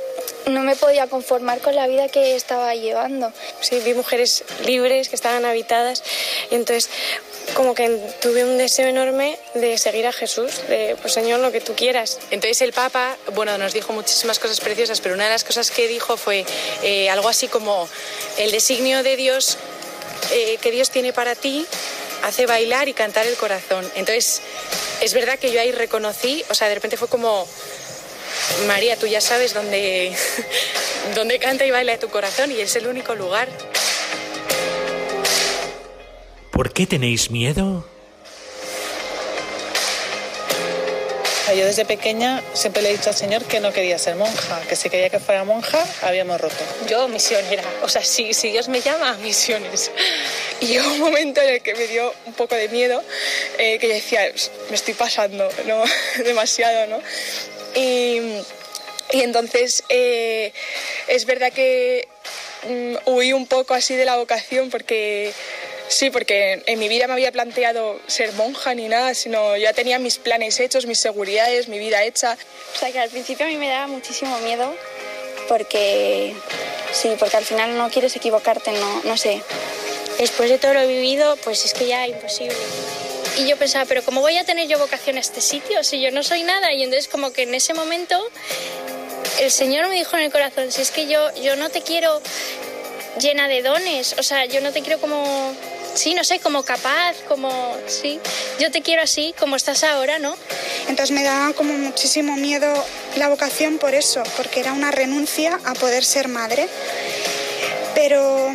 no 0.47 0.63
me 0.63 0.77
podía 0.77 1.07
conformar 1.07 1.61
con 1.61 1.75
la 1.75 1.87
vida 1.87 2.09
que 2.09 2.37
estaba 2.37 2.75
llevando. 2.75 3.33
Sí, 3.61 3.81
vi 3.81 3.95
mujeres 3.95 4.45
libres 4.65 5.09
que 5.09 5.17
estaban 5.17 5.45
habitadas 5.45 6.03
y 6.51 6.55
entonces 6.55 6.89
como 7.55 7.75
que 7.75 7.89
tuve 8.21 8.45
un 8.45 8.59
deseo 8.59 8.87
enorme 8.87 9.39
de 9.55 9.77
seguir 9.79 10.07
a 10.07 10.13
Jesús, 10.13 10.63
de 10.69 10.97
pues 11.01 11.13
Señor, 11.13 11.41
lo 11.41 11.53
que 11.53 11.61
tú 11.61 11.75
quieras. 11.75 12.19
Entonces 12.31 12.61
el 12.63 12.73
Papa, 12.73 13.17
bueno, 13.35 13.59
nos 13.59 13.73
dijo 13.73 13.93
muchísimas 13.93 14.39
cosas 14.39 14.61
preciosas, 14.61 15.01
pero 15.01 15.15
una 15.15 15.25
de 15.25 15.31
las 15.31 15.45
cosas 15.45 15.71
que 15.71 15.89
dijo 15.89 16.17
fue 16.17 16.45
eh, 16.83 17.11
algo 17.11 17.29
así 17.29 17.49
como 17.49 17.89
el 18.39 18.51
designio 18.51 19.03
de 19.03 19.17
Dios 19.17 19.59
eh, 20.33 20.59
que 20.61 20.71
Dios 20.71 20.91
tiene 20.91 21.13
para 21.13 21.35
ti 21.35 21.67
hace 22.23 22.47
bailar 22.47 22.89
y 22.89 22.93
cantar 22.93 23.27
el 23.27 23.37
corazón. 23.37 23.91
Entonces, 23.95 24.43
es 25.01 25.15
verdad 25.15 25.39
que 25.39 25.51
yo 25.51 25.61
ahí 25.61 25.73
reconocí, 25.73 26.45
o 26.51 26.55
sea, 26.55 26.69
de 26.69 26.75
repente 26.75 26.97
fue 26.97 27.09
como, 27.09 27.47
María, 28.67 28.97
tú 28.97 29.07
ya 29.07 29.21
sabes 29.21 29.55
dónde, 29.55 30.13
dónde 31.15 31.39
canta 31.39 31.65
y 31.65 31.71
baila 31.71 31.99
tu 31.99 32.09
corazón 32.09 32.53
y 32.53 32.61
es 32.61 32.77
el 32.77 32.87
único 32.87 33.15
lugar. 33.15 33.49
¿Por 36.51 36.73
qué 36.73 36.87
tenéis 36.87 37.31
miedo? 37.31 37.87
Yo 41.57 41.67
desde 41.67 41.85
pequeña 41.85 42.43
siempre 42.55 42.81
le 42.81 42.91
he 42.91 42.93
dicho 42.93 43.11
al 43.11 43.17
Señor 43.17 43.45
que 43.45 43.59
no 43.59 43.73
quería 43.73 43.99
ser 43.99 44.15
monja, 44.15 44.61
que 44.69 44.77
si 44.77 44.89
quería 44.89 45.11
que 45.11 45.19
fuera 45.19 45.43
monja, 45.43 45.85
habíamos 46.03 46.41
roto. 46.41 46.55
Yo 46.89 47.09
misionera, 47.09 47.65
o 47.83 47.89
sea, 47.89 48.05
si, 48.05 48.35
si 48.35 48.51
Dios 48.53 48.69
me 48.69 48.81
llama, 48.81 49.15
misiones. 49.15 49.91
Y 50.61 50.67
llegó 50.67 50.89
un 50.93 51.01
momento 51.01 51.41
en 51.41 51.55
el 51.55 51.61
que 51.61 51.75
me 51.75 51.89
dio 51.89 52.15
un 52.27 52.35
poco 52.35 52.55
de 52.55 52.69
miedo, 52.69 53.03
eh, 53.59 53.79
que 53.81 53.89
yo 53.89 53.95
decía, 53.95 54.31
me 54.69 54.77
estoy 54.77 54.95
pasando, 54.95 55.49
¿no? 55.67 55.83
demasiado, 56.25 56.87
¿no? 56.87 57.01
Y, 57.75 58.21
y 59.13 59.23
entonces 59.23 59.85
eh, 59.89 60.53
es 61.09 61.25
verdad 61.25 61.53
que 61.53 62.09
mm, 62.69 63.11
huí 63.11 63.33
un 63.33 63.47
poco 63.47 63.75
así 63.75 63.97
de 63.97 64.05
la 64.05 64.17
vocación 64.17 64.71
porque 64.71 65.33
Sí, 65.91 66.09
porque 66.09 66.63
en 66.67 66.79
mi 66.79 66.89
vida 66.89 67.09
me 67.09 67.15
había 67.15 67.33
planteado 67.33 67.99
ser 68.07 68.33
monja 68.35 68.75
ni 68.75 68.87
nada, 68.87 69.13
sino 69.13 69.57
ya 69.57 69.73
tenía 69.73 69.99
mis 69.99 70.19
planes 70.19 70.61
hechos, 70.61 70.87
mis 70.87 71.01
seguridades, 71.01 71.67
mi 71.67 71.81
vida 71.81 72.05
hecha. 72.05 72.39
O 72.77 72.79
sea 72.79 72.93
que 72.93 73.01
al 73.01 73.11
principio 73.11 73.45
a 73.45 73.49
mí 73.49 73.57
me 73.57 73.69
daba 73.69 73.89
muchísimo 73.89 74.39
miedo 74.39 74.73
porque 75.49 76.33
sí, 76.93 77.17
porque 77.19 77.39
al 77.39 77.45
final 77.45 77.77
no 77.77 77.91
quieres 77.91 78.15
equivocarte, 78.15 78.71
no, 78.71 79.03
no 79.03 79.17
sé. 79.17 79.43
Después 80.17 80.49
de 80.49 80.59
todo 80.59 80.75
lo 80.75 80.87
vivido, 80.87 81.37
pues 81.43 81.65
es 81.65 81.75
que 81.75 81.89
ya 81.89 82.07
imposible. 82.07 82.55
Y 83.41 83.49
yo 83.49 83.57
pensaba, 83.57 83.87
pero 83.87 84.05
¿cómo 84.05 84.21
voy 84.21 84.37
a 84.37 84.45
tener 84.45 84.69
yo 84.69 84.79
vocación 84.79 85.17
a 85.17 85.21
este 85.21 85.41
sitio 85.41 85.83
si 85.83 85.99
yo 85.99 86.11
no 86.11 86.23
soy 86.23 86.43
nada? 86.43 86.75
Y 86.75 86.83
entonces 86.83 87.09
como 87.09 87.33
que 87.33 87.45
en 87.45 87.55
ese 87.55 87.73
momento 87.73 88.23
el 89.41 89.51
Señor 89.51 89.89
me 89.89 89.95
dijo 89.95 90.15
en 90.19 90.25
el 90.25 90.31
corazón, 90.31 90.71
si 90.71 90.83
es 90.83 90.91
que 90.91 91.07
yo, 91.07 91.35
yo 91.37 91.57
no 91.57 91.71
te 91.71 91.81
quiero 91.81 92.21
llena 93.19 93.49
de 93.49 93.63
dones, 93.63 94.15
o 94.19 94.23
sea, 94.23 94.45
yo 94.45 94.61
no 94.61 94.73
te 94.73 94.83
quiero 94.83 95.01
como 95.01 95.55
sí, 95.95 96.15
no 96.15 96.23
sé, 96.23 96.39
como 96.39 96.65
capaz, 96.65 97.17
como, 97.29 97.75
sí, 97.87 98.21
yo 98.59 98.71
te 98.71 98.83
quiero 98.83 99.03
así, 99.03 99.35
como 99.39 99.57
estás 99.57 99.85
ahora, 99.85 100.19
¿no? 100.19 100.37
Entonces 100.89 101.11
me 101.11 101.25
daba 101.25 101.55
como 101.55 101.73
muchísimo 101.73 102.37
miedo 102.37 102.71
la 103.17 103.29
vocación 103.29 103.79
por 103.79 103.95
eso, 103.95 104.23
porque 104.37 104.61
era 104.61 104.75
una 104.75 104.91
renuncia 104.91 105.59
a 105.65 105.73
poder 105.73 106.05
ser 106.05 106.29
madre. 106.29 106.69
Pero 107.95 108.53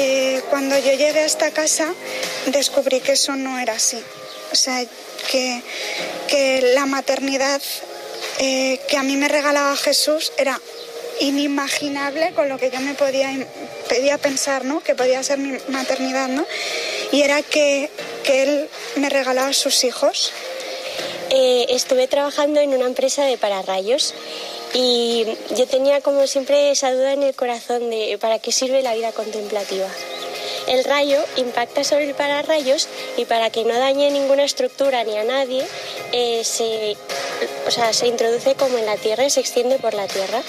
eh, 0.00 0.42
cuando 0.48 0.78
yo 0.78 0.92
llegué 0.92 1.18
a 1.18 1.26
esta 1.26 1.50
casa 1.50 1.92
descubrí 2.46 3.00
que 3.00 3.12
eso 3.12 3.34
no 3.34 3.58
era 3.58 3.72
así. 3.72 4.00
O 4.52 4.54
sea, 4.54 4.84
que, 5.28 5.60
que 6.28 6.72
la 6.74 6.86
maternidad 6.86 7.60
eh, 8.38 8.78
que 8.88 8.96
a 8.96 9.02
mí 9.02 9.16
me 9.16 9.26
regalaba 9.26 9.76
Jesús 9.76 10.32
era 10.36 10.60
inimaginable 11.20 12.32
con 12.32 12.48
lo 12.48 12.58
que 12.58 12.70
yo 12.70 12.80
me 12.80 12.94
podía, 12.94 13.34
podía 13.88 14.18
pensar, 14.18 14.64
¿no? 14.64 14.80
Que 14.80 14.94
podía 14.94 15.20
ser 15.24 15.38
mi 15.38 15.58
maternidad, 15.68 16.28
¿no? 16.28 16.46
Y 17.10 17.22
era 17.22 17.42
que, 17.42 17.90
que 18.22 18.44
él 18.44 18.68
me 18.94 19.10
regalaba 19.10 19.52
sus 19.52 19.82
hijos. 19.82 20.32
Eh, 21.30 21.66
estuve 21.70 22.06
trabajando 22.06 22.60
en 22.60 22.72
una 22.72 22.86
empresa 22.86 23.24
de 23.24 23.36
pararrayos 23.36 24.14
y 24.74 25.26
yo 25.56 25.66
tenía 25.66 26.00
como 26.00 26.26
siempre 26.26 26.70
esa 26.70 26.92
duda 26.92 27.12
en 27.12 27.22
el 27.22 27.34
corazón 27.34 27.90
de 27.90 28.18
para 28.20 28.38
qué 28.38 28.52
sirve 28.52 28.82
la 28.82 28.94
vida 28.94 29.12
contemplativa. 29.12 29.88
El 30.66 30.84
rayo 30.84 31.18
impacta 31.36 31.82
sobre 31.82 32.04
el 32.04 32.14
pararrayos 32.14 32.88
y 33.16 33.24
para 33.24 33.48
que 33.48 33.64
no 33.64 33.78
dañe 33.78 34.10
ninguna 34.10 34.44
estructura 34.44 35.02
ni 35.04 35.16
a 35.16 35.24
nadie, 35.24 35.64
eh, 36.12 36.42
se, 36.44 36.94
o 37.66 37.70
sea, 37.70 37.94
se 37.94 38.06
introduce 38.06 38.54
como 38.54 38.76
en 38.76 38.84
la 38.84 38.96
tierra 38.96 39.24
y 39.24 39.30
se 39.30 39.40
extiende 39.40 39.78
por 39.78 39.94
la 39.94 40.06
tierra. 40.06 40.42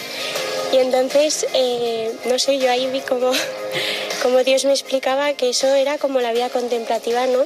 Y 0.74 0.78
entonces, 0.78 1.48
eh, 1.54 2.12
no 2.26 2.38
sé, 2.38 2.60
yo 2.60 2.70
ahí 2.70 2.88
vi 2.88 3.00
como, 3.00 3.32
como 4.22 4.44
Dios 4.44 4.66
me 4.66 4.72
explicaba 4.72 5.34
que 5.34 5.50
eso 5.50 5.68
era 5.68 5.98
como 5.98 6.20
la 6.20 6.34
vida 6.34 6.50
contemplativa, 6.50 7.26
¿no? 7.26 7.46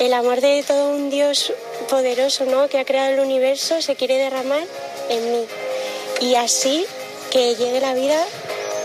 el 0.00 0.14
amor 0.14 0.40
de 0.40 0.64
todo 0.66 0.90
un 0.90 1.10
Dios 1.10 1.52
poderoso, 1.90 2.46
¿no? 2.46 2.68
Que 2.68 2.78
ha 2.78 2.86
creado 2.86 3.12
el 3.12 3.20
universo, 3.20 3.82
se 3.82 3.96
quiere 3.96 4.16
derramar 4.16 4.62
en 5.10 5.32
mí. 5.32 5.46
Y 6.20 6.34
así 6.34 6.84
que 7.30 7.54
llegue 7.54 7.80
la 7.80 7.94
vida 7.94 8.22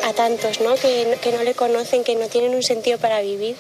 a 0.05 0.13
tantos, 0.13 0.61
¿no? 0.61 0.75
Que, 0.75 1.17
que 1.21 1.31
no 1.31 1.43
le 1.43 1.53
conocen, 1.53 2.03
que 2.03 2.15
no 2.15 2.27
tienen 2.27 2.55
un 2.55 2.63
sentido 2.63 2.97
para 2.97 3.21
vivir. 3.21 3.55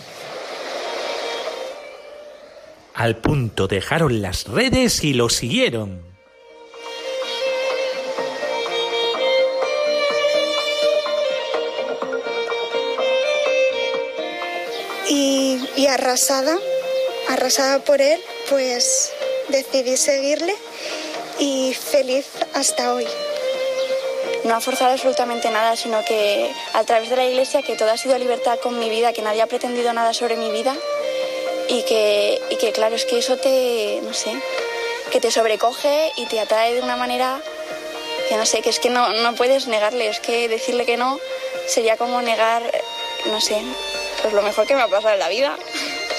Al 2.93 3.17
punto 3.17 3.67
dejaron 3.67 4.21
las 4.21 4.47
redes 4.47 5.03
y 5.03 5.13
lo 5.13 5.29
siguieron. 5.29 6.01
Y, 15.09 15.59
y 15.75 15.87
arrasada, 15.87 16.57
arrasada 17.29 17.79
por 17.79 18.01
él, 18.01 18.19
pues 18.49 19.11
decidí 19.49 19.97
seguirle 19.97 20.55
y 21.37 21.73
feliz 21.73 22.27
hasta 22.53 22.93
hoy. 22.93 23.05
No 24.45 24.55
ha 24.55 24.61
forzado 24.61 24.91
absolutamente 24.91 25.49
nada, 25.49 25.75
sino 25.75 26.05
que 26.05 26.51
a 26.73 26.83
través 26.83 27.09
de 27.09 27.15
la 27.15 27.25
iglesia, 27.25 27.63
que 27.63 27.75
todo 27.75 27.89
ha 27.89 27.97
sido 27.97 28.17
libertad 28.17 28.59
con 28.59 28.79
mi 28.79 28.89
vida, 28.89 29.11
que 29.11 29.21
nadie 29.21 29.41
ha 29.41 29.47
pretendido 29.47 29.91
nada 29.91 30.13
sobre 30.13 30.37
mi 30.37 30.51
vida 30.51 30.75
y 31.67 31.83
que, 31.83 32.39
y 32.51 32.55
que 32.57 32.71
claro, 32.71 32.95
es 32.95 33.05
que 33.05 33.17
eso 33.17 33.37
te, 33.37 33.99
no 34.03 34.13
sé, 34.13 34.31
que 35.11 35.19
te 35.19 35.31
sobrecoge 35.31 36.11
y 36.15 36.25
te 36.27 36.39
atrae 36.39 36.75
de 36.75 36.81
una 36.81 36.95
manera 36.95 37.41
que 38.29 38.37
no 38.37 38.45
sé, 38.45 38.61
que 38.61 38.69
es 38.69 38.79
que 38.79 38.89
no, 38.89 39.09
no 39.09 39.35
puedes 39.35 39.67
negarle, 39.67 40.07
es 40.07 40.19
que 40.19 40.47
decirle 40.47 40.85
que 40.85 40.97
no 40.97 41.19
sería 41.67 41.97
como 41.97 42.21
negar, 42.21 42.63
no 43.25 43.41
sé, 43.41 43.61
pues 44.21 44.33
lo 44.33 44.41
mejor 44.41 44.67
que 44.67 44.75
me 44.75 44.81
ha 44.81 44.87
pasado 44.87 45.13
en 45.13 45.19
la 45.19 45.29
vida. 45.29 45.57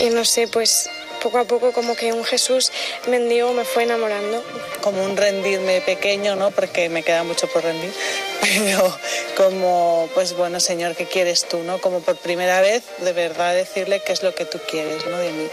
Y 0.01 0.11
no 0.11 0.25
sé, 0.25 0.47
pues 0.49 0.91
poco 1.23 1.39
a 1.39 1.45
poco 1.45 1.73
como 1.73 1.97
que 1.97 2.13
un 2.13 2.25
Jesús 2.25 2.73
mendigo 3.09 3.53
me 3.53 3.65
fue 3.65 3.85
enamorando. 3.85 4.43
Como 4.81 5.05
un 5.05 5.17
rendirme 5.17 5.81
pequeño, 5.81 6.37
¿no? 6.37 6.51
Porque 6.51 6.89
me 6.89 7.03
queda 7.03 7.23
mucho 7.25 7.47
por 7.49 7.63
rendir. 7.65 7.93
Pero 8.41 8.97
como, 9.37 10.09
pues 10.15 10.35
bueno, 10.35 10.61
Señor, 10.61 10.95
¿qué 10.95 11.07
quieres 11.07 11.47
tú, 11.49 11.63
no? 11.63 11.81
Como 11.81 12.01
por 12.01 12.17
primera 12.17 12.61
vez, 12.61 12.83
de 12.99 13.13
verdad 13.13 13.55
decirle 13.55 14.01
qué 14.05 14.13
es 14.13 14.23
lo 14.23 14.35
que 14.35 14.45
tú 14.45 14.59
quieres, 14.69 15.05
¿no? 15.07 15.19
De 15.19 15.31
mí. 15.31 15.49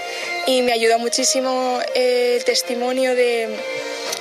Y 0.47 0.61
me 0.61 0.73
ayudó 0.73 0.99
muchísimo 0.99 1.79
el 1.95 2.43
testimonio 2.43 3.15
de, 3.15 3.57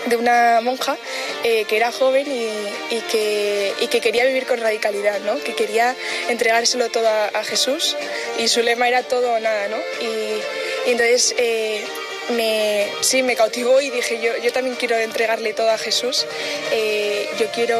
de 0.06 0.16
una 0.16 0.60
monja 0.62 0.96
eh, 1.44 1.64
que 1.64 1.76
era 1.76 1.92
joven 1.92 2.26
y, 2.26 2.94
y, 2.94 3.00
que, 3.00 3.74
y, 3.80 3.86
que, 3.88 4.00
quería 4.00 4.24
vivir 4.24 4.46
con 4.46 4.60
radicalidad, 4.60 5.20
¿no? 5.20 5.38
que 5.42 5.54
quería 5.54 5.94
entregárselo 6.28 6.88
todo 6.90 7.08
a, 7.08 7.26
a, 7.26 7.44
Jesús 7.44 7.96
y 8.38 8.48
su 8.48 8.62
lema 8.62 8.88
era 8.88 9.02
todo 9.02 9.34
o 9.34 9.38
nada. 9.40 9.68
¿no? 9.68 9.76
Y, 10.00 10.40
y 10.86 10.90
entonces 10.90 11.34
eh, 11.38 11.84
me, 12.30 12.88
sí, 13.00 13.22
me 13.22 13.36
cautivó 13.36 13.80
y 13.80 13.90
dije 13.90 14.20
yo, 14.20 14.36
yo 14.38 14.52
también 14.52 14.76
quiero 14.76 14.96
entregarle 14.96 15.52
todo 15.52 15.70
a 15.70 15.78
Jesús, 15.78 16.26
eh, 16.72 17.28
yo 17.38 17.46
quiero, 17.48 17.78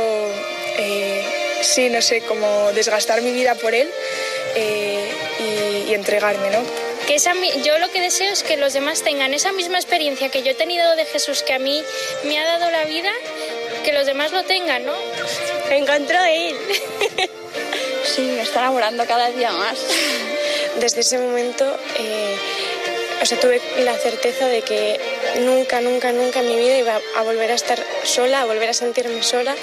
eh, 0.79 1.25
sí, 1.63 1.89
no 1.89 2.03
sé, 2.03 2.23
como 2.23 2.73
desgastar 2.73 3.23
mi 3.23 3.33
vida 3.33 3.55
por 3.55 3.75
Él 3.75 3.91
y, 4.57 5.91
y 5.91 5.95
entregarme. 5.95 6.51
¿no? 6.51 6.93
que 7.07 7.17
esa, 7.17 7.33
yo 7.65 7.79
lo 7.79 7.91
que 7.91 8.01
deseo 8.01 8.33
es 8.33 8.43
que 8.43 8.57
los 8.57 8.73
demás 8.73 9.03
tengan 9.03 9.35
esa 9.35 9.53
misma 9.53 9.79
experiencia 9.79 10.29
que 10.29 10.43
yo 10.43 10.53
he 10.53 10.55
tenido 10.55 10.95
de 10.97 11.05
Jesús, 11.05 11.43
que 11.43 11.53
a 11.53 11.59
mí 11.59 11.83
me 12.25 12.39
ha 12.39 12.45
dado 12.45 12.71
la 12.71 12.85
vida, 12.85 13.11
que 13.85 13.93
los 13.93 14.07
demás 14.07 14.33
lo 14.33 14.45
tengan, 14.45 14.85
¿no? 14.87 14.95
Me 15.69 15.79
encontró 15.79 16.23
él. 16.23 16.57
sí, 18.05 18.23
me 18.23 18.43
está 18.43 18.61
enamorando 18.61 19.05
cada 19.07 19.31
día 19.31 19.53
más. 19.53 19.79
Desde 20.81 21.01
ese 21.01 21.19
momento, 21.19 21.77
eh, 21.99 22.37
o 23.23 23.27
sea, 23.27 23.39
tuve 23.39 23.61
la 23.79 23.97
certeza 23.97 24.49
de 24.49 24.63
que 24.63 24.99
nunca, 25.41 25.81
nunca, 25.81 26.13
nunca 26.13 26.41
en 26.41 26.49
mi 26.49 26.57
vida 26.57 26.77
iba 26.77 27.01
a 27.17 27.23
volver 27.23 27.53
a 27.53 27.55
estar 27.55 27.79
sola, 28.03 28.41
a 28.41 28.45
volver 28.47 28.69
a 28.69 28.75
sentirme 28.75 29.23
sola 29.23 29.55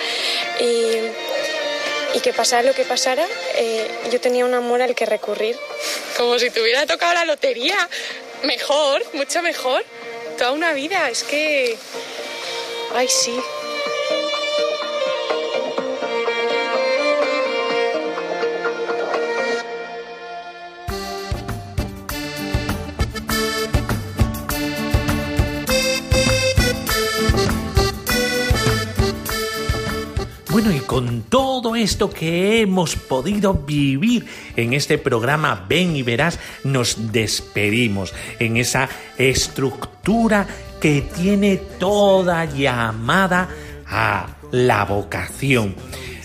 y, 0.61 2.17
y 2.17 2.19
que 2.21 2.31
pasara 2.31 2.63
lo 2.63 2.73
que 2.73 2.85
pasara, 2.85 3.27
eh, 3.55 3.89
yo 4.11 4.21
tenía 4.21 4.45
un 4.45 4.53
amor 4.53 4.81
al 4.81 4.95
que 4.95 5.05
recurrir. 5.05 5.57
Como 6.17 6.39
si 6.39 6.49
te 6.49 6.61
hubiera 6.61 6.85
tocado 6.85 7.13
la 7.13 7.25
lotería. 7.25 7.77
Mejor, 8.43 9.03
mucho 9.13 9.41
mejor. 9.41 9.83
Toda 10.37 10.51
una 10.51 10.71
vida. 10.71 11.09
Es 11.09 11.23
que... 11.23 11.77
Ay, 12.95 13.09
sí. 13.09 13.37
Y 30.71 30.81
con 30.81 31.23
todo 31.23 31.75
esto 31.75 32.11
que 32.11 32.61
hemos 32.61 32.95
podido 32.95 33.55
vivir 33.55 34.27
en 34.55 34.73
este 34.73 34.99
programa 34.99 35.65
Ven 35.67 35.95
y 35.95 36.03
Verás, 36.03 36.37
nos 36.63 37.11
despedimos 37.11 38.13
en 38.37 38.57
esa 38.57 38.87
estructura 39.17 40.45
que 40.79 41.01
tiene 41.01 41.57
toda 41.57 42.45
llamada 42.45 43.49
a 43.87 44.27
la 44.51 44.85
vocación, 44.85 45.75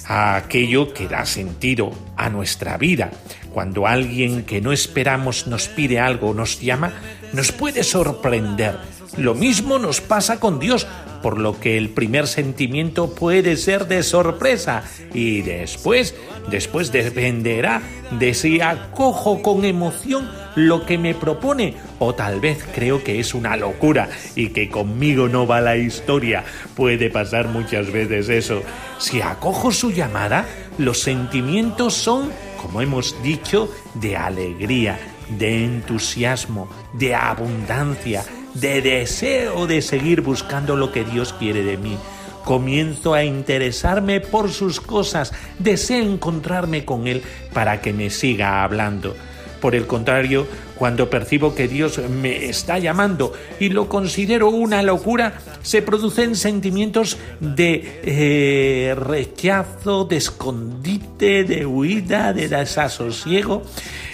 a 0.06 0.36
aquello 0.36 0.92
que 0.92 1.08
da 1.08 1.24
sentido 1.24 1.92
a 2.16 2.28
nuestra 2.28 2.76
vida. 2.76 3.10
Cuando 3.52 3.86
alguien 3.86 4.44
que 4.44 4.60
no 4.60 4.72
esperamos 4.72 5.46
nos 5.46 5.68
pide 5.68 6.00
algo 6.00 6.34
nos 6.34 6.60
llama, 6.60 6.92
nos 7.32 7.50
puede 7.50 7.82
sorprender. 7.82 8.76
Lo 9.16 9.34
mismo 9.34 9.78
nos 9.78 10.00
pasa 10.00 10.38
con 10.38 10.58
Dios, 10.58 10.86
por 11.24 11.38
lo 11.38 11.58
que 11.58 11.78
el 11.78 11.88
primer 11.88 12.26
sentimiento 12.26 13.14
puede 13.14 13.56
ser 13.56 13.88
de 13.88 14.02
sorpresa 14.02 14.84
y 15.14 15.40
después, 15.40 16.14
después 16.50 16.92
dependerá 16.92 17.80
de 18.18 18.34
si 18.34 18.60
acojo 18.60 19.40
con 19.40 19.64
emoción 19.64 20.30
lo 20.54 20.84
que 20.84 20.98
me 20.98 21.14
propone 21.14 21.76
o 21.98 22.14
tal 22.14 22.40
vez 22.40 22.62
creo 22.74 23.02
que 23.02 23.20
es 23.20 23.32
una 23.32 23.56
locura 23.56 24.10
y 24.36 24.48
que 24.48 24.68
conmigo 24.68 25.26
no 25.26 25.46
va 25.46 25.62
la 25.62 25.78
historia. 25.78 26.44
Puede 26.76 27.08
pasar 27.08 27.48
muchas 27.48 27.90
veces 27.90 28.28
eso. 28.28 28.62
Si 28.98 29.22
acojo 29.22 29.72
su 29.72 29.92
llamada, 29.92 30.44
los 30.76 31.00
sentimientos 31.00 31.94
son, 31.94 32.32
como 32.60 32.82
hemos 32.82 33.16
dicho, 33.22 33.70
de 33.94 34.18
alegría, 34.18 34.98
de 35.38 35.64
entusiasmo, 35.64 36.68
de 36.92 37.14
abundancia, 37.14 38.22
de 38.54 38.80
deseo 38.80 39.66
de 39.66 39.82
seguir 39.82 40.20
buscando 40.20 40.76
lo 40.76 40.92
que 40.92 41.04
Dios 41.04 41.32
quiere 41.32 41.62
de 41.62 41.76
mí. 41.76 41.96
Comienzo 42.44 43.14
a 43.14 43.24
interesarme 43.24 44.20
por 44.20 44.50
sus 44.50 44.80
cosas, 44.80 45.32
deseo 45.58 46.04
encontrarme 46.04 46.84
con 46.84 47.06
Él 47.06 47.22
para 47.52 47.80
que 47.80 47.92
me 47.92 48.10
siga 48.10 48.62
hablando. 48.62 49.16
Por 49.60 49.74
el 49.74 49.86
contrario, 49.86 50.46
cuando 50.76 51.10
percibo 51.10 51.54
que 51.54 51.68
Dios 51.68 51.98
me 51.98 52.46
está 52.46 52.78
llamando 52.78 53.32
y 53.60 53.68
lo 53.68 53.88
considero 53.88 54.48
una 54.48 54.82
locura, 54.82 55.38
se 55.62 55.82
producen 55.82 56.36
sentimientos 56.36 57.16
de 57.40 58.00
eh, 58.04 58.94
rechazo, 58.94 60.04
de 60.04 60.16
escondite, 60.16 61.44
de 61.44 61.66
huida, 61.66 62.32
de 62.32 62.48
desasosiego. 62.48 63.62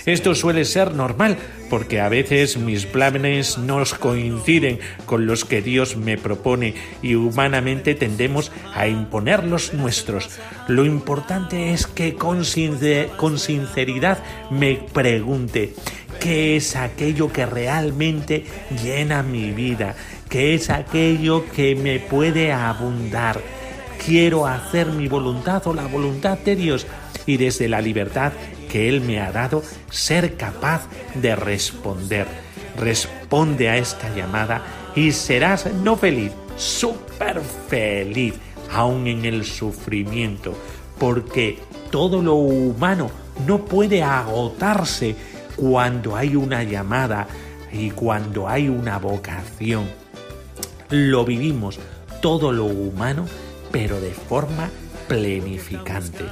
Esto 0.07 0.35
suele 0.35 0.65
ser 0.65 0.95
normal 0.95 1.37
porque 1.69 2.01
a 2.01 2.09
veces 2.09 2.57
mis 2.57 2.85
planes 2.85 3.57
no 3.57 3.81
coinciden 3.99 4.81
con 5.07 5.27
los 5.27 5.45
que 5.45 5.63
Dios 5.63 5.97
me 5.97 6.19
propone 6.19 6.75
y 7.01 7.15
humanamente 7.15 7.95
tendemos 7.95 8.51
a 8.75 8.89
imponer 8.89 9.45
los 9.45 9.73
nuestros. 9.73 10.29
Lo 10.69 10.85
importante 10.85 11.73
es 11.73 11.87
que 11.87 12.15
con, 12.15 12.43
con 13.17 13.39
sinceridad 13.39 14.19
me 14.51 14.75
pregunte, 14.93 15.75
¿qué 16.21 16.57
es 16.57 16.77
aquello 16.77 17.33
que 17.33 17.47
realmente 17.47 18.45
llena 18.83 19.23
mi 19.23 19.51
vida? 19.53 19.97
¿Qué 20.29 20.55
es 20.55 20.71
aquello 20.71 21.45
que 21.51 21.75
me 21.75 21.99
puede 21.99 22.53
abundar? 22.53 23.41
Quiero 24.05 24.47
hacer 24.47 24.87
mi 24.89 25.09
voluntad 25.09 25.67
o 25.67 25.75
la 25.75 25.87
voluntad 25.87 26.39
de 26.39 26.55
Dios 26.55 26.87
y 27.27 27.39
desde 27.39 27.69
la 27.69 27.81
libertad 27.81 28.33
que 28.71 28.89
Él 28.89 29.01
me 29.01 29.21
ha 29.21 29.33
dado 29.33 29.63
ser 29.91 30.37
capaz 30.37 30.87
de 31.15 31.35
responder. 31.35 32.27
Responde 32.79 33.69
a 33.69 33.77
esta 33.77 34.15
llamada 34.15 34.63
y 34.95 35.13
serás 35.13 35.73
no 35.83 35.97
feliz, 35.97 36.33
súper 36.57 37.41
feliz, 37.69 38.35
aún 38.73 39.07
en 39.07 39.25
el 39.25 39.45
sufrimiento, 39.45 40.55
porque 40.99 41.59
todo 41.91 42.23
lo 42.23 42.35
humano 42.35 43.11
no 43.47 43.65
puede 43.65 44.03
agotarse 44.03 45.17
cuando 45.61 46.17
hay 46.17 46.37
una 46.37 46.63
llamada 46.63 47.27
y 47.71 47.91
cuando 47.91 48.49
hay 48.49 48.71
una 48.71 48.99
vocación. 48.99 49.85
Lo 50.89 51.25
vivimos 51.27 51.79
todo 52.23 52.51
lo 52.51 52.65
humano, 52.65 53.27
pero 53.71 54.01
de 54.01 54.13
forma 54.13 54.71
plenificante. 55.07 56.25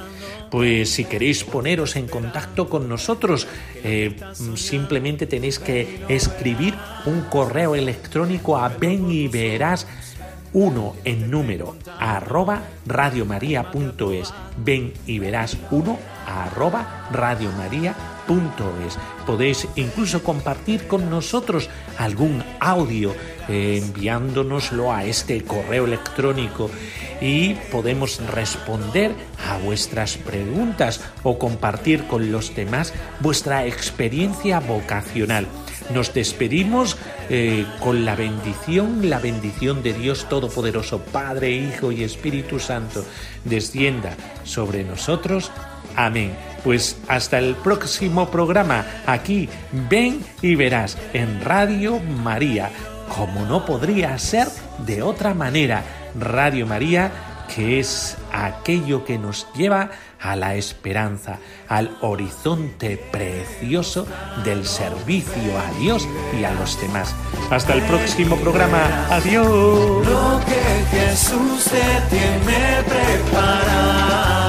pues 0.49 0.89
si 0.89 1.05
queréis 1.05 1.43
poneros 1.43 1.95
en 1.95 2.07
contacto 2.07 2.69
con 2.69 2.89
nosotros, 2.89 3.47
eh, 3.83 4.15
simplemente 4.55 5.27
tenéis 5.27 5.59
que 5.59 6.03
escribir 6.07 6.73
un 7.05 7.21
correo 7.21 7.75
electrónico 7.75 8.57
a 8.57 8.69
ven 8.69 9.11
y 9.11 9.27
verás 9.27 9.85
uno 10.51 10.95
en 11.05 11.29
número 11.29 11.75
arroba 11.99 12.63
radiomaria.es 12.87 14.33
ven 14.57 14.93
y 15.05 15.19
verás 15.19 15.55
uno 15.69 15.99
arroba 16.25 17.07
radiomaria.es 17.11 18.18
podéis 19.25 19.67
incluso 19.75 20.23
compartir 20.23 20.87
con 20.87 21.09
nosotros 21.09 21.69
algún 21.97 22.43
audio 22.59 23.15
eh, 23.47 23.81
enviándonoslo 23.83 24.93
a 24.93 25.03
este 25.03 25.43
correo 25.43 25.85
electrónico 25.85 26.69
y 27.21 27.55
podemos 27.71 28.21
responder 28.27 29.13
a 29.47 29.57
vuestras 29.57 30.17
preguntas 30.17 31.01
o 31.23 31.39
compartir 31.39 32.05
con 32.05 32.31
los 32.31 32.55
demás 32.55 32.93
vuestra 33.19 33.65
experiencia 33.65 34.59
vocacional. 34.59 35.47
Nos 35.93 36.13
despedimos 36.13 36.97
eh, 37.29 37.65
con 37.79 38.05
la 38.05 38.15
bendición, 38.15 39.09
la 39.09 39.17
bendición 39.17 39.81
de 39.81 39.93
Dios 39.93 40.29
Todopoderoso, 40.29 40.99
Padre, 40.99 41.49
Hijo 41.51 41.91
y 41.91 42.03
Espíritu 42.03 42.59
Santo, 42.59 43.03
descienda 43.43 44.15
sobre 44.43 44.83
nosotros. 44.83 45.51
Amén. 45.95 46.48
Pues 46.63 46.97
hasta 47.07 47.37
el 47.37 47.55
próximo 47.55 48.29
programa, 48.29 48.85
aquí, 49.05 49.49
ven 49.89 50.23
y 50.41 50.55
verás, 50.55 50.97
en 51.13 51.41
Radio 51.41 51.99
María, 51.99 52.69
como 53.15 53.45
no 53.45 53.65
podría 53.65 54.17
ser 54.17 54.47
de 54.85 55.01
otra 55.01 55.33
manera. 55.33 55.83
Radio 56.19 56.65
María, 56.65 57.11
que 57.53 57.79
es 57.79 58.17
aquello 58.31 59.05
que 59.05 59.17
nos 59.17 59.47
lleva 59.53 59.89
a 60.19 60.35
la 60.35 60.55
esperanza, 60.55 61.39
al 61.67 61.97
horizonte 62.01 62.97
precioso 62.97 64.05
del 64.43 64.65
servicio 64.65 65.57
a 65.57 65.79
Dios 65.79 66.07
y 66.39 66.43
a 66.43 66.51
los 66.53 66.79
demás. 66.81 67.15
Hasta 67.49 67.73
el 67.73 67.81
próximo 67.83 68.35
programa. 68.37 69.07
Adiós. 69.09 69.47
Lo 70.05 70.41
que 70.45 70.97
Jesús 70.97 71.63
te 71.65 72.15
tiene 72.15 72.83
preparado. 72.83 74.48